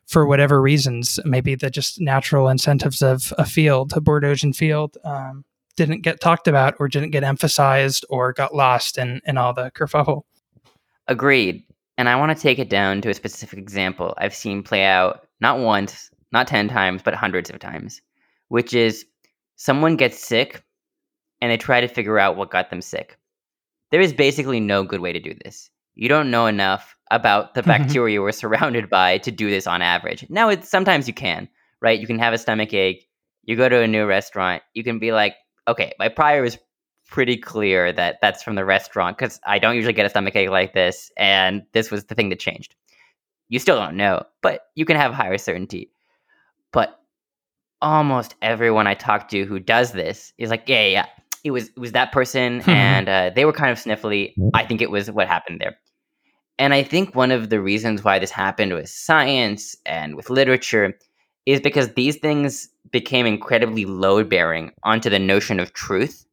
for 0.06 0.24
whatever 0.24 0.62
reasons, 0.62 1.18
maybe 1.24 1.56
the 1.56 1.68
just 1.68 2.00
natural 2.00 2.48
incentives 2.48 3.02
of 3.02 3.34
a 3.38 3.44
field, 3.44 3.92
a 3.96 4.00
Bourdieuian 4.00 4.54
field, 4.54 4.96
um, 5.02 5.44
didn't 5.74 6.02
get 6.02 6.20
talked 6.20 6.46
about 6.46 6.74
or 6.78 6.86
didn't 6.86 7.10
get 7.10 7.24
emphasized 7.24 8.04
or 8.08 8.32
got 8.32 8.54
lost 8.54 8.96
in, 8.96 9.20
in 9.26 9.36
all 9.36 9.52
the 9.52 9.72
kerfuffle. 9.72 10.22
Agreed. 11.08 11.64
And 11.98 12.08
I 12.08 12.14
want 12.14 12.36
to 12.36 12.40
take 12.40 12.60
it 12.60 12.70
down 12.70 13.00
to 13.00 13.10
a 13.10 13.14
specific 13.14 13.58
example 13.58 14.14
I've 14.18 14.34
seen 14.34 14.62
play 14.62 14.84
out 14.84 15.26
not 15.40 15.58
once, 15.58 16.12
not 16.30 16.46
10 16.46 16.68
times, 16.68 17.02
but 17.02 17.14
hundreds 17.14 17.50
of 17.50 17.58
times, 17.58 18.00
which 18.46 18.74
is 18.74 19.04
someone 19.56 19.96
gets 19.96 20.24
sick 20.24 20.62
and 21.40 21.50
they 21.50 21.56
try 21.56 21.80
to 21.80 21.88
figure 21.88 22.20
out 22.20 22.36
what 22.36 22.52
got 22.52 22.70
them 22.70 22.80
sick 22.80 23.16
there 23.90 24.00
is 24.00 24.12
basically 24.12 24.60
no 24.60 24.82
good 24.82 25.00
way 25.00 25.12
to 25.12 25.20
do 25.20 25.34
this. 25.44 25.70
You 25.94 26.08
don't 26.08 26.30
know 26.30 26.46
enough 26.46 26.96
about 27.10 27.54
the 27.54 27.60
mm-hmm. 27.60 27.70
bacteria 27.70 28.22
we're 28.22 28.32
surrounded 28.32 28.88
by 28.88 29.18
to 29.18 29.30
do 29.30 29.50
this 29.50 29.66
on 29.66 29.82
average. 29.82 30.24
Now, 30.28 30.48
it's 30.48 30.68
sometimes 30.68 31.08
you 31.08 31.14
can, 31.14 31.48
right? 31.80 32.00
You 32.00 32.06
can 32.06 32.18
have 32.18 32.32
a 32.32 32.38
stomach 32.38 32.72
ache. 32.72 33.08
You 33.44 33.56
go 33.56 33.68
to 33.68 33.80
a 33.80 33.88
new 33.88 34.06
restaurant. 34.06 34.62
You 34.74 34.84
can 34.84 34.98
be 34.98 35.12
like, 35.12 35.34
okay, 35.66 35.92
my 35.98 36.08
prior 36.08 36.44
is 36.44 36.58
pretty 37.08 37.36
clear 37.36 37.92
that 37.92 38.18
that's 38.22 38.42
from 38.42 38.54
the 38.54 38.64
restaurant 38.64 39.18
because 39.18 39.40
I 39.44 39.58
don't 39.58 39.74
usually 39.74 39.92
get 39.92 40.06
a 40.06 40.10
stomach 40.10 40.36
ache 40.36 40.50
like 40.50 40.72
this, 40.72 41.10
and 41.16 41.64
this 41.72 41.90
was 41.90 42.04
the 42.04 42.14
thing 42.14 42.28
that 42.28 42.38
changed. 42.38 42.76
You 43.48 43.58
still 43.58 43.76
don't 43.76 43.96
know, 43.96 44.22
but 44.42 44.66
you 44.76 44.84
can 44.84 44.96
have 44.96 45.12
higher 45.12 45.36
certainty. 45.36 45.90
But 46.72 47.00
almost 47.82 48.36
everyone 48.42 48.86
I 48.86 48.94
talk 48.94 49.28
to 49.30 49.44
who 49.44 49.58
does 49.58 49.92
this 49.92 50.32
is 50.38 50.50
like, 50.50 50.68
yeah, 50.68 50.86
yeah, 50.86 51.06
it 51.44 51.50
was 51.50 51.68
it 51.68 51.78
was 51.78 51.92
that 51.92 52.12
person, 52.12 52.60
hmm. 52.64 52.70
and 52.70 53.08
uh, 53.08 53.30
they 53.34 53.44
were 53.44 53.52
kind 53.52 53.70
of 53.70 53.78
sniffly. 53.78 54.34
I 54.54 54.64
think 54.64 54.80
it 54.80 54.90
was 54.90 55.10
what 55.10 55.28
happened 55.28 55.60
there. 55.60 55.76
And 56.58 56.74
I 56.74 56.82
think 56.82 57.14
one 57.14 57.30
of 57.30 57.48
the 57.48 57.60
reasons 57.60 58.04
why 58.04 58.18
this 58.18 58.30
happened 58.30 58.74
with 58.74 58.88
science 58.90 59.74
and 59.86 60.14
with 60.14 60.28
literature 60.28 60.98
is 61.46 61.58
because 61.58 61.94
these 61.94 62.16
things 62.16 62.68
became 62.90 63.24
incredibly 63.24 63.86
load 63.86 64.28
bearing 64.28 64.72
onto 64.82 65.08
the 65.08 65.18
notion 65.18 65.58
of 65.58 65.72
truth. 65.72 66.26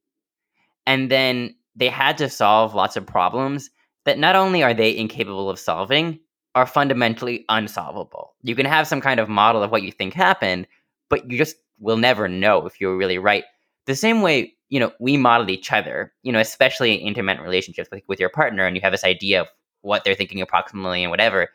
And 0.85 1.09
then 1.09 1.55
they 1.77 1.87
had 1.87 2.17
to 2.17 2.29
solve 2.29 2.75
lots 2.75 2.97
of 2.97 3.05
problems 3.05 3.69
that 4.03 4.19
not 4.19 4.35
only 4.35 4.63
are 4.63 4.73
they 4.73 4.95
incapable 4.95 5.49
of 5.49 5.59
solving, 5.59 6.19
are 6.55 6.65
fundamentally 6.65 7.45
unsolvable. 7.49 8.33
You 8.41 8.55
can 8.55 8.65
have 8.65 8.87
some 8.87 8.99
kind 8.99 9.19
of 9.19 9.29
model 9.29 9.63
of 9.63 9.71
what 9.71 9.83
you 9.83 9.91
think 9.91 10.13
happened, 10.13 10.67
but 11.09 11.29
you 11.29 11.37
just 11.37 11.55
will 11.79 11.97
never 11.97 12.27
know 12.27 12.65
if 12.65 12.81
you're 12.81 12.97
really 12.97 13.19
right. 13.19 13.43
The 13.85 13.95
same 13.95 14.21
way, 14.21 14.55
you 14.69 14.79
know, 14.79 14.91
we 14.99 15.17
model 15.17 15.49
each 15.49 15.71
other, 15.71 16.13
you 16.23 16.31
know, 16.31 16.39
especially 16.39 16.93
in 16.93 17.07
intimate 17.07 17.39
relationships 17.39 17.89
with, 17.91 18.03
with 18.07 18.19
your 18.19 18.29
partner, 18.29 18.65
and 18.65 18.75
you 18.75 18.81
have 18.81 18.91
this 18.91 19.03
idea 19.03 19.41
of 19.41 19.47
what 19.81 20.03
they're 20.03 20.15
thinking 20.15 20.41
approximately 20.41 21.03
and 21.03 21.11
whatever, 21.11 21.49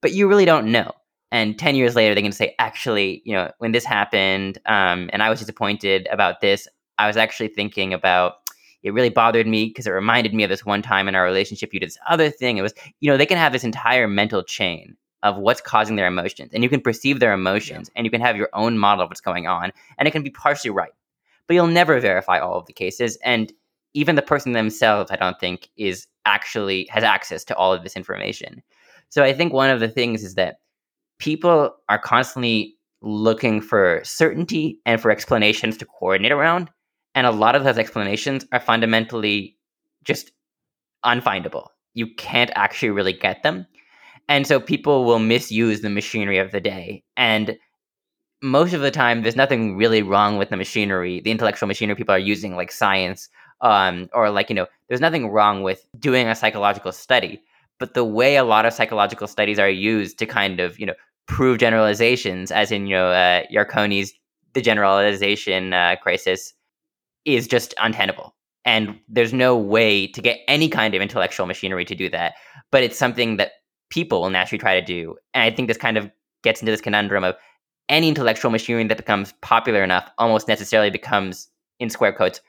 but 0.00 0.12
you 0.12 0.28
really 0.28 0.44
don't 0.44 0.70
know. 0.70 0.92
And 1.30 1.58
10 1.58 1.74
years 1.74 1.94
later, 1.94 2.14
they 2.14 2.22
can 2.22 2.32
say, 2.32 2.54
actually, 2.58 3.22
you 3.24 3.34
know, 3.34 3.50
when 3.58 3.72
this 3.72 3.84
happened 3.84 4.58
um, 4.66 5.10
and 5.12 5.22
I 5.22 5.28
was 5.28 5.40
disappointed 5.40 6.08
about 6.10 6.40
this, 6.40 6.66
I 6.98 7.06
was 7.06 7.16
actually 7.16 7.48
thinking 7.48 7.92
about 7.92 8.34
it 8.82 8.92
really 8.92 9.10
bothered 9.10 9.46
me 9.46 9.66
because 9.66 9.86
it 9.86 9.90
reminded 9.90 10.34
me 10.34 10.44
of 10.44 10.50
this 10.50 10.64
one 10.64 10.82
time 10.82 11.08
in 11.08 11.14
our 11.14 11.24
relationship 11.24 11.74
you 11.74 11.80
did 11.80 11.88
this 11.88 11.98
other 12.08 12.30
thing 12.30 12.58
it 12.58 12.62
was 12.62 12.72
you 13.00 13.10
know 13.10 13.16
they 13.16 13.26
can 13.26 13.38
have 13.38 13.52
this 13.52 13.64
entire 13.64 14.06
mental 14.06 14.42
chain 14.42 14.96
of 15.22 15.36
what's 15.36 15.60
causing 15.60 15.96
their 15.96 16.06
emotions 16.06 16.50
and 16.54 16.62
you 16.62 16.70
can 16.70 16.80
perceive 16.80 17.18
their 17.18 17.32
emotions 17.32 17.88
yeah. 17.88 17.92
and 17.96 18.06
you 18.06 18.10
can 18.10 18.20
have 18.20 18.36
your 18.36 18.48
own 18.52 18.78
model 18.78 19.04
of 19.04 19.10
what's 19.10 19.20
going 19.20 19.46
on 19.46 19.72
and 19.98 20.06
it 20.06 20.12
can 20.12 20.22
be 20.22 20.30
partially 20.30 20.70
right 20.70 20.92
but 21.48 21.54
you'll 21.54 21.66
never 21.66 21.98
verify 21.98 22.38
all 22.38 22.58
of 22.58 22.66
the 22.66 22.72
cases 22.72 23.18
and 23.24 23.52
even 23.94 24.14
the 24.14 24.22
person 24.22 24.52
themselves 24.52 25.10
i 25.10 25.16
don't 25.16 25.40
think 25.40 25.68
is 25.76 26.06
actually 26.24 26.86
has 26.90 27.02
access 27.02 27.42
to 27.42 27.56
all 27.56 27.72
of 27.72 27.82
this 27.82 27.96
information 27.96 28.62
so 29.08 29.24
i 29.24 29.32
think 29.32 29.52
one 29.52 29.70
of 29.70 29.80
the 29.80 29.88
things 29.88 30.22
is 30.22 30.34
that 30.34 30.58
people 31.18 31.74
are 31.88 31.98
constantly 31.98 32.78
looking 33.00 33.60
for 33.60 34.00
certainty 34.04 34.80
and 34.86 35.00
for 35.00 35.10
explanations 35.10 35.76
to 35.78 35.86
coordinate 35.86 36.32
around. 36.32 36.70
And 37.14 37.26
a 37.26 37.32
lot 37.32 37.54
of 37.54 37.64
those 37.64 37.78
explanations 37.78 38.44
are 38.52 38.60
fundamentally 38.60 39.56
just 40.04 40.32
unfindable. 41.04 41.68
You 41.94 42.12
can't 42.14 42.50
actually 42.54 42.90
really 42.90 43.12
get 43.12 43.42
them. 43.42 43.66
And 44.28 44.46
so 44.46 44.60
people 44.60 45.04
will 45.04 45.18
misuse 45.18 45.80
the 45.80 45.90
machinery 45.90 46.38
of 46.38 46.52
the 46.52 46.60
day. 46.60 47.02
And 47.16 47.56
most 48.42 48.72
of 48.72 48.80
the 48.80 48.90
time, 48.90 49.22
there's 49.22 49.36
nothing 49.36 49.76
really 49.76 50.02
wrong 50.02 50.38
with 50.38 50.50
the 50.50 50.56
machinery, 50.56 51.20
the 51.20 51.30
intellectual 51.30 51.66
machinery 51.66 51.96
people 51.96 52.14
are 52.14 52.18
using, 52.18 52.56
like 52.56 52.70
science, 52.70 53.28
um, 53.60 54.08
or 54.12 54.30
like, 54.30 54.48
you 54.48 54.54
know, 54.54 54.66
there's 54.88 55.00
nothing 55.00 55.28
wrong 55.28 55.62
with 55.62 55.86
doing 55.98 56.28
a 56.28 56.34
psychological 56.34 56.92
study. 56.92 57.42
But 57.78 57.94
the 57.94 58.04
way 58.04 58.36
a 58.36 58.44
lot 58.44 58.66
of 58.66 58.72
psychological 58.72 59.26
studies 59.26 59.58
are 59.58 59.68
used 59.68 60.18
to 60.18 60.26
kind 60.26 60.60
of, 60.60 60.78
you 60.78 60.86
know, 60.86 60.94
prove 61.28 61.58
generalizations, 61.58 62.50
as 62.50 62.72
in 62.72 62.88
you 62.88 62.96
know 62.96 63.10
uh, 63.10 63.44
Yarkoni's 63.52 64.12
the 64.54 64.62
generalization 64.62 65.72
uh, 65.72 65.94
crisis, 66.02 66.54
is 67.24 67.46
just 67.46 67.74
untenable. 67.78 68.34
And 68.64 68.98
there's 69.08 69.32
no 69.32 69.56
way 69.56 70.08
to 70.08 70.20
get 70.20 70.40
any 70.48 70.68
kind 70.68 70.94
of 70.94 71.02
intellectual 71.02 71.46
machinery 71.46 71.84
to 71.84 71.94
do 71.94 72.08
that. 72.10 72.34
But 72.70 72.82
it's 72.82 72.98
something 72.98 73.36
that 73.36 73.52
people 73.90 74.20
will 74.20 74.30
naturally 74.30 74.58
try 74.58 74.78
to 74.78 74.84
do. 74.84 75.16
And 75.32 75.44
I 75.44 75.54
think 75.54 75.68
this 75.68 75.76
kind 75.76 75.96
of 75.96 76.10
gets 76.42 76.60
into 76.60 76.72
this 76.72 76.80
conundrum 76.80 77.24
of 77.24 77.36
any 77.88 78.08
intellectual 78.08 78.50
machinery 78.50 78.86
that 78.86 78.96
becomes 78.96 79.32
popular 79.40 79.82
enough 79.82 80.10
almost 80.18 80.48
necessarily 80.48 80.90
becomes, 80.90 81.48
in 81.78 81.90
square 81.90 82.12
quotes, 82.12 82.40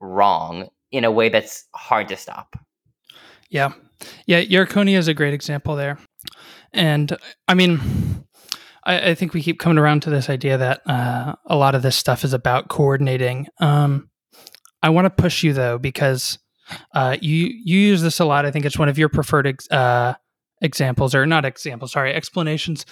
wrong 0.00 0.68
in 0.90 1.04
a 1.04 1.10
way 1.10 1.28
that's 1.28 1.64
hard 1.74 2.08
to 2.08 2.16
stop. 2.16 2.58
Yeah. 3.50 3.72
Yeah. 4.26 4.42
Yarkoni 4.42 4.96
is 4.96 5.08
a 5.08 5.14
great 5.14 5.34
example 5.34 5.76
there. 5.76 5.98
And 6.72 7.16
I 7.46 7.54
mean, 7.54 7.80
I, 8.84 9.10
I, 9.10 9.14
think 9.14 9.32
we 9.32 9.42
keep 9.42 9.58
coming 9.58 9.78
around 9.78 10.02
to 10.02 10.10
this 10.10 10.28
idea 10.28 10.58
that 10.58 10.82
uh, 10.86 11.34
a 11.46 11.56
lot 11.56 11.74
of 11.74 11.82
this 11.82 11.96
stuff 11.96 12.24
is 12.24 12.32
about 12.32 12.68
coordinating. 12.68 13.46
Um, 13.58 14.10
I 14.82 14.90
want 14.90 15.06
to 15.06 15.10
push 15.10 15.42
you 15.42 15.52
though 15.52 15.78
because 15.78 16.38
uh, 16.94 17.16
you 17.20 17.46
you 17.46 17.78
use 17.78 18.02
this 18.02 18.20
a 18.20 18.24
lot. 18.24 18.44
I 18.44 18.50
think 18.50 18.64
it's 18.64 18.78
one 18.78 18.88
of 18.88 18.98
your 18.98 19.08
preferred 19.08 19.46
ex- 19.46 19.70
uh, 19.70 20.14
examples, 20.60 21.14
or 21.14 21.26
not 21.26 21.44
examples, 21.44 21.92
sorry, 21.92 22.12
explanations. 22.14 22.84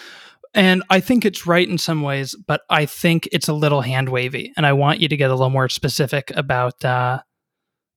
And 0.56 0.82
I 0.88 1.00
think 1.00 1.26
it's 1.26 1.46
right 1.46 1.68
in 1.68 1.76
some 1.76 2.00
ways, 2.00 2.34
but 2.34 2.62
I 2.70 2.86
think 2.86 3.28
it's 3.30 3.46
a 3.46 3.52
little 3.52 3.82
hand 3.82 4.08
wavy. 4.08 4.54
And 4.56 4.64
I 4.64 4.72
want 4.72 5.00
you 5.00 5.08
to 5.08 5.16
get 5.16 5.30
a 5.30 5.34
little 5.34 5.50
more 5.50 5.68
specific 5.68 6.32
about 6.34 6.82
uh, 6.82 7.20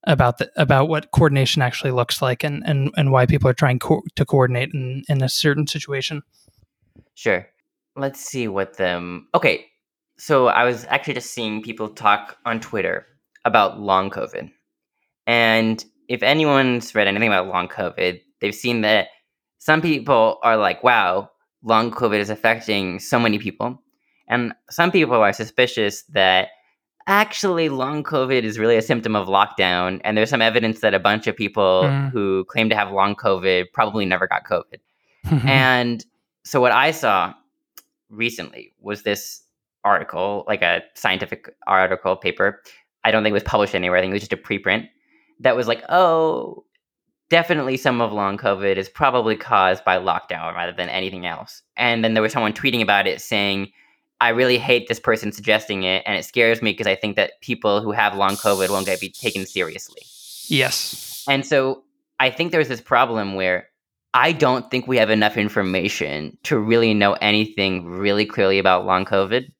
about 0.05 0.39
the, 0.39 0.51
about 0.57 0.89
what 0.89 1.11
coordination 1.11 1.61
actually 1.61 1.91
looks 1.91 2.21
like 2.21 2.43
and 2.43 2.61
and, 2.65 2.91
and 2.97 3.11
why 3.13 3.25
people 3.25 3.49
are 3.49 3.53
trying 3.53 3.79
co- 3.79 4.03
to 4.15 4.25
coordinate 4.25 4.73
in, 4.73 5.03
in 5.07 5.23
a 5.23 5.29
certain 5.29 5.67
situation. 5.67 6.21
Sure. 7.15 7.47
Let's 7.95 8.19
see 8.19 8.49
what 8.49 8.75
them. 8.75 9.29
Okay, 9.33 9.65
so 10.17 10.47
I 10.47 10.65
was 10.65 10.85
actually 10.89 11.15
just 11.15 11.31
seeing 11.31 11.61
people 11.61 11.87
talk 11.87 12.37
on 12.45 12.59
Twitter 12.59 13.07
about 13.45 13.79
long 13.79 14.09
COVID, 14.09 14.51
and 15.25 15.83
if 16.09 16.23
anyone's 16.23 16.93
read 16.93 17.07
anything 17.07 17.29
about 17.29 17.47
long 17.47 17.69
COVID, 17.69 18.21
they've 18.41 18.55
seen 18.55 18.81
that 18.81 19.07
some 19.59 19.81
people 19.81 20.39
are 20.43 20.55
like, 20.55 20.83
"Wow, 20.83 21.29
long 21.63 21.91
COVID 21.91 22.19
is 22.19 22.29
affecting 22.29 22.99
so 22.99 23.19
many 23.19 23.39
people," 23.39 23.81
and 24.27 24.53
some 24.69 24.91
people 24.91 25.15
are 25.15 25.33
suspicious 25.33 26.03
that 26.03 26.49
actually 27.09 27.69
long 27.69 28.03
covid 28.03 28.43
is 28.43 28.59
really 28.59 28.77
a 28.77 28.81
symptom 28.81 29.15
of 29.15 29.27
lockdown. 29.27 29.99
And 30.03 30.15
there's 30.15 30.29
some 30.29 30.43
evidence 30.43 30.81
that 30.81 30.93
a 30.93 30.99
bunch 30.99 31.25
of 31.25 31.35
people 31.35 31.83
mm. 31.85 32.11
who 32.11 32.45
claim 32.45 32.69
to 32.69 32.75
have 32.75 32.91
long 32.91 33.15
covid 33.15 33.65
probably 33.73 34.05
never 34.05 34.27
got 34.27 34.45
covid. 34.45 34.79
And 35.45 36.05
so 36.43 36.61
what 36.61 36.71
i 36.71 36.91
saw 36.91 37.33
recently 38.09 38.73
was 38.79 39.03
this 39.03 39.41
article 39.83 40.45
like 40.47 40.61
a 40.61 40.81
scientific 40.93 41.49
article 41.67 42.15
paper. 42.15 42.61
I 43.03 43.11
don't 43.11 43.23
think 43.23 43.31
it 43.31 43.41
was 43.41 43.43
published 43.43 43.75
anywhere. 43.75 43.97
I 43.97 44.01
think 44.01 44.11
it 44.11 44.13
was 44.13 44.27
just 44.27 44.33
a 44.33 44.37
preprint 44.37 44.87
that 45.39 45.55
was 45.55 45.67
like 45.67 45.83
oh 45.89 46.63
definitely 47.29 47.77
some 47.77 48.01
of 48.01 48.11
long 48.11 48.37
covid 48.37 48.75
is 48.75 48.89
probably 48.89 49.35
caused 49.35 49.83
by 49.85 49.97
lockdown 49.97 50.53
rather 50.53 50.71
than 50.71 50.89
anything 50.89 51.25
else 51.25 51.61
and 51.77 52.03
then 52.03 52.13
there 52.13 52.23
was 52.23 52.33
someone 52.33 52.53
tweeting 52.53 52.81
about 52.81 53.07
it 53.07 53.21
saying 53.21 53.71
I 54.21 54.29
really 54.29 54.57
hate 54.57 54.87
this 54.87 54.99
person 54.99 55.31
suggesting 55.31 55.83
it, 55.83 56.03
and 56.05 56.17
it 56.17 56.25
scares 56.25 56.61
me 56.61 56.71
because 56.71 56.87
I 56.87 56.95
think 56.95 57.15
that 57.15 57.39
people 57.41 57.81
who 57.81 57.91
have 57.91 58.15
long 58.15 58.35
COVID 58.35 58.69
won't 58.69 58.85
get 58.85 58.99
be 58.99 59.09
taken 59.09 59.45
seriously. 59.45 60.01
Yes. 60.47 61.23
And 61.27 61.45
so 61.45 61.83
I 62.19 62.29
think 62.29 62.51
there's 62.51 62.67
this 62.67 62.81
problem 62.81 63.35
where 63.35 63.69
I 64.13 64.31
don't 64.31 64.69
think 64.69 64.87
we 64.87 64.97
have 64.97 65.09
enough 65.09 65.37
information 65.37 66.37
to 66.43 66.57
really 66.57 66.93
know 66.93 67.13
anything 67.13 67.85
really 67.85 68.25
clearly 68.25 68.59
about 68.59 68.85
long 68.85 69.05
COVID. 69.05 69.51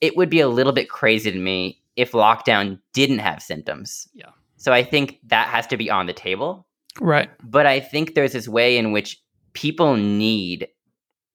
It 0.00 0.16
would 0.16 0.30
be 0.30 0.40
a 0.40 0.48
little 0.48 0.72
bit 0.72 0.88
crazy 0.88 1.30
to 1.30 1.38
me 1.38 1.80
if 1.94 2.12
lockdown 2.12 2.80
didn't 2.92 3.18
have 3.18 3.42
symptoms. 3.42 4.08
Yeah. 4.14 4.30
So 4.56 4.72
I 4.72 4.82
think 4.82 5.20
that 5.26 5.48
has 5.48 5.66
to 5.68 5.76
be 5.76 5.90
on 5.90 6.06
the 6.06 6.12
table. 6.12 6.66
Right. 7.00 7.30
But 7.42 7.66
I 7.66 7.80
think 7.80 8.14
there's 8.14 8.32
this 8.32 8.48
way 8.48 8.76
in 8.76 8.92
which 8.92 9.20
people 9.52 9.96
need 9.96 10.68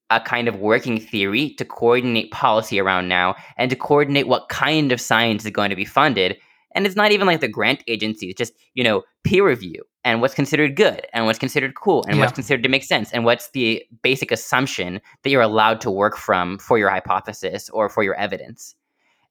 a 0.09 0.19
kind 0.19 0.47
of 0.47 0.57
working 0.57 0.99
theory 0.99 1.51
to 1.55 1.65
coordinate 1.65 2.31
policy 2.31 2.79
around 2.79 3.07
now 3.07 3.35
and 3.57 3.69
to 3.69 3.75
coordinate 3.75 4.27
what 4.27 4.49
kind 4.49 4.91
of 4.91 5.01
science 5.01 5.45
is 5.45 5.51
going 5.51 5.69
to 5.69 5.75
be 5.75 5.85
funded. 5.85 6.37
And 6.75 6.85
it's 6.85 6.95
not 6.95 7.11
even 7.11 7.25
like 7.25 7.39
the 7.39 7.47
grant 7.47 7.83
agency, 7.87 8.29
it's 8.29 8.37
just, 8.37 8.53
you 8.73 8.83
know, 8.83 9.03
peer 9.23 9.47
review 9.47 9.81
and 10.03 10.21
what's 10.21 10.35
considered 10.35 10.75
good 10.75 11.07
and 11.13 11.25
what's 11.25 11.39
considered 11.39 11.73
cool 11.75 12.03
and 12.03 12.17
yeah. 12.17 12.21
what's 12.21 12.33
considered 12.33 12.63
to 12.63 12.69
make 12.69 12.83
sense 12.83 13.11
and 13.11 13.25
what's 13.25 13.49
the 13.51 13.83
basic 14.03 14.31
assumption 14.31 15.01
that 15.23 15.29
you're 15.29 15.41
allowed 15.41 15.81
to 15.81 15.89
work 15.89 16.17
from 16.17 16.59
for 16.59 16.77
your 16.77 16.89
hypothesis 16.89 17.69
or 17.69 17.89
for 17.89 18.03
your 18.03 18.15
evidence. 18.15 18.75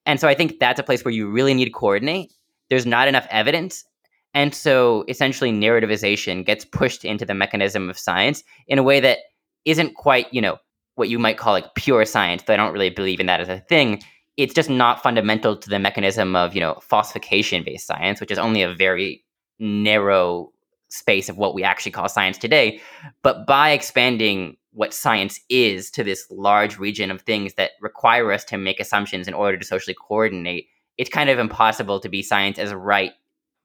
And 0.06 0.18
so 0.18 0.26
I 0.26 0.34
think 0.34 0.58
that's 0.58 0.80
a 0.80 0.82
place 0.82 1.04
where 1.04 1.14
you 1.14 1.28
really 1.28 1.54
need 1.54 1.66
to 1.66 1.70
coordinate. 1.70 2.32
There's 2.70 2.86
not 2.86 3.08
enough 3.08 3.26
evidence. 3.30 3.84
And 4.34 4.54
so 4.54 5.04
essentially 5.08 5.52
narrativization 5.52 6.44
gets 6.44 6.64
pushed 6.64 7.04
into 7.04 7.24
the 7.24 7.34
mechanism 7.34 7.88
of 7.88 7.98
science 7.98 8.42
in 8.66 8.78
a 8.78 8.82
way 8.82 9.00
that 9.00 9.18
isn't 9.64 9.94
quite, 9.94 10.32
you 10.34 10.42
know, 10.42 10.58
what 10.96 11.08
you 11.08 11.18
might 11.18 11.38
call 11.38 11.52
like 11.52 11.74
pure 11.74 12.04
science, 12.04 12.42
but 12.46 12.52
I 12.52 12.56
don't 12.56 12.72
really 12.72 12.90
believe 12.90 13.20
in 13.20 13.26
that 13.26 13.40
as 13.40 13.48
a 13.48 13.60
thing. 13.60 14.02
It's 14.36 14.54
just 14.54 14.68
not 14.68 15.02
fundamental 15.02 15.56
to 15.56 15.70
the 15.70 15.78
mechanism 15.78 16.34
of, 16.34 16.54
you 16.54 16.60
know, 16.60 16.80
falsification 16.82 17.62
based 17.64 17.86
science, 17.86 18.20
which 18.20 18.30
is 18.30 18.38
only 18.38 18.62
a 18.62 18.74
very 18.74 19.24
narrow 19.58 20.52
space 20.88 21.28
of 21.28 21.36
what 21.36 21.54
we 21.54 21.62
actually 21.62 21.92
call 21.92 22.08
science 22.08 22.38
today. 22.38 22.80
But 23.22 23.46
by 23.46 23.70
expanding 23.70 24.56
what 24.72 24.92
science 24.92 25.38
is 25.48 25.90
to 25.92 26.02
this 26.02 26.26
large 26.30 26.78
region 26.78 27.10
of 27.10 27.22
things 27.22 27.54
that 27.54 27.72
require 27.80 28.32
us 28.32 28.44
to 28.46 28.58
make 28.58 28.80
assumptions 28.80 29.28
in 29.28 29.34
order 29.34 29.56
to 29.56 29.64
socially 29.64 29.94
coordinate, 29.94 30.66
it's 30.98 31.10
kind 31.10 31.30
of 31.30 31.38
impossible 31.38 32.00
to 32.00 32.08
be 32.08 32.22
science 32.22 32.58
as 32.58 32.72
right 32.74 33.12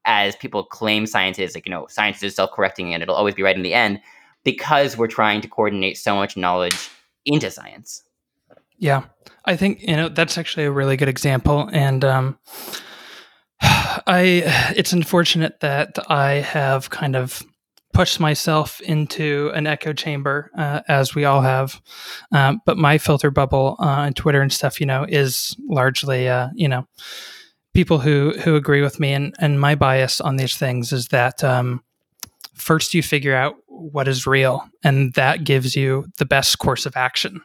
as 0.04 0.36
people 0.36 0.64
claim 0.64 1.06
science 1.06 1.38
is. 1.38 1.54
Like, 1.54 1.66
you 1.66 1.70
know, 1.70 1.86
science 1.88 2.22
is 2.22 2.34
self 2.34 2.50
correcting 2.52 2.94
and 2.94 3.02
it'll 3.02 3.14
always 3.14 3.34
be 3.34 3.42
right 3.42 3.56
in 3.56 3.62
the 3.62 3.74
end 3.74 4.00
because 4.44 4.96
we're 4.96 5.06
trying 5.06 5.40
to 5.40 5.48
coordinate 5.48 5.98
so 5.98 6.14
much 6.14 6.36
knowledge 6.36 6.90
into 7.24 7.50
science. 7.50 8.02
Yeah, 8.78 9.04
I 9.44 9.56
think 9.56 9.82
you 9.82 9.94
know 9.94 10.08
that's 10.08 10.38
actually 10.38 10.64
a 10.64 10.70
really 10.70 10.96
good 10.96 11.08
example, 11.08 11.68
and 11.70 12.02
um, 12.02 12.38
I 13.60 14.42
it's 14.74 14.94
unfortunate 14.94 15.60
that 15.60 15.98
I 16.10 16.32
have 16.32 16.88
kind 16.88 17.14
of 17.14 17.42
pushed 17.92 18.20
myself 18.20 18.80
into 18.80 19.50
an 19.54 19.66
echo 19.66 19.92
chamber, 19.92 20.50
uh, 20.56 20.80
as 20.88 21.14
we 21.14 21.24
all 21.24 21.42
have. 21.42 21.82
Um, 22.32 22.60
but 22.64 22.78
my 22.78 22.98
filter 22.98 23.30
bubble 23.30 23.76
uh, 23.80 23.84
on 23.84 24.14
Twitter 24.14 24.40
and 24.40 24.52
stuff, 24.52 24.80
you 24.80 24.86
know, 24.86 25.04
is 25.08 25.56
largely, 25.68 26.28
uh, 26.28 26.48
you 26.54 26.68
know, 26.68 26.86
people 27.74 27.98
who 27.98 28.32
who 28.42 28.56
agree 28.56 28.82
with 28.82 29.00
me. 29.00 29.12
And 29.12 29.34
and 29.38 29.60
my 29.60 29.74
bias 29.74 30.20
on 30.20 30.36
these 30.36 30.56
things 30.56 30.92
is 30.92 31.08
that 31.08 31.42
um, 31.44 31.82
first 32.54 32.94
you 32.94 33.02
figure 33.02 33.34
out 33.34 33.56
what 33.66 34.08
is 34.08 34.26
real, 34.26 34.68
and 34.84 35.12
that 35.14 35.44
gives 35.44 35.76
you 35.76 36.06
the 36.18 36.26
best 36.26 36.58
course 36.58 36.86
of 36.86 36.96
action. 36.96 37.42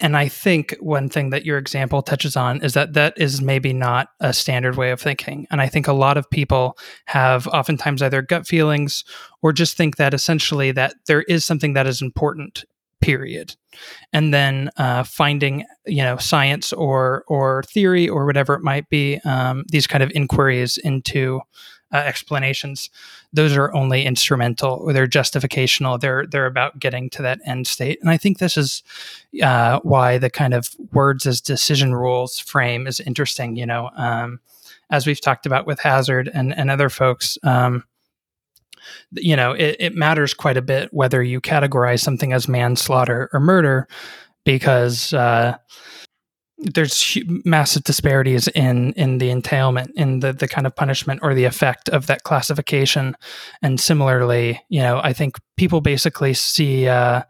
And 0.00 0.16
I 0.16 0.26
think 0.28 0.76
one 0.80 1.08
thing 1.08 1.30
that 1.30 1.46
your 1.46 1.56
example 1.56 2.02
touches 2.02 2.36
on 2.36 2.62
is 2.62 2.74
that 2.74 2.94
that 2.94 3.14
is 3.16 3.40
maybe 3.40 3.72
not 3.72 4.08
a 4.20 4.32
standard 4.32 4.76
way 4.76 4.90
of 4.90 5.00
thinking. 5.00 5.46
And 5.50 5.60
I 5.60 5.68
think 5.68 5.86
a 5.86 5.92
lot 5.92 6.16
of 6.16 6.28
people 6.28 6.76
have 7.06 7.46
oftentimes 7.46 8.02
either 8.02 8.20
gut 8.20 8.46
feelings 8.46 9.04
or 9.40 9.52
just 9.52 9.76
think 9.76 9.96
that 9.96 10.12
essentially 10.12 10.72
that 10.72 10.94
there 11.06 11.22
is 11.22 11.44
something 11.44 11.74
that 11.74 11.86
is 11.86 12.02
important 12.02 12.64
period. 13.04 13.54
And 14.12 14.32
then 14.32 14.70
uh, 14.76 15.02
finding 15.02 15.64
you 15.86 16.02
know 16.02 16.16
science 16.16 16.72
or 16.72 17.24
or 17.26 17.62
theory 17.64 18.08
or 18.08 18.24
whatever 18.24 18.54
it 18.54 18.62
might 18.62 18.88
be 18.88 19.20
um, 19.24 19.64
these 19.68 19.86
kind 19.86 20.02
of 20.02 20.10
inquiries 20.14 20.78
into 20.78 21.40
uh, 21.92 21.98
explanations 21.98 22.90
those 23.34 23.56
are 23.56 23.74
only 23.74 24.06
instrumental. 24.06 24.74
Or 24.74 24.92
they're 24.92 25.08
justificational. 25.08 26.00
They're 26.00 26.24
they're 26.26 26.46
about 26.46 26.78
getting 26.78 27.10
to 27.10 27.22
that 27.22 27.40
end 27.44 27.66
state. 27.66 27.98
And 28.00 28.08
i 28.08 28.16
think 28.16 28.38
this 28.38 28.56
is 28.56 28.82
uh, 29.42 29.80
why 29.82 30.18
the 30.18 30.30
kind 30.30 30.54
of 30.54 30.70
words 30.92 31.26
as 31.26 31.40
decision 31.40 31.94
rules 31.94 32.38
frame 32.38 32.86
is 32.86 33.00
interesting 33.00 33.56
you 33.56 33.66
know 33.66 33.90
um, 33.96 34.40
as 34.90 35.06
we've 35.06 35.20
talked 35.20 35.46
about 35.46 35.66
with 35.66 35.80
hazard 35.80 36.30
and 36.32 36.56
and 36.56 36.70
other 36.70 36.88
folks 36.88 37.36
um, 37.42 37.84
you 39.12 39.36
know 39.36 39.52
it, 39.52 39.76
it 39.78 39.94
matters 39.94 40.34
quite 40.34 40.56
a 40.56 40.62
bit 40.62 40.92
whether 40.92 41.22
you 41.22 41.40
categorize 41.40 42.00
something 42.00 42.32
as 42.32 42.48
manslaughter 42.48 43.28
or 43.32 43.40
murder 43.40 43.88
because 44.44 45.12
uh, 45.14 45.56
there's 46.58 47.18
massive 47.44 47.82
disparities 47.84 48.48
in 48.48 48.92
in 48.92 49.18
the 49.18 49.30
entailment 49.30 49.90
in 49.96 50.20
the 50.20 50.32
the 50.32 50.48
kind 50.48 50.66
of 50.66 50.76
punishment 50.76 51.20
or 51.22 51.34
the 51.34 51.44
effect 51.44 51.88
of 51.88 52.06
that 52.06 52.22
classification. 52.22 53.16
And 53.62 53.80
similarly 53.80 54.60
you 54.68 54.80
know 54.80 55.00
i 55.02 55.12
think 55.12 55.36
people 55.56 55.80
basically 55.80 56.34
see 56.34 56.88
uh, 56.88 57.22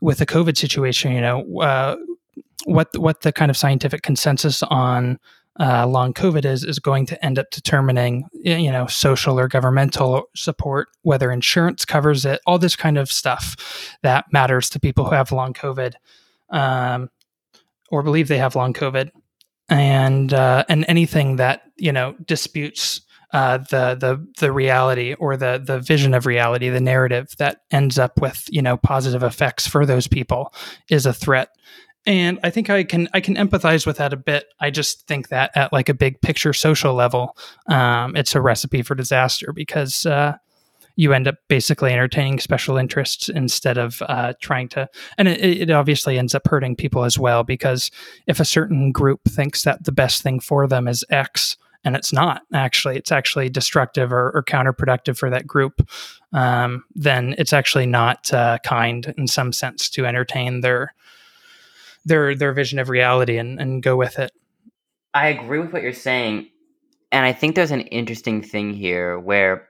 with 0.00 0.18
the 0.18 0.26
covid 0.26 0.56
situation 0.56 1.12
you 1.12 1.20
know 1.20 1.60
uh, 1.60 1.96
what 2.66 2.88
what 2.96 3.20
the 3.22 3.32
kind 3.32 3.50
of 3.50 3.56
scientific 3.56 4.02
consensus 4.02 4.62
on 4.64 5.18
uh, 5.60 5.86
long 5.86 6.12
COVID 6.12 6.44
is 6.44 6.64
is 6.64 6.78
going 6.78 7.06
to 7.06 7.24
end 7.24 7.38
up 7.38 7.50
determining 7.50 8.28
you 8.32 8.72
know 8.72 8.86
social 8.86 9.38
or 9.38 9.48
governmental 9.48 10.24
support, 10.34 10.88
whether 11.02 11.30
insurance 11.30 11.84
covers 11.84 12.24
it, 12.24 12.40
all 12.46 12.58
this 12.58 12.76
kind 12.76 12.98
of 12.98 13.10
stuff 13.10 13.96
that 14.02 14.24
matters 14.32 14.68
to 14.70 14.80
people 14.80 15.04
who 15.04 15.14
have 15.14 15.30
long 15.30 15.52
COVID 15.54 15.94
um, 16.50 17.10
or 17.90 18.02
believe 18.02 18.28
they 18.28 18.38
have 18.38 18.56
long 18.56 18.72
COVID, 18.72 19.10
and 19.68 20.32
uh, 20.32 20.64
and 20.68 20.84
anything 20.88 21.36
that 21.36 21.62
you 21.76 21.92
know 21.92 22.14
disputes. 22.24 23.00
Uh, 23.32 23.58
the 23.58 23.96
the 23.96 24.24
the 24.38 24.52
reality 24.52 25.14
or 25.14 25.36
the 25.36 25.60
the 25.64 25.80
vision 25.80 26.14
of 26.14 26.24
reality, 26.24 26.68
the 26.68 26.80
narrative 26.80 27.34
that 27.38 27.62
ends 27.72 27.98
up 27.98 28.20
with 28.20 28.44
you 28.48 28.62
know 28.62 28.76
positive 28.76 29.24
effects 29.24 29.66
for 29.66 29.84
those 29.84 30.06
people 30.06 30.54
is 30.88 31.04
a 31.04 31.12
threat 31.12 31.48
and 32.06 32.38
i 32.42 32.50
think 32.50 32.70
i 32.70 32.84
can 32.84 33.08
i 33.14 33.20
can 33.20 33.34
empathize 33.36 33.86
with 33.86 33.96
that 33.96 34.12
a 34.12 34.16
bit. 34.16 34.46
I 34.60 34.70
just 34.70 35.06
think 35.06 35.28
that 35.28 35.50
at 35.54 35.72
like 35.72 35.88
a 35.88 35.94
big 35.94 36.20
picture 36.20 36.52
social 36.52 36.94
level 36.94 37.36
um, 37.68 38.16
it's 38.16 38.34
a 38.34 38.40
recipe 38.40 38.82
for 38.82 38.94
disaster 38.94 39.52
because 39.52 40.06
uh, 40.06 40.36
you 40.96 41.12
end 41.12 41.26
up 41.26 41.36
basically 41.48 41.92
entertaining 41.92 42.38
special 42.38 42.76
interests 42.76 43.28
instead 43.28 43.78
of 43.78 44.02
uh, 44.02 44.34
trying 44.40 44.68
to 44.70 44.88
and 45.18 45.28
it, 45.28 45.40
it, 45.40 45.70
obviously 45.70 46.18
ends 46.18 46.34
up 46.34 46.46
hurting 46.46 46.76
people 46.76 47.04
as 47.04 47.18
well 47.18 47.42
because 47.42 47.90
if 48.26 48.40
a 48.40 48.44
certain 48.44 48.92
group 48.92 49.20
thinks 49.24 49.64
that 49.64 49.84
the 49.84 49.92
best 49.92 50.22
thing 50.22 50.40
for 50.40 50.66
them 50.66 50.86
is 50.86 51.04
x 51.10 51.56
and 51.84 51.96
it's 51.96 52.12
not 52.12 52.42
actually 52.52 52.96
it's 52.96 53.12
actually 53.12 53.48
destructive 53.48 54.12
or, 54.12 54.30
or 54.32 54.42
counterproductive 54.42 55.16
for 55.16 55.30
that 55.30 55.46
group 55.46 55.88
um, 56.32 56.84
then 56.94 57.34
it's 57.38 57.52
actually 57.52 57.86
not 57.86 58.32
uh, 58.32 58.58
kind 58.64 59.14
in 59.16 59.26
some 59.26 59.52
sense 59.52 59.88
to 59.88 60.06
entertain 60.06 60.60
their 60.60 60.94
their 62.04 62.34
their 62.34 62.52
vision 62.52 62.78
of 62.78 62.88
reality 62.88 63.38
and, 63.38 63.60
and 63.60 63.82
go 63.82 63.96
with 63.96 64.18
it. 64.18 64.30
I 65.14 65.28
agree 65.28 65.60
with 65.60 65.72
what 65.72 65.82
you're 65.82 65.92
saying. 65.92 66.48
And 67.12 67.24
I 67.24 67.32
think 67.32 67.54
there's 67.54 67.70
an 67.70 67.82
interesting 67.82 68.42
thing 68.42 68.74
here 68.74 69.18
where 69.18 69.68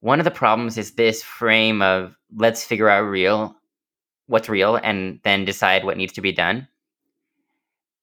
one 0.00 0.18
of 0.18 0.24
the 0.24 0.30
problems 0.30 0.76
is 0.76 0.92
this 0.92 1.22
frame 1.22 1.82
of 1.82 2.16
let's 2.36 2.64
figure 2.64 2.88
out 2.88 3.02
real 3.02 3.54
what's 4.26 4.48
real 4.48 4.76
and 4.76 5.20
then 5.24 5.44
decide 5.44 5.84
what 5.84 5.96
needs 5.96 6.12
to 6.12 6.20
be 6.20 6.32
done 6.32 6.66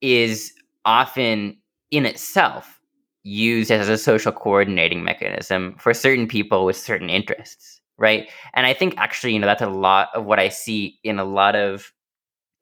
is 0.02 0.54
often 0.86 1.58
in 1.90 2.06
itself 2.06 2.82
used 3.24 3.72
as 3.72 3.90
a 3.90 3.98
social 3.98 4.32
coordinating 4.32 5.04
mechanism 5.04 5.76
for 5.80 5.94
certain 5.94 6.28
people 6.28 6.66
with 6.66 6.78
certain 6.78 7.10
interests 7.10 7.82
right 7.98 8.30
and 8.54 8.66
i 8.66 8.74
think 8.74 8.94
actually 8.98 9.34
you 9.34 9.40
know 9.40 9.48
that's 9.48 9.62
a 9.62 9.70
lot 9.70 10.10
of 10.14 10.26
what 10.26 10.40
i 10.40 10.50
see 10.50 11.00
in 11.04 11.18
a 11.18 11.26
lot 11.26 11.56
of 11.56 11.92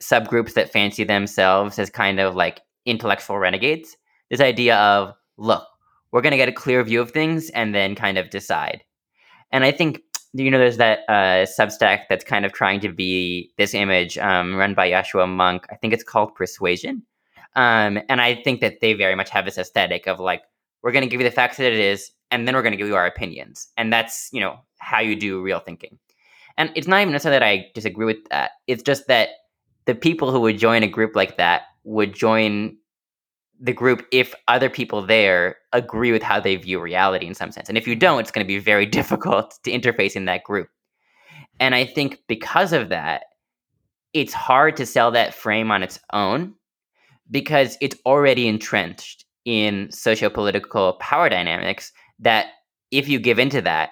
subgroups 0.01 0.53
that 0.53 0.71
fancy 0.71 1.03
themselves 1.03 1.79
as 1.79 1.89
kind 1.89 2.19
of 2.19 2.35
like 2.35 2.61
intellectual 2.85 3.37
renegades. 3.37 3.95
This 4.29 4.41
idea 4.41 4.77
of, 4.77 5.13
look, 5.37 5.65
we're 6.11 6.21
going 6.21 6.31
to 6.31 6.37
get 6.37 6.49
a 6.49 6.53
clear 6.53 6.83
view 6.83 7.01
of 7.01 7.11
things 7.11 7.49
and 7.51 7.73
then 7.73 7.95
kind 7.95 8.17
of 8.17 8.29
decide. 8.29 8.83
And 9.51 9.63
I 9.63 9.71
think, 9.71 10.01
you 10.33 10.51
know, 10.51 10.57
there's 10.57 10.77
that 10.77 10.99
uh, 11.07 11.45
Substack 11.45 12.03
that's 12.09 12.25
kind 12.25 12.45
of 12.45 12.51
trying 12.51 12.79
to 12.81 12.89
be 12.89 13.51
this 13.57 13.73
image 13.73 14.17
um, 14.17 14.55
run 14.55 14.73
by 14.73 14.89
Yascha 14.89 15.25
Mounk. 15.25 15.65
I 15.71 15.75
think 15.75 15.93
it's 15.93 16.03
called 16.03 16.35
Persuasion. 16.35 17.03
Um, 17.55 17.99
and 18.09 18.19
I 18.19 18.35
think 18.35 18.59
that 18.61 18.81
they 18.81 18.93
very 18.93 19.15
much 19.15 19.29
have 19.29 19.45
this 19.45 19.57
aesthetic 19.57 20.07
of 20.07 20.19
like, 20.19 20.43
we're 20.83 20.91
going 20.91 21.03
to 21.03 21.09
give 21.09 21.21
you 21.21 21.27
the 21.27 21.35
facts 21.35 21.57
that 21.57 21.71
it 21.71 21.79
is, 21.79 22.11
and 22.31 22.47
then 22.47 22.53
we're 22.53 22.61
going 22.61 22.73
to 22.73 22.77
give 22.77 22.87
you 22.87 22.95
our 22.95 23.07
opinions. 23.07 23.69
And 23.77 23.91
that's, 23.91 24.29
you 24.33 24.39
know, 24.41 24.59
how 24.79 24.99
you 24.99 25.15
do 25.15 25.41
real 25.41 25.59
thinking. 25.59 25.97
And 26.57 26.71
it's 26.75 26.87
not 26.87 27.01
even 27.01 27.11
necessarily 27.11 27.39
that 27.39 27.45
I 27.45 27.71
disagree 27.73 28.05
with 28.05 28.23
that. 28.29 28.51
It's 28.67 28.83
just 28.83 29.07
that 29.07 29.29
the 29.85 29.95
people 29.95 30.31
who 30.31 30.39
would 30.41 30.57
join 30.57 30.83
a 30.83 30.87
group 30.87 31.15
like 31.15 31.37
that 31.37 31.63
would 31.83 32.13
join 32.13 32.77
the 33.59 33.73
group 33.73 34.05
if 34.11 34.33
other 34.47 34.69
people 34.69 35.01
there 35.01 35.57
agree 35.71 36.11
with 36.11 36.21
how 36.21 36.39
they 36.39 36.55
view 36.55 36.79
reality 36.79 37.25
in 37.25 37.35
some 37.35 37.51
sense. 37.51 37.69
And 37.69 37.77
if 37.77 37.87
you 37.87 37.95
don't, 37.95 38.19
it's 38.19 38.31
going 38.31 38.45
to 38.45 38.47
be 38.47 38.59
very 38.59 38.85
difficult 38.99 39.57
to 39.63 39.71
interface 39.71 40.15
in 40.15 40.25
that 40.25 40.43
group. 40.43 40.69
And 41.59 41.73
I 41.73 41.85
think 41.85 42.21
because 42.27 42.73
of 42.73 42.89
that, 42.89 43.25
it's 44.13 44.33
hard 44.33 44.77
to 44.77 44.85
sell 44.85 45.11
that 45.11 45.33
frame 45.33 45.71
on 45.71 45.83
its 45.83 45.99
own 46.13 46.53
because 47.31 47.77
it's 47.81 47.97
already 48.05 48.47
entrenched 48.47 49.25
in 49.45 49.91
socio-political 49.91 50.93
power 50.93 51.29
dynamics 51.29 51.91
that 52.19 52.47
if 52.91 53.07
you 53.07 53.19
give 53.19 53.39
into 53.39 53.61
that, 53.61 53.91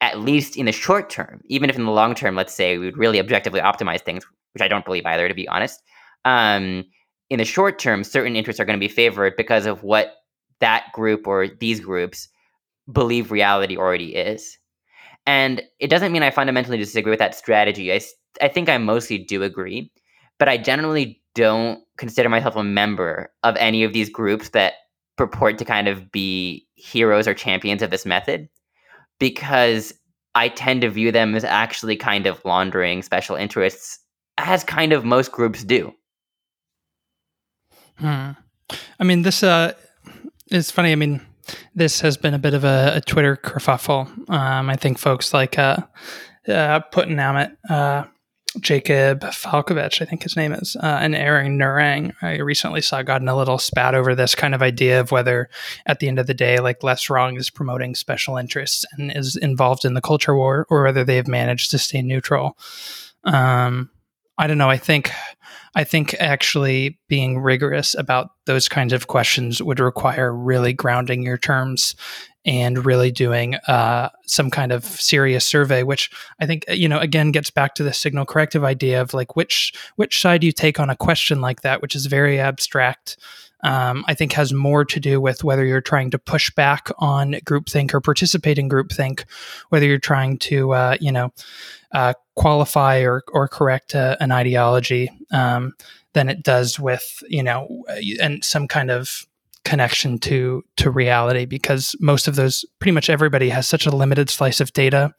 at 0.00 0.20
least 0.20 0.56
in 0.56 0.66
the 0.66 0.72
short 0.72 1.08
term, 1.08 1.40
even 1.46 1.70
if 1.70 1.76
in 1.76 1.84
the 1.84 1.90
long 1.90 2.14
term, 2.14 2.34
let's 2.34 2.54
say 2.54 2.78
we 2.78 2.86
would 2.86 2.98
really 2.98 3.20
objectively 3.20 3.60
optimize 3.60 4.02
things, 4.02 4.24
which 4.54 4.62
I 4.62 4.68
don't 4.68 4.84
believe 4.84 5.04
either, 5.04 5.28
to 5.28 5.34
be 5.34 5.48
honest. 5.48 5.82
Um, 6.24 6.84
in 7.30 7.38
the 7.38 7.44
short 7.44 7.78
term, 7.78 8.04
certain 8.04 8.36
interests 8.36 8.60
are 8.60 8.64
going 8.64 8.78
to 8.78 8.86
be 8.86 8.92
favored 8.92 9.34
because 9.36 9.66
of 9.66 9.82
what 9.82 10.14
that 10.60 10.86
group 10.92 11.26
or 11.26 11.48
these 11.48 11.80
groups 11.80 12.28
believe 12.90 13.30
reality 13.30 13.76
already 13.76 14.14
is. 14.14 14.56
And 15.26 15.62
it 15.80 15.88
doesn't 15.88 16.12
mean 16.12 16.22
I 16.22 16.30
fundamentally 16.30 16.78
disagree 16.78 17.10
with 17.10 17.18
that 17.18 17.34
strategy. 17.34 17.92
I, 17.92 18.00
I 18.40 18.48
think 18.48 18.68
I 18.68 18.78
mostly 18.78 19.18
do 19.18 19.42
agree, 19.42 19.90
but 20.38 20.48
I 20.48 20.58
generally 20.58 21.20
don't 21.34 21.80
consider 21.96 22.28
myself 22.28 22.56
a 22.56 22.62
member 22.62 23.32
of 23.42 23.56
any 23.56 23.84
of 23.84 23.92
these 23.92 24.08
groups 24.08 24.50
that 24.50 24.74
purport 25.16 25.58
to 25.58 25.64
kind 25.64 25.88
of 25.88 26.10
be 26.12 26.66
heroes 26.74 27.26
or 27.26 27.34
champions 27.34 27.82
of 27.82 27.90
this 27.90 28.04
method 28.04 28.48
because 29.18 29.92
I 30.34 30.48
tend 30.48 30.80
to 30.82 30.90
view 30.90 31.12
them 31.12 31.34
as 31.34 31.44
actually 31.44 31.96
kind 31.96 32.26
of 32.26 32.44
laundering 32.44 33.02
special 33.02 33.36
interests 33.36 33.98
as 34.38 34.64
kind 34.64 34.92
of 34.92 35.04
most 35.04 35.32
groups 35.32 35.64
do. 35.64 35.94
Hmm. 37.96 38.30
I 38.98 39.04
mean, 39.04 39.22
this 39.22 39.42
uh, 39.42 39.72
it's 40.50 40.70
funny. 40.70 40.92
I 40.92 40.96
mean, 40.96 41.20
this 41.74 42.00
has 42.00 42.16
been 42.16 42.34
a 42.34 42.38
bit 42.38 42.54
of 42.54 42.64
a, 42.64 42.94
a 42.96 43.00
Twitter 43.00 43.36
kerfuffle. 43.36 44.30
Um, 44.30 44.70
I 44.70 44.76
think 44.76 44.98
folks 44.98 45.32
like 45.32 45.58
uh, 45.58 45.76
uh, 46.48 46.80
Putanumonit 46.92 47.56
uh, 47.68 48.04
Jacob 48.60 49.20
Falkovich, 49.20 50.00
I 50.00 50.04
think 50.04 50.22
his 50.22 50.36
name 50.36 50.52
is, 50.52 50.76
uh, 50.76 50.98
and 51.00 51.14
Aaron 51.14 51.58
Narang, 51.58 52.12
I 52.22 52.38
recently 52.38 52.80
saw 52.80 53.02
gotten 53.02 53.28
a 53.28 53.36
little 53.36 53.58
spat 53.58 53.94
over 53.94 54.14
this 54.14 54.34
kind 54.34 54.54
of 54.54 54.62
idea 54.62 55.00
of 55.00 55.10
whether, 55.10 55.48
at 55.86 55.98
the 55.98 56.06
end 56.06 56.18
of 56.20 56.28
the 56.28 56.34
day, 56.34 56.60
like 56.60 56.80
LessWrong 56.80 57.36
is 57.36 57.50
promoting 57.50 57.94
special 57.94 58.36
interests 58.36 58.86
and 58.92 59.10
is 59.16 59.34
involved 59.36 59.84
in 59.84 59.94
the 59.94 60.00
culture 60.00 60.36
war, 60.36 60.66
or 60.70 60.84
whether 60.84 61.02
they've 61.02 61.26
managed 61.26 61.70
to 61.72 61.78
stay 61.78 62.00
neutral. 62.00 62.56
Um, 63.24 63.90
I 64.36 64.46
don't 64.46 64.58
know. 64.58 64.70
I 64.70 64.78
think 64.78 65.10
I 65.76 65.84
think 65.84 66.14
actually 66.18 66.98
being 67.08 67.38
rigorous 67.40 67.94
about 67.94 68.30
those 68.46 68.68
kinds 68.68 68.92
of 68.92 69.06
questions 69.06 69.62
would 69.62 69.80
require 69.80 70.34
really 70.34 70.72
grounding 70.72 71.22
your 71.22 71.38
terms 71.38 71.94
and 72.46 72.84
really 72.84 73.10
doing 73.10 73.54
uh, 73.68 74.10
some 74.26 74.50
kind 74.50 74.70
of 74.70 74.84
serious 74.84 75.46
survey 75.46 75.82
which 75.82 76.10
i 76.40 76.46
think 76.46 76.64
you 76.68 76.88
know 76.88 76.98
again 76.98 77.32
gets 77.32 77.50
back 77.50 77.74
to 77.74 77.82
the 77.82 77.92
signal 77.92 78.26
corrective 78.26 78.64
idea 78.64 79.00
of 79.00 79.14
like 79.14 79.34
which 79.34 79.72
which 79.96 80.20
side 80.20 80.44
you 80.44 80.52
take 80.52 80.78
on 80.78 80.90
a 80.90 80.96
question 80.96 81.40
like 81.40 81.62
that 81.62 81.80
which 81.80 81.94
is 81.94 82.06
very 82.06 82.38
abstract 82.38 83.16
um, 83.64 84.04
I 84.06 84.12
think 84.12 84.34
has 84.34 84.52
more 84.52 84.84
to 84.84 85.00
do 85.00 85.22
with 85.22 85.42
whether 85.42 85.64
you're 85.64 85.80
trying 85.80 86.10
to 86.10 86.18
push 86.18 86.50
back 86.50 86.90
on 86.98 87.32
groupthink 87.46 87.94
or 87.94 88.00
participate 88.02 88.58
in 88.58 88.68
groupthink, 88.68 89.24
whether 89.70 89.86
you're 89.86 89.98
trying 89.98 90.36
to, 90.40 90.74
uh, 90.74 90.96
you 91.00 91.10
know, 91.10 91.32
uh, 91.92 92.12
qualify 92.36 93.00
or, 93.00 93.22
or 93.32 93.48
correct 93.48 93.94
uh, 93.94 94.16
an 94.20 94.32
ideology 94.32 95.10
um, 95.32 95.72
than 96.12 96.28
it 96.28 96.42
does 96.42 96.78
with, 96.78 97.22
you 97.28 97.42
know, 97.42 97.84
and 98.20 98.44
some 98.44 98.68
kind 98.68 98.90
of 98.90 99.26
connection 99.64 100.18
to 100.18 100.62
to 100.76 100.90
reality 100.90 101.46
because 101.46 101.96
most 101.98 102.28
of 102.28 102.36
those 102.36 102.66
pretty 102.80 102.92
much 102.92 103.08
everybody 103.08 103.48
has 103.48 103.66
such 103.66 103.86
a 103.86 103.96
limited 103.96 104.28
slice 104.28 104.60
of 104.60 104.70
data 104.74 105.14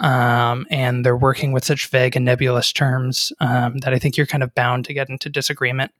um, 0.00 0.66
and 0.70 1.04
they're 1.04 1.16
working 1.16 1.52
with 1.52 1.64
such 1.64 1.88
vague 1.88 2.16
and 2.16 2.24
nebulous 2.24 2.72
terms 2.72 3.32
um, 3.40 3.78
that 3.78 3.94
I 3.94 3.98
think 3.98 4.16
you're 4.16 4.26
kind 4.26 4.42
of 4.42 4.54
bound 4.54 4.84
to 4.86 4.94
get 4.94 5.08
into 5.08 5.28
disagreement, 5.28 5.92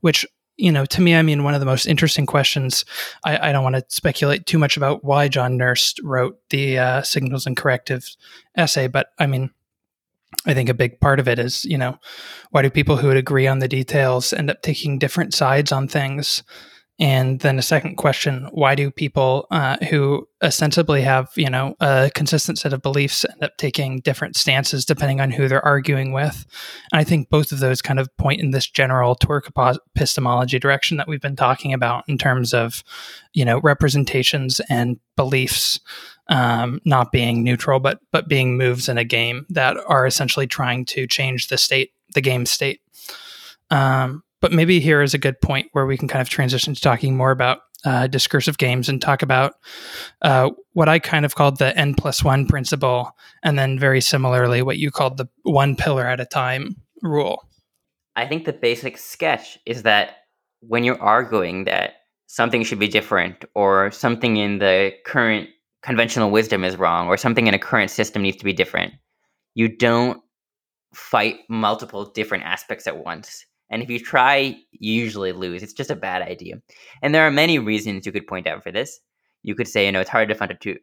which 0.00 0.26
you 0.58 0.72
know, 0.72 0.86
to 0.86 1.02
me, 1.02 1.14
I 1.14 1.20
mean, 1.20 1.44
one 1.44 1.52
of 1.52 1.60
the 1.60 1.66
most 1.66 1.84
interesting 1.84 2.24
questions. 2.24 2.86
I, 3.24 3.50
I 3.50 3.52
don't 3.52 3.62
want 3.62 3.76
to 3.76 3.84
speculate 3.88 4.46
too 4.46 4.58
much 4.58 4.78
about 4.78 5.04
why 5.04 5.28
John 5.28 5.58
Nerst 5.58 6.00
wrote 6.02 6.38
the 6.48 6.78
uh, 6.78 7.02
signals 7.02 7.46
and 7.46 7.54
correctives 7.54 8.16
essay, 8.56 8.86
but 8.86 9.08
I 9.18 9.26
mean, 9.26 9.50
I 10.46 10.54
think 10.54 10.68
a 10.68 10.74
big 10.74 11.00
part 11.00 11.18
of 11.20 11.28
it 11.28 11.38
is, 11.38 11.64
you 11.64 11.76
know, 11.76 11.98
why 12.50 12.62
do 12.62 12.70
people 12.70 12.96
who 12.96 13.08
would 13.08 13.16
agree 13.16 13.46
on 13.46 13.58
the 13.58 13.68
details 13.68 14.32
end 14.32 14.50
up 14.50 14.62
taking 14.62 14.98
different 14.98 15.34
sides 15.34 15.72
on 15.72 15.88
things? 15.88 16.42
And 16.98 17.40
then 17.40 17.58
a 17.58 17.62
second 17.62 17.96
question: 17.96 18.48
Why 18.52 18.74
do 18.74 18.90
people 18.90 19.46
uh, 19.50 19.76
who 19.90 20.26
ostensibly 20.42 21.02
have 21.02 21.28
you 21.36 21.50
know 21.50 21.76
a 21.78 22.10
consistent 22.14 22.58
set 22.58 22.72
of 22.72 22.80
beliefs 22.80 23.26
end 23.30 23.44
up 23.44 23.56
taking 23.58 24.00
different 24.00 24.34
stances 24.34 24.86
depending 24.86 25.20
on 25.20 25.30
who 25.30 25.46
they're 25.46 25.64
arguing 25.64 26.12
with? 26.12 26.46
And 26.92 27.00
I 27.00 27.04
think 27.04 27.28
both 27.28 27.52
of 27.52 27.58
those 27.58 27.82
kind 27.82 27.98
of 28.00 28.14
point 28.16 28.40
in 28.40 28.50
this 28.50 28.66
general 28.66 29.14
Twerk 29.14 29.78
epistemology 29.94 30.58
direction 30.58 30.96
that 30.96 31.06
we've 31.06 31.20
been 31.20 31.36
talking 31.36 31.74
about 31.74 32.04
in 32.08 32.16
terms 32.16 32.54
of 32.54 32.82
you 33.34 33.44
know 33.44 33.60
representations 33.60 34.60
and 34.70 34.98
beliefs 35.16 35.80
um, 36.28 36.80
not 36.84 37.12
being 37.12 37.42
neutral, 37.44 37.80
but 37.80 38.00
but 38.12 38.28
being 38.28 38.56
moves 38.56 38.88
in 38.88 38.98
a 38.98 39.04
game 39.04 39.46
that 39.50 39.76
are 39.86 40.06
essentially 40.06 40.46
trying 40.46 40.84
to 40.86 41.06
change 41.06 41.48
the 41.48 41.58
state, 41.58 41.92
the 42.14 42.20
game 42.20 42.46
state. 42.46 42.80
Um, 43.70 44.22
but 44.40 44.52
maybe 44.52 44.80
here 44.80 45.02
is 45.02 45.14
a 45.14 45.18
good 45.18 45.40
point 45.40 45.68
where 45.72 45.86
we 45.86 45.96
can 45.96 46.08
kind 46.08 46.22
of 46.22 46.28
transition 46.28 46.74
to 46.74 46.80
talking 46.80 47.16
more 47.16 47.30
about 47.30 47.60
uh, 47.84 48.06
discursive 48.06 48.58
games 48.58 48.88
and 48.88 49.00
talk 49.00 49.22
about 49.22 49.54
uh, 50.22 50.50
what 50.72 50.88
I 50.88 50.98
kind 50.98 51.24
of 51.24 51.34
called 51.34 51.58
the 51.58 51.76
N 51.76 51.94
plus 51.94 52.24
one 52.24 52.46
principle, 52.46 53.16
and 53.42 53.58
then 53.58 53.78
very 53.78 54.00
similarly, 54.00 54.62
what 54.62 54.78
you 54.78 54.90
called 54.90 55.16
the 55.16 55.28
one 55.42 55.76
pillar 55.76 56.06
at 56.06 56.20
a 56.20 56.26
time 56.26 56.76
rule. 57.02 57.48
I 58.16 58.26
think 58.26 58.44
the 58.44 58.52
basic 58.52 58.98
sketch 58.98 59.58
is 59.66 59.82
that 59.82 60.16
when 60.60 60.84
you're 60.84 61.00
arguing 61.00 61.64
that 61.64 61.94
something 62.26 62.64
should 62.64 62.78
be 62.78 62.88
different, 62.88 63.44
or 63.54 63.90
something 63.92 64.36
in 64.36 64.58
the 64.58 64.92
current 65.04 65.48
conventional 65.82 66.30
wisdom 66.30 66.64
is 66.64 66.76
wrong, 66.76 67.08
or 67.08 67.16
something 67.16 67.46
in 67.46 67.54
a 67.54 67.58
current 67.58 67.90
system 67.90 68.22
needs 68.22 68.36
to 68.38 68.44
be 68.44 68.52
different, 68.52 68.94
you 69.54 69.68
don't 69.68 70.20
fight 70.94 71.40
multiple 71.48 72.10
different 72.12 72.44
aspects 72.44 72.86
at 72.86 73.04
once 73.04 73.44
and 73.70 73.82
if 73.82 73.90
you 73.90 73.98
try, 73.98 74.56
you 74.72 74.92
usually 74.92 75.32
lose. 75.32 75.62
It's 75.62 75.72
just 75.72 75.90
a 75.90 75.96
bad 75.96 76.22
idea. 76.22 76.56
And 77.02 77.14
there 77.14 77.26
are 77.26 77.30
many 77.30 77.58
reasons 77.58 78.06
you 78.06 78.12
could 78.12 78.26
point 78.26 78.46
out 78.46 78.62
for 78.62 78.70
this. 78.70 79.00
You 79.42 79.54
could 79.54 79.68
say, 79.68 79.86
you 79.86 79.92
know, 79.92 80.00
it's 80.00 80.10
hard 80.10 80.28
to 80.28 80.34
fight 80.34 80.50
a 80.52 80.54
two, 80.54 80.76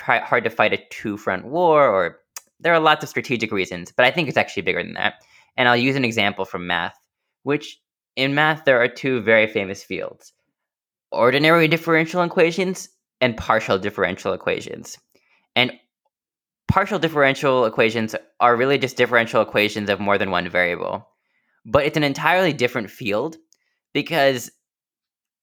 hard 0.00 0.44
to 0.44 0.50
fight 0.50 0.72
a 0.72 0.82
two 0.90 1.16
front 1.16 1.46
war, 1.46 1.88
or 1.88 2.18
there 2.60 2.74
are 2.74 2.80
lots 2.80 3.02
of 3.02 3.08
strategic 3.08 3.52
reasons. 3.52 3.92
But 3.92 4.06
I 4.06 4.10
think 4.10 4.28
it's 4.28 4.36
actually 4.36 4.62
bigger 4.62 4.82
than 4.82 4.94
that. 4.94 5.14
And 5.56 5.68
I'll 5.68 5.76
use 5.76 5.96
an 5.96 6.04
example 6.04 6.44
from 6.44 6.66
math, 6.66 6.98
which 7.44 7.78
in 8.16 8.34
math 8.34 8.64
there 8.64 8.82
are 8.82 8.88
two 8.88 9.20
very 9.22 9.46
famous 9.46 9.82
fields: 9.84 10.32
ordinary 11.12 11.68
differential 11.68 12.22
equations 12.22 12.88
and 13.26 13.36
partial 13.36 13.78
differential 13.78 14.32
equations. 14.32 14.96
And 15.54 15.72
partial 16.68 16.98
differential 16.98 17.66
equations 17.66 18.14
are 18.40 18.56
really 18.56 18.78
just 18.78 18.96
differential 18.96 19.42
equations 19.42 19.90
of 19.90 20.00
more 20.00 20.18
than 20.18 20.30
one 20.30 20.48
variable 20.48 21.06
but 21.66 21.84
it's 21.84 21.96
an 21.96 22.04
entirely 22.04 22.52
different 22.52 22.90
field 22.90 23.36
because 23.92 24.50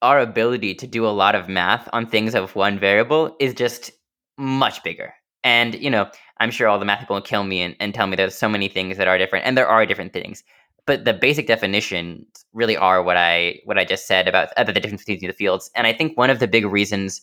our 0.01 0.19
ability 0.19 0.73
to 0.75 0.87
do 0.87 1.05
a 1.05 1.09
lot 1.09 1.35
of 1.35 1.49
math 1.49 1.87
on 1.93 2.07
things 2.07 2.33
of 2.33 2.55
one 2.55 2.79
variable 2.79 3.35
is 3.39 3.53
just 3.53 3.91
much 4.37 4.83
bigger. 4.83 5.13
And, 5.43 5.75
you 5.75 5.89
know, 5.89 6.09
I'm 6.39 6.51
sure 6.51 6.67
all 6.67 6.79
the 6.79 6.85
math 6.85 7.01
people 7.01 7.15
will 7.15 7.21
kill 7.21 7.43
me 7.43 7.61
and, 7.61 7.75
and 7.79 7.93
tell 7.93 8.07
me 8.07 8.15
there's 8.15 8.35
so 8.35 8.49
many 8.49 8.69
things 8.69 8.97
that 8.97 9.07
are 9.07 9.17
different, 9.17 9.45
and 9.45 9.57
there 9.57 9.67
are 9.67 9.85
different 9.85 10.13
things. 10.13 10.43
But 10.85 11.05
the 11.05 11.13
basic 11.13 11.47
definitions 11.47 12.25
really 12.53 12.75
are 12.75 13.03
what 13.03 13.17
I 13.17 13.59
what 13.65 13.77
I 13.77 13.85
just 13.85 14.07
said 14.07 14.27
about, 14.27 14.49
about 14.57 14.73
the 14.73 14.79
difference 14.79 15.03
between 15.03 15.27
the 15.27 15.33
fields. 15.33 15.69
And 15.75 15.87
I 15.87 15.93
think 15.93 16.17
one 16.17 16.29
of 16.29 16.39
the 16.39 16.47
big 16.47 16.65
reasons 16.65 17.21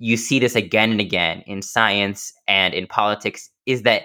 you 0.00 0.16
see 0.16 0.38
this 0.38 0.56
again 0.56 0.90
and 0.90 1.00
again 1.00 1.42
in 1.46 1.60
science 1.60 2.32
and 2.48 2.72
in 2.72 2.86
politics 2.86 3.50
is 3.66 3.82
that 3.82 4.04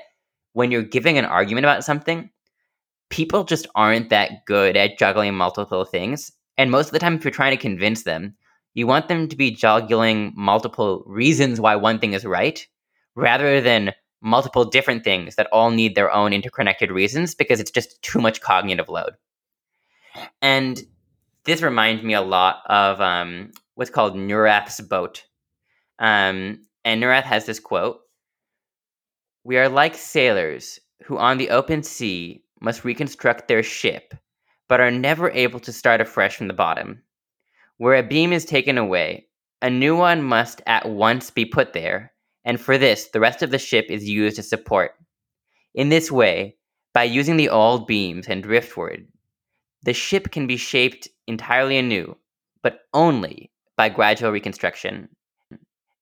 when 0.51 0.69
you're 0.69 0.83
giving 0.83 1.17
an 1.17 1.25
argument 1.25 1.65
about 1.65 1.85
something, 1.85 2.29
people 3.09 3.45
just 3.45 3.65
aren't 3.75 4.09
that 4.09 4.45
good 4.45 4.75
at 4.75 4.99
juggling 4.99 5.33
multiple 5.33 5.85
things. 5.85 6.31
And 6.57 6.69
most 6.69 6.87
of 6.87 6.91
the 6.91 6.99
time, 6.99 7.15
if 7.15 7.23
you're 7.23 7.31
trying 7.31 7.55
to 7.55 7.61
convince 7.61 8.03
them, 8.03 8.35
you 8.73 8.85
want 8.85 9.07
them 9.07 9.29
to 9.29 9.37
be 9.37 9.51
juggling 9.51 10.33
multiple 10.35 11.01
reasons 11.07 11.61
why 11.61 11.77
one 11.77 11.97
thing 11.97 12.13
is 12.13 12.25
right 12.25 12.67
rather 13.15 13.61
than 13.61 13.93
multiple 14.21 14.65
different 14.65 15.05
things 15.05 15.35
that 15.35 15.47
all 15.53 15.71
need 15.71 15.95
their 15.95 16.11
own 16.11 16.33
interconnected 16.33 16.91
reasons 16.91 17.35
because 17.35 17.61
it's 17.61 17.71
just 17.71 18.01
too 18.01 18.19
much 18.19 18.41
cognitive 18.41 18.89
load. 18.89 19.11
And 20.41 20.81
this 21.45 21.61
reminds 21.61 22.03
me 22.03 22.13
a 22.13 22.21
lot 22.21 22.63
of 22.65 22.99
um, 22.99 23.51
what's 23.75 23.91
called 23.91 24.17
Neurath's 24.17 24.81
boat. 24.81 25.23
Um, 25.99 26.65
and 26.83 27.01
Neurath 27.01 27.23
has 27.23 27.45
this 27.45 27.59
quote 27.59 27.99
We 29.43 29.57
are 29.57 29.69
like 29.69 29.95
sailors 29.95 30.79
who 31.03 31.17
on 31.17 31.37
the 31.37 31.49
open 31.49 31.83
sea 31.83 32.43
must 32.61 32.85
reconstruct 32.85 33.47
their 33.47 33.63
ship, 33.63 34.13
but 34.67 34.79
are 34.79 34.91
never 34.91 35.29
able 35.31 35.59
to 35.61 35.73
start 35.73 36.01
afresh 36.01 36.35
from 36.35 36.47
the 36.47 36.53
bottom. 36.53 37.03
Where 37.77 37.95
a 37.95 38.03
beam 38.03 38.31
is 38.31 38.45
taken 38.45 38.77
away, 38.77 39.27
a 39.61 39.69
new 39.69 39.95
one 39.95 40.21
must 40.21 40.61
at 40.65 40.87
once 40.87 41.29
be 41.29 41.45
put 41.45 41.73
there, 41.73 42.13
and 42.43 42.59
for 42.59 42.77
this, 42.77 43.09
the 43.09 43.19
rest 43.19 43.41
of 43.41 43.51
the 43.51 43.59
ship 43.59 43.87
is 43.89 44.07
used 44.07 44.39
as 44.39 44.49
support. 44.49 44.91
In 45.73 45.89
this 45.89 46.11
way, 46.11 46.57
by 46.93 47.03
using 47.03 47.35
the 47.35 47.49
old 47.49 47.87
beams 47.87 48.27
and 48.27 48.41
driftwood, 48.41 49.07
the 49.83 49.93
ship 49.93 50.31
can 50.31 50.47
be 50.47 50.57
shaped 50.57 51.07
entirely 51.27 51.77
anew, 51.77 52.15
but 52.63 52.79
only 52.93 53.51
by 53.75 53.89
gradual 53.89 54.31
reconstruction. 54.31 55.09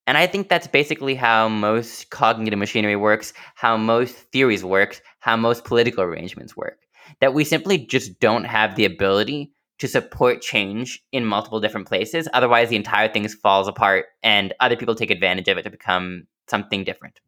And 0.05 0.17
I 0.17 0.27
think 0.27 0.49
that's 0.49 0.67
basically 0.67 1.15
how 1.15 1.47
most 1.47 2.09
cognitive 2.09 2.59
machinery 2.59 2.95
works, 2.95 3.33
how 3.55 3.77
most 3.77 4.15
theories 4.31 4.63
work, 4.63 5.01
how 5.19 5.37
most 5.37 5.63
political 5.63 6.03
arrangements 6.03 6.57
work. 6.57 6.79
That 7.21 7.33
we 7.33 7.43
simply 7.43 7.77
just 7.77 8.19
don't 8.19 8.43
have 8.43 8.75
the 8.75 8.85
ability 8.85 9.53
to 9.79 9.87
support 9.87 10.41
change 10.41 11.01
in 11.11 11.25
multiple 11.25 11.59
different 11.59 11.87
places. 11.87 12.27
Otherwise, 12.33 12.69
the 12.69 12.75
entire 12.75 13.07
thing 13.07 13.27
falls 13.27 13.67
apart 13.67 14.05
and 14.21 14.53
other 14.59 14.75
people 14.75 14.95
take 14.95 15.11
advantage 15.11 15.47
of 15.47 15.57
it 15.57 15.63
to 15.63 15.69
become 15.69 16.27
something 16.47 16.83
different. 16.83 17.19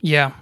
Yeah. 0.00 0.32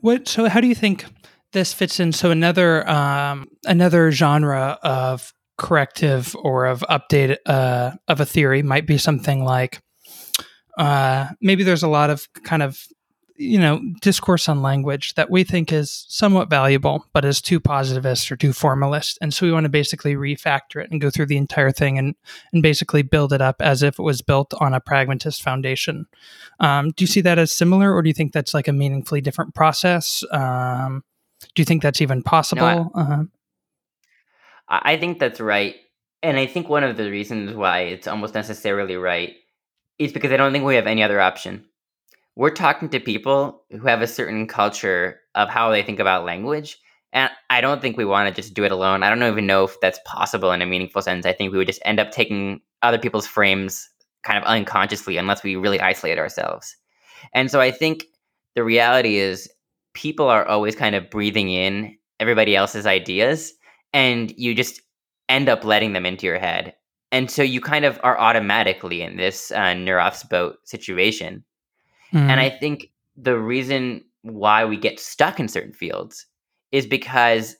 What? 0.00 0.28
So, 0.28 0.48
how 0.48 0.60
do 0.60 0.66
you 0.66 0.74
think 0.74 1.04
this 1.52 1.72
fits 1.72 2.00
in? 2.00 2.12
So, 2.12 2.30
another 2.30 2.88
um, 2.88 3.48
another 3.66 4.10
genre 4.10 4.78
of 4.82 5.32
corrective 5.58 6.34
or 6.36 6.66
of 6.66 6.80
update 6.88 7.36
uh, 7.46 7.92
of 8.08 8.20
a 8.20 8.26
theory 8.26 8.62
might 8.62 8.86
be 8.86 8.98
something 8.98 9.44
like 9.44 9.80
uh, 10.80 11.28
maybe 11.42 11.62
there's 11.62 11.82
a 11.82 11.88
lot 11.88 12.08
of 12.08 12.26
kind 12.42 12.62
of 12.62 12.86
you 13.36 13.58
know 13.58 13.82
discourse 14.00 14.48
on 14.48 14.62
language 14.62 15.12
that 15.14 15.30
we 15.30 15.44
think 15.44 15.72
is 15.72 16.06
somewhat 16.08 16.48
valuable 16.48 17.04
but 17.12 17.24
is 17.24 17.42
too 17.42 17.60
positivist 17.60 18.32
or 18.32 18.36
too 18.36 18.54
formalist. 18.54 19.18
And 19.20 19.32
so 19.32 19.44
we 19.44 19.52
want 19.52 19.64
to 19.64 19.70
basically 19.70 20.14
refactor 20.14 20.82
it 20.82 20.90
and 20.90 20.98
go 21.00 21.10
through 21.10 21.26
the 21.26 21.36
entire 21.36 21.70
thing 21.70 21.98
and 21.98 22.14
and 22.54 22.62
basically 22.62 23.02
build 23.02 23.34
it 23.34 23.42
up 23.42 23.56
as 23.60 23.82
if 23.82 23.98
it 23.98 24.02
was 24.02 24.22
built 24.22 24.54
on 24.58 24.72
a 24.72 24.80
pragmatist 24.80 25.42
foundation. 25.42 26.06
Um, 26.60 26.92
do 26.92 27.02
you 27.02 27.06
see 27.06 27.20
that 27.20 27.38
as 27.38 27.52
similar 27.52 27.94
or 27.94 28.00
do 28.00 28.08
you 28.08 28.14
think 28.14 28.32
that's 28.32 28.54
like 28.54 28.68
a 28.68 28.72
meaningfully 28.72 29.20
different 29.20 29.54
process? 29.54 30.24
Um, 30.32 31.04
do 31.54 31.60
you 31.60 31.66
think 31.66 31.82
that's 31.82 32.00
even 32.00 32.22
possible? 32.22 32.62
No, 32.62 32.90
I, 32.94 33.00
uh-huh. 33.00 33.24
I 34.68 34.96
think 34.96 35.18
that's 35.18 35.40
right. 35.40 35.76
And 36.22 36.36
i 36.38 36.44
think 36.44 36.68
one 36.68 36.84
of 36.84 36.98
the 36.98 37.10
reasons 37.10 37.54
why 37.54 37.80
it's 37.80 38.06
almost 38.06 38.34
necessarily 38.34 38.96
right 38.96 39.36
is 40.00 40.12
because 40.12 40.32
I 40.32 40.36
don't 40.38 40.50
think 40.50 40.64
we 40.64 40.76
have 40.76 40.86
any 40.86 41.02
other 41.02 41.20
option. 41.20 41.64
We're 42.34 42.50
talking 42.50 42.88
to 42.88 43.00
people 43.00 43.62
who 43.70 43.86
have 43.86 44.00
a 44.00 44.06
certain 44.06 44.46
culture 44.46 45.20
of 45.34 45.50
how 45.50 45.70
they 45.70 45.82
think 45.82 46.00
about 46.00 46.24
language, 46.24 46.78
And 47.12 47.30
I 47.50 47.60
don't 47.60 47.82
think 47.82 47.96
we 47.96 48.04
want 48.04 48.28
to 48.28 48.42
just 48.42 48.54
do 48.54 48.64
it 48.64 48.72
alone. 48.72 49.02
I 49.02 49.10
don't 49.10 49.22
even 49.22 49.46
know 49.46 49.64
if 49.64 49.78
that's 49.80 50.00
possible 50.06 50.52
in 50.52 50.62
a 50.62 50.66
meaningful 50.66 51.02
sense. 51.02 51.26
I 51.26 51.32
think 51.32 51.52
we 51.52 51.58
would 51.58 51.66
just 51.66 51.82
end 51.84 52.00
up 52.00 52.12
taking 52.12 52.60
other 52.82 52.98
people's 52.98 53.26
frames 53.26 53.88
kind 54.22 54.38
of 54.38 54.44
unconsciously 54.44 55.16
unless 55.16 55.42
we 55.42 55.56
really 55.56 55.80
isolate 55.80 56.18
ourselves. 56.18 56.76
And 57.34 57.50
so 57.50 57.60
I 57.60 57.70
think 57.70 58.04
the 58.54 58.64
reality 58.64 59.16
is 59.16 59.50
people 59.92 60.28
are 60.28 60.46
always 60.46 60.76
kind 60.76 60.94
of 60.94 61.10
breathing 61.10 61.50
in 61.50 61.96
everybody 62.20 62.56
else's 62.56 62.86
ideas 62.86 63.52
and 63.92 64.32
you 64.38 64.54
just 64.54 64.80
end 65.28 65.48
up 65.48 65.64
letting 65.64 65.92
them 65.92 66.06
into 66.06 66.26
your 66.26 66.38
head. 66.38 66.74
And 67.12 67.30
so 67.30 67.42
you 67.42 67.60
kind 67.60 67.84
of 67.84 67.98
are 68.02 68.18
automatically 68.18 69.02
in 69.02 69.16
this 69.16 69.50
uh, 69.50 69.74
boat 70.30 70.56
situation. 70.64 71.44
Mm. 72.12 72.20
And 72.20 72.40
I 72.40 72.50
think 72.50 72.90
the 73.16 73.38
reason 73.38 74.04
why 74.22 74.64
we 74.64 74.76
get 74.76 75.00
stuck 75.00 75.40
in 75.40 75.48
certain 75.48 75.72
fields 75.72 76.26
is 76.72 76.86
because 76.86 77.56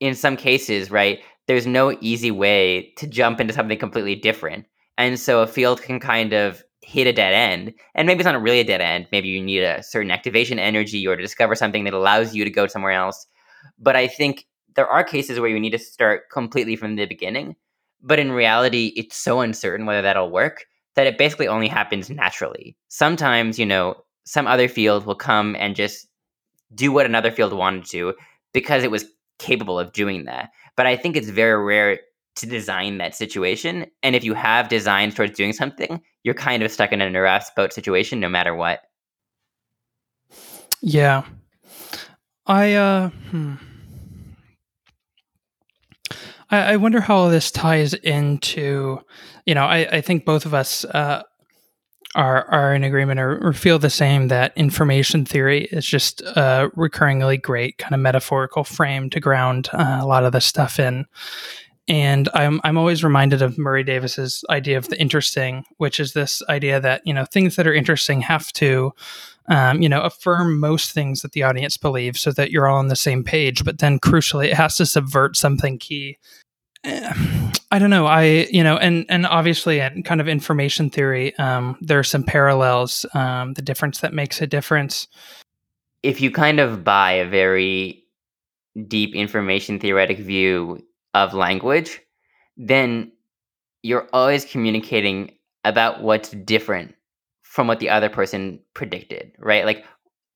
in 0.00 0.14
some 0.14 0.36
cases, 0.36 0.90
right, 0.90 1.20
there's 1.46 1.66
no 1.66 1.96
easy 2.00 2.30
way 2.30 2.92
to 2.96 3.06
jump 3.06 3.40
into 3.40 3.54
something 3.54 3.78
completely 3.78 4.14
different. 4.14 4.66
And 4.98 5.18
so 5.20 5.40
a 5.40 5.46
field 5.46 5.82
can 5.82 6.00
kind 6.00 6.32
of 6.32 6.62
hit 6.82 7.06
a 7.06 7.12
dead 7.12 7.34
end. 7.34 7.74
And 7.94 8.06
maybe 8.06 8.20
it's 8.20 8.26
not 8.26 8.40
really 8.40 8.60
a 8.60 8.64
dead 8.64 8.80
end. 8.80 9.06
Maybe 9.12 9.28
you 9.28 9.42
need 9.42 9.62
a 9.62 9.82
certain 9.82 10.10
activation 10.10 10.58
energy 10.58 11.06
or 11.06 11.16
to 11.16 11.22
discover 11.22 11.54
something 11.54 11.84
that 11.84 11.94
allows 11.94 12.34
you 12.34 12.44
to 12.44 12.50
go 12.50 12.66
somewhere 12.66 12.92
else. 12.92 13.26
But 13.78 13.96
I 13.96 14.06
think 14.06 14.46
there 14.74 14.86
are 14.86 15.04
cases 15.04 15.40
where 15.40 15.50
you 15.50 15.58
need 15.60 15.70
to 15.70 15.78
start 15.78 16.30
completely 16.30 16.76
from 16.76 16.96
the 16.96 17.06
beginning. 17.06 17.56
But 18.02 18.18
in 18.18 18.32
reality, 18.32 18.92
it's 18.96 19.16
so 19.16 19.40
uncertain 19.40 19.86
whether 19.86 20.02
that'll 20.02 20.30
work 20.30 20.64
that 20.94 21.06
it 21.06 21.18
basically 21.18 21.48
only 21.48 21.68
happens 21.68 22.08
naturally. 22.10 22.76
Sometimes, 22.88 23.58
you 23.58 23.66
know, 23.66 23.96
some 24.24 24.46
other 24.46 24.68
field 24.68 25.06
will 25.06 25.14
come 25.14 25.56
and 25.58 25.76
just 25.76 26.08
do 26.74 26.90
what 26.90 27.06
another 27.06 27.30
field 27.30 27.52
wanted 27.52 27.84
to 27.86 28.14
because 28.52 28.82
it 28.82 28.90
was 28.90 29.04
capable 29.38 29.78
of 29.78 29.92
doing 29.92 30.24
that. 30.24 30.50
But 30.76 30.86
I 30.86 30.96
think 30.96 31.16
it's 31.16 31.28
very 31.28 31.62
rare 31.62 32.00
to 32.36 32.46
design 32.46 32.98
that 32.98 33.14
situation. 33.14 33.86
And 34.02 34.14
if 34.14 34.24
you 34.24 34.34
have 34.34 34.68
designs 34.68 35.14
towards 35.14 35.36
doing 35.36 35.52
something, 35.52 36.02
you're 36.22 36.34
kind 36.34 36.62
of 36.62 36.70
stuck 36.70 36.92
in 36.92 37.00
a 37.00 37.08
Neurath's 37.08 37.50
boat 37.56 37.72
situation 37.72 38.20
no 38.20 38.28
matter 38.28 38.54
what. 38.54 38.80
Yeah. 40.82 41.24
I 42.46 42.74
uh 42.74 43.08
hmm. 43.30 43.54
I, 46.50 46.72
I 46.72 46.76
wonder 46.76 47.00
how 47.00 47.16
all 47.16 47.30
this 47.30 47.50
ties 47.50 47.94
into 47.94 49.00
you 49.44 49.54
know, 49.54 49.64
I, 49.64 49.86
I 49.90 50.00
think 50.00 50.24
both 50.24 50.44
of 50.44 50.54
us 50.54 50.84
uh 50.84 51.22
are 52.14 52.46
are 52.46 52.74
in 52.74 52.82
agreement 52.82 53.20
or, 53.20 53.38
or, 53.46 53.52
feel 53.52 53.78
the 53.78 53.90
same 53.90 54.28
that 54.28 54.56
information 54.56 55.24
theory 55.26 55.64
is 55.66 55.84
just 55.84 56.22
a 56.22 56.70
recurringly 56.74 57.40
great 57.40 57.76
kind 57.76 57.94
of 57.94 58.00
metaphorical 58.00 58.64
frame 58.64 59.10
to 59.10 59.20
ground 59.20 59.68
uh, 59.74 59.98
a 60.00 60.06
lot 60.06 60.24
of 60.24 60.32
the 60.32 60.40
stuff 60.40 60.80
in. 60.80 61.04
And 61.88 62.28
I'm 62.34 62.60
I'm 62.64 62.76
always 62.76 63.04
reminded 63.04 63.42
of 63.42 63.58
Murray 63.58 63.84
Davis's 63.84 64.44
idea 64.50 64.76
of 64.76 64.88
the 64.88 65.00
interesting, 65.00 65.64
which 65.76 66.00
is 66.00 66.14
this 66.14 66.42
idea 66.48 66.80
that 66.80 67.02
you 67.04 67.14
know 67.14 67.24
things 67.24 67.54
that 67.56 67.66
are 67.66 67.74
interesting 67.74 68.20
have 68.22 68.52
to, 68.54 68.92
um, 69.48 69.80
you 69.80 69.88
know, 69.88 70.00
affirm 70.00 70.58
most 70.58 70.90
things 70.90 71.22
that 71.22 71.32
the 71.32 71.44
audience 71.44 71.76
believes, 71.76 72.20
so 72.20 72.32
that 72.32 72.50
you're 72.50 72.66
all 72.66 72.78
on 72.78 72.88
the 72.88 72.96
same 72.96 73.22
page. 73.22 73.64
But 73.64 73.78
then, 73.78 74.00
crucially, 74.00 74.46
it 74.46 74.54
has 74.54 74.76
to 74.78 74.86
subvert 74.86 75.36
something 75.36 75.78
key. 75.78 76.18
I 76.84 77.78
don't 77.78 77.90
know. 77.90 78.06
I 78.06 78.48
you 78.50 78.64
know, 78.64 78.76
and 78.76 79.06
and 79.08 79.26
obviously, 79.26 79.80
in 79.80 80.02
kind 80.02 80.20
of 80.20 80.28
information 80.28 80.90
theory, 80.90 81.36
um, 81.36 81.76
there 81.80 81.98
are 81.98 82.04
some 82.04 82.22
parallels. 82.22 83.06
Um, 83.14 83.54
the 83.54 83.62
difference 83.62 84.00
that 84.00 84.12
makes 84.12 84.40
a 84.40 84.46
difference. 84.46 85.06
If 86.02 86.20
you 86.20 86.30
kind 86.30 86.60
of 86.60 86.84
buy 86.84 87.12
a 87.12 87.28
very 87.28 88.04
deep 88.86 89.14
information 89.14 89.80
theoretic 89.80 90.18
view 90.18 90.85
of 91.16 91.34
language, 91.34 92.00
then 92.56 93.10
you're 93.82 94.08
always 94.12 94.44
communicating 94.44 95.32
about 95.64 96.02
what's 96.02 96.30
different 96.30 96.94
from 97.42 97.66
what 97.66 97.80
the 97.80 97.88
other 97.88 98.08
person 98.10 98.60
predicted, 98.74 99.32
right? 99.38 99.64
Like 99.64 99.84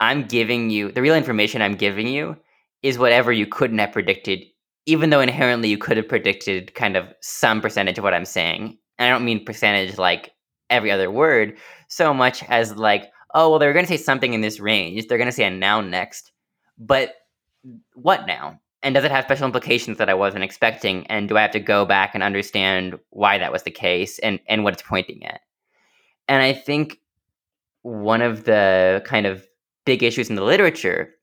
I'm 0.01 0.27
giving 0.27 0.71
you 0.71 0.91
the 0.91 1.03
real 1.03 1.15
information 1.15 1.61
I'm 1.61 1.77
giving 1.77 2.09
you 2.09 2.37
is 2.83 2.99
whatever 2.99 3.31
you 3.31 3.47
couldn't 3.47 3.79
have 3.79 3.93
predicted, 3.93 4.41
even 4.87 5.11
though 5.11 5.21
inherently 5.21 5.69
you 5.69 5.77
could 5.77 5.99
have 5.99 6.09
predicted 6.09 6.75
kind 6.75 6.97
of 6.97 7.05
some 7.21 7.61
percentage 7.61 7.99
of 7.99 8.05
what 8.05 8.15
I'm 8.15 8.25
saying. 8.25 8.79
And 8.99 9.09
I 9.09 9.11
don't 9.11 9.25
mean 9.25 9.45
percentage 9.45 9.99
like 9.99 10.33
every 10.71 10.91
other 10.91 11.11
word 11.11 11.59
so 11.89 12.15
much 12.15 12.43
as 12.45 12.77
like, 12.77 13.11
oh, 13.35 13.51
well, 13.51 13.59
they're 13.59 13.75
going 13.75 13.85
to 13.85 13.93
say 13.93 14.03
something 14.03 14.33
in 14.33 14.41
this 14.41 14.61
range. 14.61 15.07
They're 15.07 15.19
going 15.19 15.29
to 15.29 15.33
say 15.33 15.45
a 15.45 15.51
noun 15.51 15.91
next. 15.91 16.33
But 16.79 17.15
what 17.95 18.27
now? 18.27 18.61
And 18.83 18.95
does 18.95 19.05
it 19.05 19.11
have 19.11 19.25
special 19.25 19.47
implications 19.47 19.99
that 19.99 20.09
I 20.09 20.15
wasn't 20.15 20.45
expecting? 20.45 21.07
And 21.09 21.29
do 21.29 21.37
I 21.37 21.43
have 21.43 21.51
to 21.53 21.61
go 21.61 21.85
back 21.85 22.15
and 22.15 22.23
understand 22.23 22.99
why 23.11 23.39
that 23.39 23.53
was 23.53 23.63
the 23.65 23.71
case 23.71 24.19
and, 24.21 24.41
and 24.49 24.65
what 24.65 24.73
it's 24.73 24.83
pointing 24.83 25.25
at? 25.27 25.43
And 26.29 26.43
I 26.43 26.53
think 26.53 26.99
one 27.83 28.23
of 28.23 28.45
the 28.45 29.03
kind 29.05 29.27
of 29.27 29.47
big 29.85 30.03
issues 30.03 30.31
in 30.31 30.37
the 30.37 30.45
literature 30.45 31.15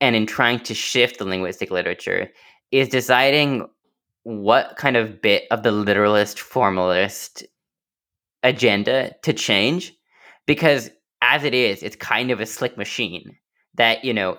and 0.00 0.14
in 0.16 0.26
trying 0.26 0.60
to 0.60 0.74
shift 0.74 1.18
the 1.18 1.24
linguistic 1.24 1.70
literature 1.70 2.30
is 2.70 2.88
deciding 2.88 3.66
what 4.24 4.76
kind 4.76 4.96
of 4.96 5.22
bit 5.22 5.44
of 5.50 5.62
the 5.62 5.72
literalist 5.72 6.40
formalist 6.40 7.44
agenda 8.42 9.14
to 9.22 9.32
change 9.32 9.92
because 10.46 10.90
as 11.22 11.44
it 11.44 11.54
is 11.54 11.82
it's 11.82 11.96
kind 11.96 12.30
of 12.30 12.40
a 12.40 12.46
slick 12.46 12.76
machine 12.76 13.36
that 13.74 14.04
you 14.04 14.12
know 14.12 14.36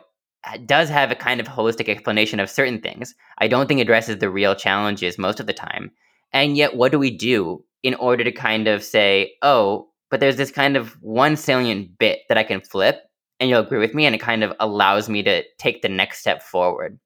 does 0.66 0.90
have 0.90 1.12
a 1.12 1.16
kind 1.16 1.40
of 1.40 1.48
holistic 1.48 1.90
explanation 1.90 2.40
of 2.40 2.50
certain 2.50 2.80
things. 2.80 3.14
I 3.40 3.48
don't 3.48 3.68
think 3.68 3.82
addresses 3.82 4.20
the 4.20 4.30
real 4.30 4.56
challenges 4.56 5.18
most 5.18 5.40
of 5.40 5.48
the 5.48 5.54
time. 5.54 5.92
And 6.32 6.56
yet, 6.58 6.76
what 6.76 6.92
do 6.92 7.00
we 7.00 7.12
do 7.12 7.64
in 7.84 7.96
order 7.96 8.24
to 8.24 8.32
kind 8.32 8.68
of 8.68 8.84
say, 8.84 9.34
oh, 9.42 9.90
but 10.10 10.20
there's 10.20 10.38
this 10.38 10.52
kind 10.52 10.78
of 10.78 10.94
one 11.02 11.36
salient 11.36 11.98
bit 11.98 12.20
that 12.30 12.38
I 12.38 12.44
can 12.44 12.62
flip, 12.62 13.02
and 13.40 13.50
you'll 13.50 13.62
agree 13.62 13.80
with 13.80 13.94
me, 13.94 14.06
and 14.06 14.16
it 14.16 14.22
kind 14.22 14.44
of 14.44 14.54
allows 14.60 15.10
me 15.10 15.24
to 15.24 15.44
take 15.58 15.82
the 15.82 15.90
next 15.90 16.20
step 16.20 16.42
forward. 16.42 17.00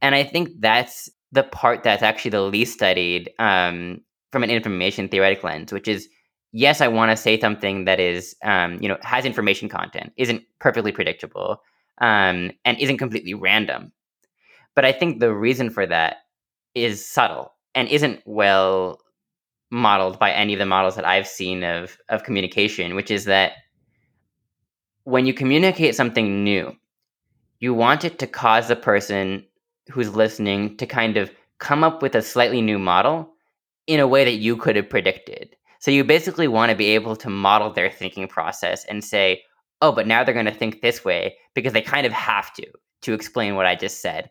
And 0.00 0.14
I 0.14 0.24
think 0.24 0.50
that's 0.60 1.10
the 1.32 1.42
part 1.42 1.82
that's 1.82 2.02
actually 2.02 2.30
the 2.30 2.42
least 2.42 2.74
studied 2.74 3.30
um, 3.38 4.00
from 4.30 4.44
an 4.44 4.50
information 4.50 5.08
theoretic 5.08 5.42
lens, 5.44 5.72
which 5.72 5.88
is 5.88 6.08
yes, 6.52 6.80
I 6.80 6.88
want 6.88 7.10
to 7.10 7.16
say 7.16 7.40
something 7.40 7.86
that 7.86 7.98
is, 7.98 8.36
um, 8.44 8.78
you 8.80 8.88
know, 8.88 8.98
has 9.02 9.24
information 9.24 9.68
content, 9.68 10.12
isn't 10.16 10.42
perfectly 10.60 10.92
predictable, 10.92 11.62
um, 11.98 12.52
and 12.64 12.78
isn't 12.78 12.98
completely 12.98 13.34
random. 13.34 13.92
But 14.74 14.84
I 14.84 14.92
think 14.92 15.20
the 15.20 15.34
reason 15.34 15.70
for 15.70 15.86
that 15.86 16.18
is 16.74 17.06
subtle 17.06 17.52
and 17.74 17.88
isn't 17.88 18.22
well 18.24 18.98
modeled 19.70 20.18
by 20.18 20.30
any 20.30 20.52
of 20.52 20.58
the 20.58 20.66
models 20.66 20.96
that 20.96 21.06
I've 21.06 21.26
seen 21.26 21.64
of 21.64 21.96
of 22.08 22.24
communication, 22.24 22.94
which 22.94 23.10
is 23.10 23.24
that 23.24 23.52
when 25.04 25.26
you 25.26 25.34
communicate 25.34 25.94
something 25.94 26.44
new, 26.44 26.76
you 27.58 27.74
want 27.74 28.04
it 28.04 28.18
to 28.18 28.26
cause 28.26 28.68
the 28.68 28.76
person 28.76 29.44
who's 29.90 30.14
listening 30.14 30.76
to 30.76 30.86
kind 30.86 31.16
of 31.16 31.30
come 31.58 31.84
up 31.84 32.02
with 32.02 32.14
a 32.14 32.22
slightly 32.22 32.60
new 32.60 32.78
model 32.78 33.32
in 33.86 34.00
a 34.00 34.06
way 34.06 34.24
that 34.24 34.36
you 34.36 34.56
could 34.56 34.76
have 34.76 34.88
predicted. 34.88 35.56
So 35.80 35.90
you 35.90 36.04
basically 36.04 36.48
want 36.48 36.70
to 36.70 36.76
be 36.76 36.86
able 36.86 37.16
to 37.16 37.30
model 37.30 37.72
their 37.72 37.90
thinking 37.90 38.28
process 38.28 38.84
and 38.84 39.02
say, 39.02 39.42
oh, 39.82 39.92
but 39.92 40.06
now 40.06 40.24
they're 40.24 40.32
going 40.32 40.46
to 40.46 40.52
think 40.54 40.80
this 40.80 41.04
way 41.04 41.36
because 41.54 41.74
they 41.74 41.82
kind 41.82 42.06
of 42.06 42.12
have 42.12 42.54
to 42.54 42.66
to 43.02 43.12
explain 43.12 43.56
what 43.56 43.66
I 43.66 43.74
just 43.74 44.00
said. 44.00 44.30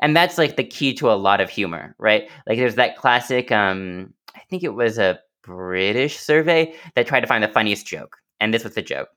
And 0.00 0.14
that's 0.14 0.36
like 0.36 0.56
the 0.56 0.64
key 0.64 0.92
to 0.94 1.10
a 1.10 1.14
lot 1.14 1.40
of 1.40 1.48
humor, 1.48 1.96
right? 1.98 2.28
Like 2.46 2.58
there's 2.58 2.76
that 2.76 2.96
classic 2.96 3.50
um 3.50 4.12
I 4.36 4.40
think 4.50 4.62
it 4.62 4.74
was 4.74 4.98
a 4.98 5.18
British 5.42 6.18
survey 6.20 6.74
that 6.94 7.06
tried 7.06 7.20
to 7.20 7.26
find 7.26 7.42
the 7.42 7.48
funniest 7.48 7.86
joke. 7.86 8.18
And 8.38 8.52
this 8.54 8.64
was 8.64 8.74
the 8.74 8.82
joke. 8.82 9.08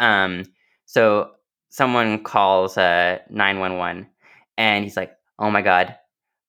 Um 0.00 0.44
so 0.86 1.32
someone 1.68 2.22
calls 2.24 2.78
uh 2.78 3.18
911 3.30 4.06
and 4.56 4.84
he's 4.84 4.96
like, 4.96 5.12
"Oh 5.38 5.50
my 5.50 5.62
god. 5.62 5.94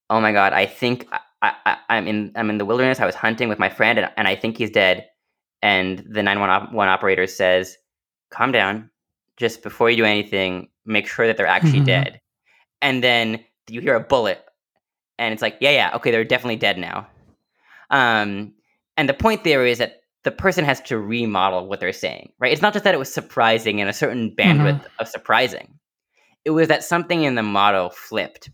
Oh 0.10 0.22
my 0.22 0.32
god, 0.32 0.54
I 0.54 0.66
think 0.66 1.08
I, 1.12 1.54
I, 1.66 1.78
I'm 1.90 2.08
in 2.08 2.32
I'm 2.36 2.50
in 2.50 2.58
the 2.58 2.66
wilderness. 2.66 3.00
I 3.02 3.06
was 3.06 3.16
hunting 3.16 3.50
with 3.50 3.60
my 3.60 3.70
friend 3.70 4.00
and, 4.00 4.12
and 4.18 4.28
I 4.28 4.36
think 4.36 4.58
he's 4.58 4.72
dead 4.72 5.06
and 5.62 6.00
the 6.10 6.24
911 6.24 6.78
operator 6.90 7.28
says, 7.28 7.78
calm 8.30 8.52
down. 8.52 8.90
Just 9.38 9.64
before 9.64 9.90
you 9.90 9.98
do 9.98 10.06
anything, 10.06 10.70
make 10.86 11.08
sure 11.08 11.28
that 11.28 11.38
they're 11.38 11.48
actually 11.48 11.74
mm-hmm. 11.74 11.86
dead. 11.86 12.22
And 12.82 13.04
then 13.04 13.44
you 13.70 13.82
hear 13.82 13.96
a 13.96 14.02
bullet, 14.02 14.44
and 15.18 15.34
it's 15.34 15.42
like, 15.42 15.58
yeah, 15.62 15.72
yeah, 15.72 15.92
okay, 15.96 16.12
they're 16.12 16.24
definitely 16.24 16.58
dead 16.58 16.78
now. 16.78 17.08
Um, 17.90 18.54
and 18.98 19.08
the 19.08 19.14
point 19.14 19.44
there 19.44 19.66
is 19.66 19.78
that 19.78 20.02
the 20.24 20.32
person 20.32 20.66
has 20.66 20.82
to 20.82 20.98
remodel 20.98 21.68
what 21.68 21.80
they're 21.80 21.94
saying, 21.94 22.34
right? 22.40 22.52
It's 22.52 22.62
not 22.62 22.74
just 22.74 22.84
that 22.84 22.94
it 22.94 23.00
was 23.00 23.14
surprising 23.14 23.80
and 23.80 23.90
a 23.90 23.94
certain 23.94 24.36
bandwidth 24.36 24.80
mm-hmm. 24.80 25.00
of 25.00 25.08
surprising. 25.08 25.80
It 26.46 26.52
was 26.52 26.68
that 26.68 26.84
something 26.84 27.24
in 27.24 27.36
the 27.36 27.44
model 27.44 27.90
flipped. 27.90 28.50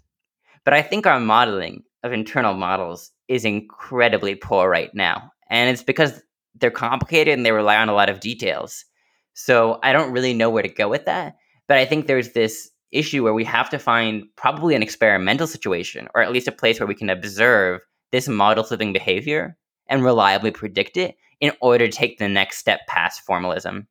But 0.64 0.74
I 0.74 0.82
think 0.82 1.08
our 1.08 1.20
modeling 1.20 1.84
of 2.04 2.14
internal 2.14 2.54
models 2.54 3.12
is 3.28 3.46
incredibly 3.46 4.36
poor 4.36 4.70
right 4.70 4.94
now. 4.94 5.32
And 5.50 5.70
it's 5.70 5.84
because 5.84 6.22
they're 6.60 6.72
complicated 6.72 7.34
and 7.34 7.46
they 7.46 7.52
rely 7.52 7.78
on 7.78 7.90
a 7.90 7.94
lot 7.94 8.10
of 8.10 8.20
details. 8.20 8.86
So 9.34 9.80
I 9.84 9.94
don't 9.94 10.12
really 10.12 10.34
know 10.34 10.50
where 10.50 10.64
to 10.64 10.70
go 10.70 10.88
with 10.88 11.06
that. 11.06 11.36
But 11.68 11.78
I 11.78 11.86
think 11.86 12.08
there's 12.08 12.32
this 12.32 12.70
issue 12.92 13.24
where 13.24 13.34
we 13.34 13.44
have 13.44 13.70
to 13.72 13.80
find 13.80 14.24
probably 14.36 14.76
an 14.76 14.84
experimental 14.84 15.48
situation, 15.48 16.08
or 16.16 16.22
at 16.22 16.32
least 16.32 16.48
a 16.48 16.52
place 16.52 16.80
where 16.80 16.88
we 16.88 16.96
can 16.96 17.10
observe 17.10 17.82
this 18.12 18.28
model 18.28 18.66
living 18.70 18.94
behavior 18.94 19.58
and 19.88 20.04
reliably 20.04 20.52
predict 20.52 20.96
it 20.96 21.16
in 21.42 21.52
order 21.62 21.88
to 21.88 21.92
take 21.92 22.18
the 22.18 22.30
next 22.30 22.58
step 22.58 22.82
past 22.88 23.22
formalism. 23.22 23.88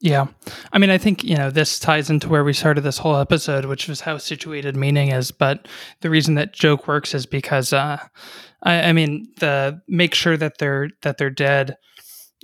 Yeah. 0.00 0.26
I 0.72 0.78
mean, 0.78 0.90
I 0.90 0.98
think, 0.98 1.24
you 1.24 1.36
know, 1.36 1.50
this 1.50 1.78
ties 1.78 2.10
into 2.10 2.28
where 2.28 2.44
we 2.44 2.52
started 2.52 2.82
this 2.82 2.98
whole 2.98 3.16
episode, 3.16 3.64
which 3.64 3.88
was 3.88 4.02
how 4.02 4.18
situated 4.18 4.76
meaning 4.76 5.10
is. 5.10 5.30
But 5.30 5.66
the 6.02 6.10
reason 6.10 6.34
that 6.34 6.52
joke 6.52 6.86
works 6.86 7.14
is 7.14 7.24
because, 7.24 7.72
uh, 7.72 8.06
I, 8.66 8.88
I 8.88 8.92
mean, 8.92 9.28
the 9.38 9.80
make 9.88 10.14
sure 10.14 10.36
that 10.36 10.58
they're, 10.58 10.90
that 11.02 11.18
they're 11.18 11.30
dead. 11.30 11.76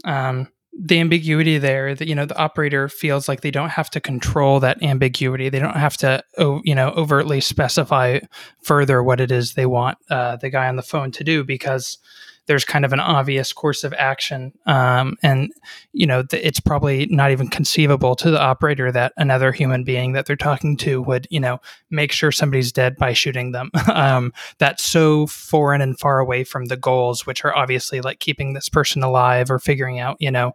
Um, 0.05 0.49
the 0.75 1.01
ambiguity 1.01 1.59
there 1.59 1.95
that 1.95 2.09
you 2.09 2.15
know 2.15 2.25
the 2.25 2.39
operator 2.39 2.89
feels 2.89 3.29
like 3.29 3.43
they 3.43 3.51
don't 3.51 3.69
have 3.69 3.91
to 3.91 4.01
control 4.01 4.59
that 4.59 4.83
ambiguity 4.83 5.51
they 5.51 5.59
don't 5.59 5.77
have 5.77 5.99
to 5.99 6.23
you 6.65 6.75
know 6.75 6.89
overtly 6.97 7.43
specify 7.43 8.19
further 8.63 9.03
what 9.03 9.21
it 9.21 9.31
is 9.31 9.53
they 9.53 9.67
want 9.67 9.99
uh, 10.11 10.37
the 10.37 10.49
guy 10.49 10.69
on 10.69 10.77
the 10.77 10.83
phone 10.83 11.11
to 11.11 11.23
do 11.23 11.45
because 11.45 11.99
there's 12.47 12.65
kind 12.65 12.85
of 12.85 12.93
an 12.93 13.01
obvious 13.01 13.53
course 13.53 13.85
of 13.85 13.95
action. 13.95 14.53
Um, 14.67 15.17
and, 15.23 15.53
you 15.93 16.07
know, 16.07 16.23
th- 16.25 16.45
it's 16.45 16.61
probably 16.61 17.07
not 17.07 17.31
even 17.31 17.49
conceivable 17.49 18.17
to 18.17 18.31
the 18.31 18.41
operator 18.41 18.91
that 18.91 19.13
another 19.17 19.53
human 19.53 19.85
being 19.85 20.13
that 20.13 20.27
they're 20.27 20.37
talking 20.37 20.77
to 20.79 21.01
would, 21.03 21.29
you 21.31 21.39
know, 21.39 21.61
make 21.91 22.11
sure 22.11 22.33
somebody's 22.33 22.73
dead 22.73 22.97
by 22.97 23.13
shooting 23.13 23.53
them. 23.53 23.71
um, 23.93 24.33
that's 24.59 24.83
so 24.85 25.27
foreign 25.29 25.81
and 25.81 25.99
far 25.99 26.19
away 26.19 26.43
from 26.43 26.67
the 26.67 26.77
goals, 26.77 27.27
which 27.27 27.45
are 27.45 27.57
obviously 27.57 28.01
like 28.01 28.19
keeping 28.19 28.55
this 28.55 28.69
person 28.69 29.03
alive 29.03 29.51
or 29.51 29.59
figuring 29.59 30.01
out, 30.01 30.17
you 30.19 30.31
know, 30.31 30.53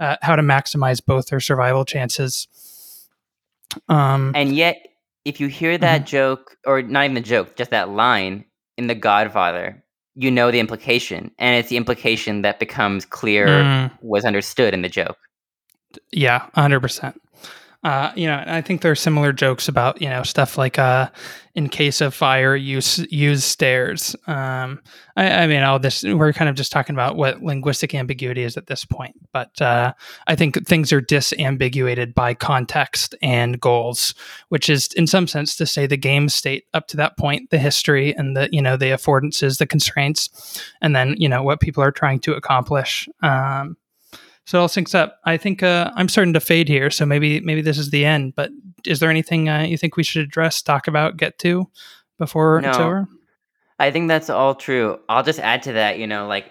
uh, 0.00 0.16
how 0.22 0.34
to 0.34 0.42
maximize 0.42 1.04
both 1.04 1.28
their 1.28 1.40
survival 1.40 1.84
chances. 1.84 2.48
Um, 3.88 4.32
and 4.34 4.56
yet, 4.56 4.88
if 5.24 5.40
you 5.40 5.46
hear 5.48 5.76
that 5.78 6.00
mm-hmm. 6.00 6.06
joke, 6.06 6.56
or 6.66 6.82
not 6.82 7.04
even 7.04 7.14
the 7.14 7.20
joke, 7.20 7.54
just 7.54 7.70
that 7.70 7.90
line 7.90 8.44
in 8.76 8.86
The 8.86 8.94
Godfather, 8.94 9.84
you 10.18 10.32
know 10.32 10.50
the 10.50 10.58
implication, 10.58 11.30
and 11.38 11.56
it's 11.56 11.68
the 11.68 11.76
implication 11.76 12.42
that 12.42 12.58
becomes 12.58 13.04
clear 13.04 13.46
mm. 13.46 13.90
was 14.02 14.24
understood 14.24 14.74
in 14.74 14.82
the 14.82 14.88
joke. 14.88 15.16
Yeah, 16.12 16.46
hundred 16.54 16.80
percent. 16.80 17.20
Uh, 17.84 18.10
you 18.16 18.26
know, 18.26 18.42
I 18.44 18.60
think 18.60 18.82
there 18.82 18.90
are 18.90 18.96
similar 18.96 19.32
jokes 19.32 19.68
about 19.68 20.02
you 20.02 20.08
know 20.08 20.24
stuff 20.24 20.58
like 20.58 20.80
uh, 20.80 21.10
in 21.54 21.68
case 21.68 22.00
of 22.00 22.12
fire, 22.12 22.56
use 22.56 22.98
use 23.10 23.44
stairs. 23.44 24.16
Um, 24.26 24.80
I, 25.16 25.30
I, 25.42 25.46
mean, 25.46 25.62
all 25.62 25.78
this 25.78 26.02
we're 26.02 26.32
kind 26.32 26.48
of 26.48 26.56
just 26.56 26.72
talking 26.72 26.96
about 26.96 27.16
what 27.16 27.40
linguistic 27.40 27.94
ambiguity 27.94 28.42
is 28.42 28.56
at 28.56 28.66
this 28.66 28.84
point, 28.84 29.14
but 29.32 29.62
uh, 29.62 29.92
I 30.26 30.34
think 30.34 30.66
things 30.66 30.92
are 30.92 31.00
disambiguated 31.00 32.14
by 32.14 32.34
context 32.34 33.14
and 33.22 33.60
goals, 33.60 34.12
which 34.48 34.68
is 34.68 34.88
in 34.94 35.06
some 35.06 35.28
sense 35.28 35.54
to 35.56 35.64
say 35.64 35.86
the 35.86 35.96
game 35.96 36.28
state 36.28 36.64
up 36.74 36.88
to 36.88 36.96
that 36.96 37.16
point, 37.16 37.50
the 37.50 37.58
history 37.58 38.12
and 38.16 38.36
the 38.36 38.48
you 38.50 38.60
know 38.60 38.76
the 38.76 38.86
affordances, 38.86 39.58
the 39.58 39.66
constraints, 39.66 40.62
and 40.80 40.96
then 40.96 41.14
you 41.16 41.28
know 41.28 41.44
what 41.44 41.60
people 41.60 41.84
are 41.84 41.92
trying 41.92 42.18
to 42.20 42.34
accomplish. 42.34 43.08
Um, 43.22 43.76
so 44.48 44.56
it 44.56 44.60
all 44.62 44.68
syncs 44.68 44.94
up. 44.94 45.20
I 45.26 45.36
think 45.36 45.62
uh, 45.62 45.90
I'm 45.94 46.08
starting 46.08 46.32
to 46.32 46.40
fade 46.40 46.68
here, 46.68 46.90
so 46.90 47.04
maybe 47.04 47.38
maybe 47.40 47.60
this 47.60 47.76
is 47.76 47.90
the 47.90 48.06
end. 48.06 48.34
But 48.34 48.50
is 48.86 48.98
there 48.98 49.10
anything 49.10 49.46
uh, 49.50 49.60
you 49.60 49.76
think 49.76 49.98
we 49.98 50.02
should 50.02 50.24
address, 50.24 50.62
talk 50.62 50.88
about, 50.88 51.18
get 51.18 51.38
to 51.40 51.68
before 52.16 52.62
no, 52.62 52.70
it's 52.70 52.78
over? 52.78 53.08
I 53.78 53.90
think 53.90 54.08
that's 54.08 54.30
all 54.30 54.54
true. 54.54 55.00
I'll 55.10 55.22
just 55.22 55.38
add 55.38 55.62
to 55.64 55.72
that. 55.74 55.98
You 55.98 56.06
know, 56.06 56.26
like 56.26 56.50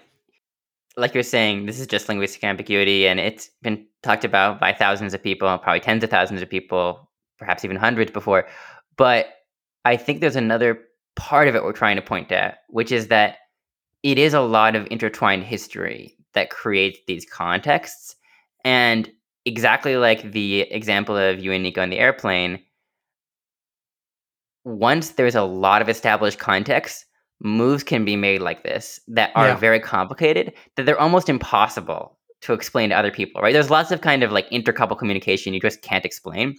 like 0.96 1.16
you're 1.16 1.24
saying, 1.24 1.66
this 1.66 1.80
is 1.80 1.88
just 1.88 2.08
linguistic 2.08 2.44
ambiguity, 2.44 3.08
and 3.08 3.20
it's 3.20 3.50
been 3.64 3.84
talked 4.04 4.24
about 4.24 4.60
by 4.60 4.74
thousands 4.74 5.16
of 5.16 5.24
people, 5.24 5.58
probably 5.58 5.80
tens 5.80 6.04
of 6.04 6.12
thousands 6.12 6.44
of 6.44 6.50
people, 6.52 7.10
perhaps 7.40 7.66
even 7.66 7.78
hundreds 7.78 8.12
before. 8.12 8.48
But 8.96 9.30
I 9.86 9.98
think 9.98 10.22
there's 10.22 10.36
another 10.36 10.82
part 11.16 11.48
of 11.48 11.56
it 11.56 11.64
we're 11.64 11.72
trying 11.72 11.96
to 11.96 12.04
point 12.04 12.32
at, 12.32 12.60
which 12.70 12.92
is 12.92 13.08
that 13.08 13.38
it 14.04 14.20
is 14.20 14.36
a 14.36 14.42
lot 14.42 14.76
of 14.76 14.88
intertwined 14.92 15.46
history 15.46 16.17
that 16.38 16.52
creates 16.52 17.00
these 17.08 17.26
contexts. 17.26 18.16
And 18.64 19.10
exactly 19.46 19.98
like 19.98 20.32
the 20.32 20.62
example 20.62 21.18
of 21.18 21.40
you 21.40 21.52
and 21.52 21.64
Nico 21.64 21.82
in 21.82 21.90
the 21.90 21.98
airplane, 21.98 22.60
once 24.64 25.12
there's 25.12 25.36
a 25.36 25.44
lot 25.44 25.82
of 25.82 25.90
established 25.90 26.38
context, 26.38 27.06
moves 27.42 27.84
can 27.84 28.06
be 28.06 28.16
made 28.16 28.42
like 28.42 28.64
this 28.64 29.00
that 29.08 29.32
are 29.36 29.48
yeah. 29.48 29.56
very 29.56 29.80
complicated, 29.80 30.54
that 30.76 30.86
they're 30.86 31.00
almost 31.00 31.28
impossible 31.28 32.18
to 32.42 32.54
explain 32.54 32.90
to 32.90 32.96
other 32.96 33.12
people, 33.12 33.42
right? 33.42 33.54
There's 33.54 33.72
lots 33.72 33.90
of 33.90 34.02
kind 34.02 34.22
of 34.22 34.32
like 34.32 34.48
intercouple 34.52 34.98
communication 34.98 35.56
you 35.56 35.60
just 35.60 35.82
can't 35.82 36.06
explain. 36.06 36.56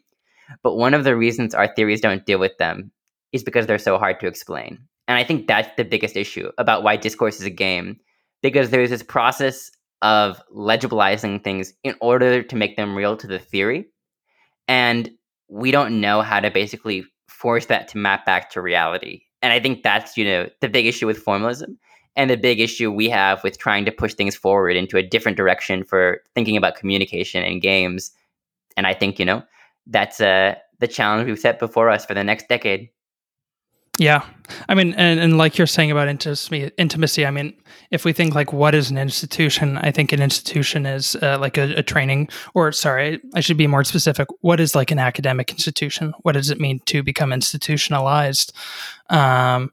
But 0.65 0.77
one 0.77 0.95
of 0.95 1.05
the 1.05 1.15
reasons 1.15 1.55
our 1.55 1.73
theories 1.73 2.01
don't 2.01 2.27
deal 2.27 2.41
with 2.41 2.57
them 2.59 2.91
is 3.33 3.45
because 3.45 3.67
they're 3.67 3.79
so 3.79 3.97
hard 3.97 4.19
to 4.21 4.27
explain. 4.27 4.79
And 5.07 5.17
I 5.17 5.23
think 5.23 5.47
that's 5.47 5.69
the 5.77 5.85
biggest 5.85 6.17
issue 6.17 6.51
about 6.59 6.83
why 6.83 6.97
discourse 6.97 7.37
is 7.37 7.47
a 7.47 7.51
game 7.51 8.01
because 8.43 8.71
there's 8.71 8.91
this 8.91 9.03
process 9.03 9.71
of 10.03 10.41
legibilizing 10.55 11.43
things 11.43 11.75
in 11.83 11.95
order 12.01 12.43
to 12.43 12.57
make 12.57 12.77
them 12.77 12.95
real 12.95 13.17
to 13.17 13.27
the 13.27 13.39
theory. 13.39 13.87
And 14.69 15.11
we 15.49 15.71
don't 15.71 16.01
know 16.01 16.23
how 16.23 16.41
to 16.41 16.51
basically 16.51 17.05
force 17.27 17.67
that 17.67 17.89
to 17.89 17.99
map 17.99 18.25
back 18.27 18.51
to 18.51 18.61
reality. 18.61 19.23
And 19.43 19.53
I 19.53 19.61
think 19.61 19.83
that's, 19.83 20.17
you 20.17 20.25
know, 20.25 20.49
the 20.61 20.69
big 20.69 20.87
issue 20.87 21.07
with 21.07 21.19
formalism 21.19 21.79
and 22.17 22.29
the 22.29 22.37
big 22.37 22.61
issue 22.61 22.91
we 22.91 23.09
have 23.09 23.43
with 23.45 23.59
trying 23.59 23.85
to 23.85 23.93
push 23.93 24.15
things 24.15 24.35
forward 24.35 24.77
into 24.77 24.97
a 24.97 25.03
different 25.03 25.37
direction 25.37 25.85
for 25.85 26.21
thinking 26.35 26.57
about 26.57 26.75
communication 26.75 27.45
and 27.45 27.63
games. 27.63 28.11
And 28.77 28.87
I 28.87 28.95
think, 28.95 29.19
you 29.19 29.25
know, 29.25 29.43
that's 29.87 30.21
uh, 30.21 30.57
the 30.81 30.89
challenge 30.89 31.27
we've 31.27 31.39
set 31.39 31.59
before 31.59 31.89
us 31.89 32.05
for 32.05 32.15
the 32.15 32.25
next 32.25 32.49
decade. 32.49 32.91
Yeah. 33.99 34.25
I 34.69 34.75
mean, 34.75 34.95
and, 34.95 35.19
and 35.19 35.37
like 35.37 35.59
you're 35.59 35.67
saying 35.67 35.91
about 35.91 36.09
intimacy, 36.09 36.71
intimacy, 36.79 37.27
I 37.27 37.31
mean, 37.31 37.53
if 37.91 38.05
we 38.05 38.13
think 38.13 38.35
like 38.35 38.53
what 38.53 38.75
is 38.75 38.91
an 38.91 38.97
institution, 38.97 39.77
I 39.79 39.91
think 39.91 40.13
an 40.13 40.23
institution 40.23 40.87
is 40.87 41.17
uh, 41.17 41.37
like 41.41 41.59
a, 41.59 41.75
a, 41.75 41.83
training, 41.83 42.29
or 42.55 42.71
sorry, 42.71 43.21
I 43.35 43.41
should 43.41 43.57
be 43.57 43.67
more 43.67 43.85
specific. 43.85 44.29
What 44.41 44.61
is 44.61 44.75
like 44.75 44.93
an 44.93 45.01
academic 45.01 45.51
institution? 45.51 46.15
What 46.23 46.33
does 46.33 46.49
it 46.49 46.61
mean 46.61 46.81
to 46.87 47.03
become 47.03 47.33
institutionalized? 47.33 48.53
Um, 49.11 49.73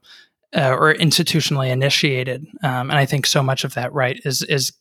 uh, 0.56 0.70
or 0.70 0.94
institutionally 0.94 1.70
initiated, 1.70 2.46
um, 2.62 2.88
and 2.88 2.92
I 2.92 3.04
think 3.04 3.26
so 3.26 3.42
much 3.42 3.64
of 3.64 3.74
that, 3.74 3.92
right, 3.92 4.18
is 4.24 4.42
is 4.42 4.72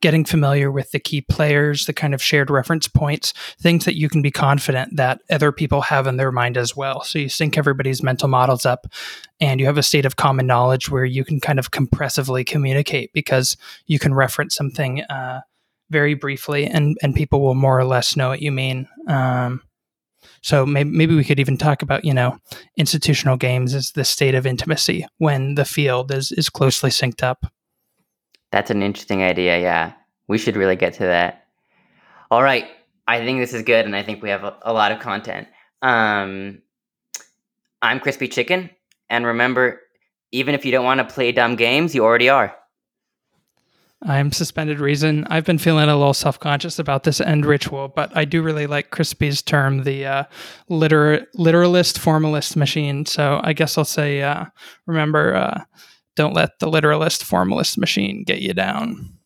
getting 0.00 0.24
familiar 0.24 0.70
with 0.70 0.90
the 0.90 0.98
key 0.98 1.22
players, 1.22 1.86
the 1.86 1.92
kind 1.92 2.14
of 2.14 2.22
shared 2.22 2.50
reference 2.50 2.88
points, 2.88 3.32
things 3.60 3.84
that 3.84 3.96
you 3.96 4.08
can 4.08 4.22
be 4.22 4.30
confident 4.30 4.96
that 4.96 5.20
other 5.30 5.52
people 5.52 5.80
have 5.80 6.06
in 6.06 6.16
their 6.16 6.32
mind 6.32 6.56
as 6.56 6.76
well. 6.76 7.02
So 7.02 7.18
you 7.18 7.28
sync 7.28 7.56
everybody's 7.56 8.02
mental 8.02 8.28
models 8.28 8.66
up 8.66 8.86
and 9.40 9.60
you 9.60 9.66
have 9.66 9.78
a 9.78 9.82
state 9.82 10.04
of 10.04 10.16
common 10.16 10.46
knowledge 10.46 10.90
where 10.90 11.04
you 11.04 11.24
can 11.24 11.40
kind 11.40 11.58
of 11.58 11.70
compressively 11.70 12.44
communicate 12.44 13.12
because 13.12 13.56
you 13.86 13.98
can 13.98 14.14
reference 14.14 14.54
something 14.54 15.02
uh, 15.02 15.40
very 15.90 16.14
briefly 16.14 16.66
and, 16.66 16.96
and 17.02 17.14
people 17.14 17.40
will 17.40 17.54
more 17.54 17.78
or 17.78 17.84
less 17.84 18.16
know 18.16 18.28
what 18.28 18.42
you 18.42 18.52
mean. 18.52 18.88
Um, 19.08 19.62
so 20.42 20.66
maybe, 20.66 20.90
maybe 20.90 21.14
we 21.14 21.24
could 21.24 21.40
even 21.40 21.56
talk 21.56 21.82
about, 21.82 22.04
you 22.04 22.14
know, 22.14 22.38
institutional 22.76 23.36
games 23.36 23.74
as 23.74 23.92
the 23.92 24.04
state 24.04 24.34
of 24.34 24.46
intimacy 24.46 25.06
when 25.18 25.54
the 25.54 25.64
field 25.64 26.12
is, 26.12 26.32
is 26.32 26.50
closely 26.50 26.90
synced 26.90 27.22
up. 27.22 27.46
That's 28.52 28.70
an 28.70 28.82
interesting 28.82 29.22
idea. 29.22 29.58
Yeah. 29.58 29.92
We 30.28 30.38
should 30.38 30.56
really 30.56 30.76
get 30.76 30.94
to 30.94 31.04
that. 31.04 31.46
All 32.30 32.42
right. 32.42 32.68
I 33.08 33.18
think 33.18 33.40
this 33.40 33.52
is 33.52 33.62
good, 33.62 33.84
and 33.84 33.96
I 33.96 34.02
think 34.02 34.22
we 34.22 34.30
have 34.30 34.44
a, 34.44 34.56
a 34.62 34.72
lot 34.72 34.92
of 34.92 35.00
content. 35.00 35.48
Um, 35.82 36.62
I'm 37.80 37.98
Crispy 37.98 38.28
Chicken, 38.28 38.70
and 39.10 39.26
remember, 39.26 39.80
even 40.30 40.54
if 40.54 40.64
you 40.64 40.70
don't 40.70 40.84
want 40.84 40.98
to 40.98 41.14
play 41.14 41.32
dumb 41.32 41.56
games, 41.56 41.94
you 41.94 42.04
already 42.04 42.28
are. 42.28 42.54
I'm 44.04 44.32
suspended 44.32 44.80
reason. 44.80 45.26
I've 45.30 45.44
been 45.44 45.58
feeling 45.58 45.88
a 45.88 45.96
little 45.96 46.14
self 46.14 46.38
conscious 46.38 46.78
about 46.78 47.04
this 47.04 47.20
end 47.20 47.44
ritual, 47.44 47.88
but 47.88 48.16
I 48.16 48.24
do 48.24 48.42
really 48.42 48.66
like 48.66 48.90
Crispy's 48.90 49.42
term, 49.42 49.84
the 49.84 50.06
uh, 50.06 50.24
liter- 50.68 51.26
literalist 51.34 51.98
formalist 51.98 52.56
machine. 52.56 53.06
So 53.06 53.40
I 53.44 53.52
guess 53.52 53.78
I'll 53.78 53.84
say, 53.84 54.22
uh, 54.22 54.46
remember, 54.86 55.34
uh, 55.34 55.60
don't 56.16 56.34
let 56.34 56.58
the 56.58 56.68
literalist 56.68 57.24
formalist 57.24 57.78
machine 57.78 58.24
get 58.24 58.40
you 58.40 58.54
down. 58.54 59.18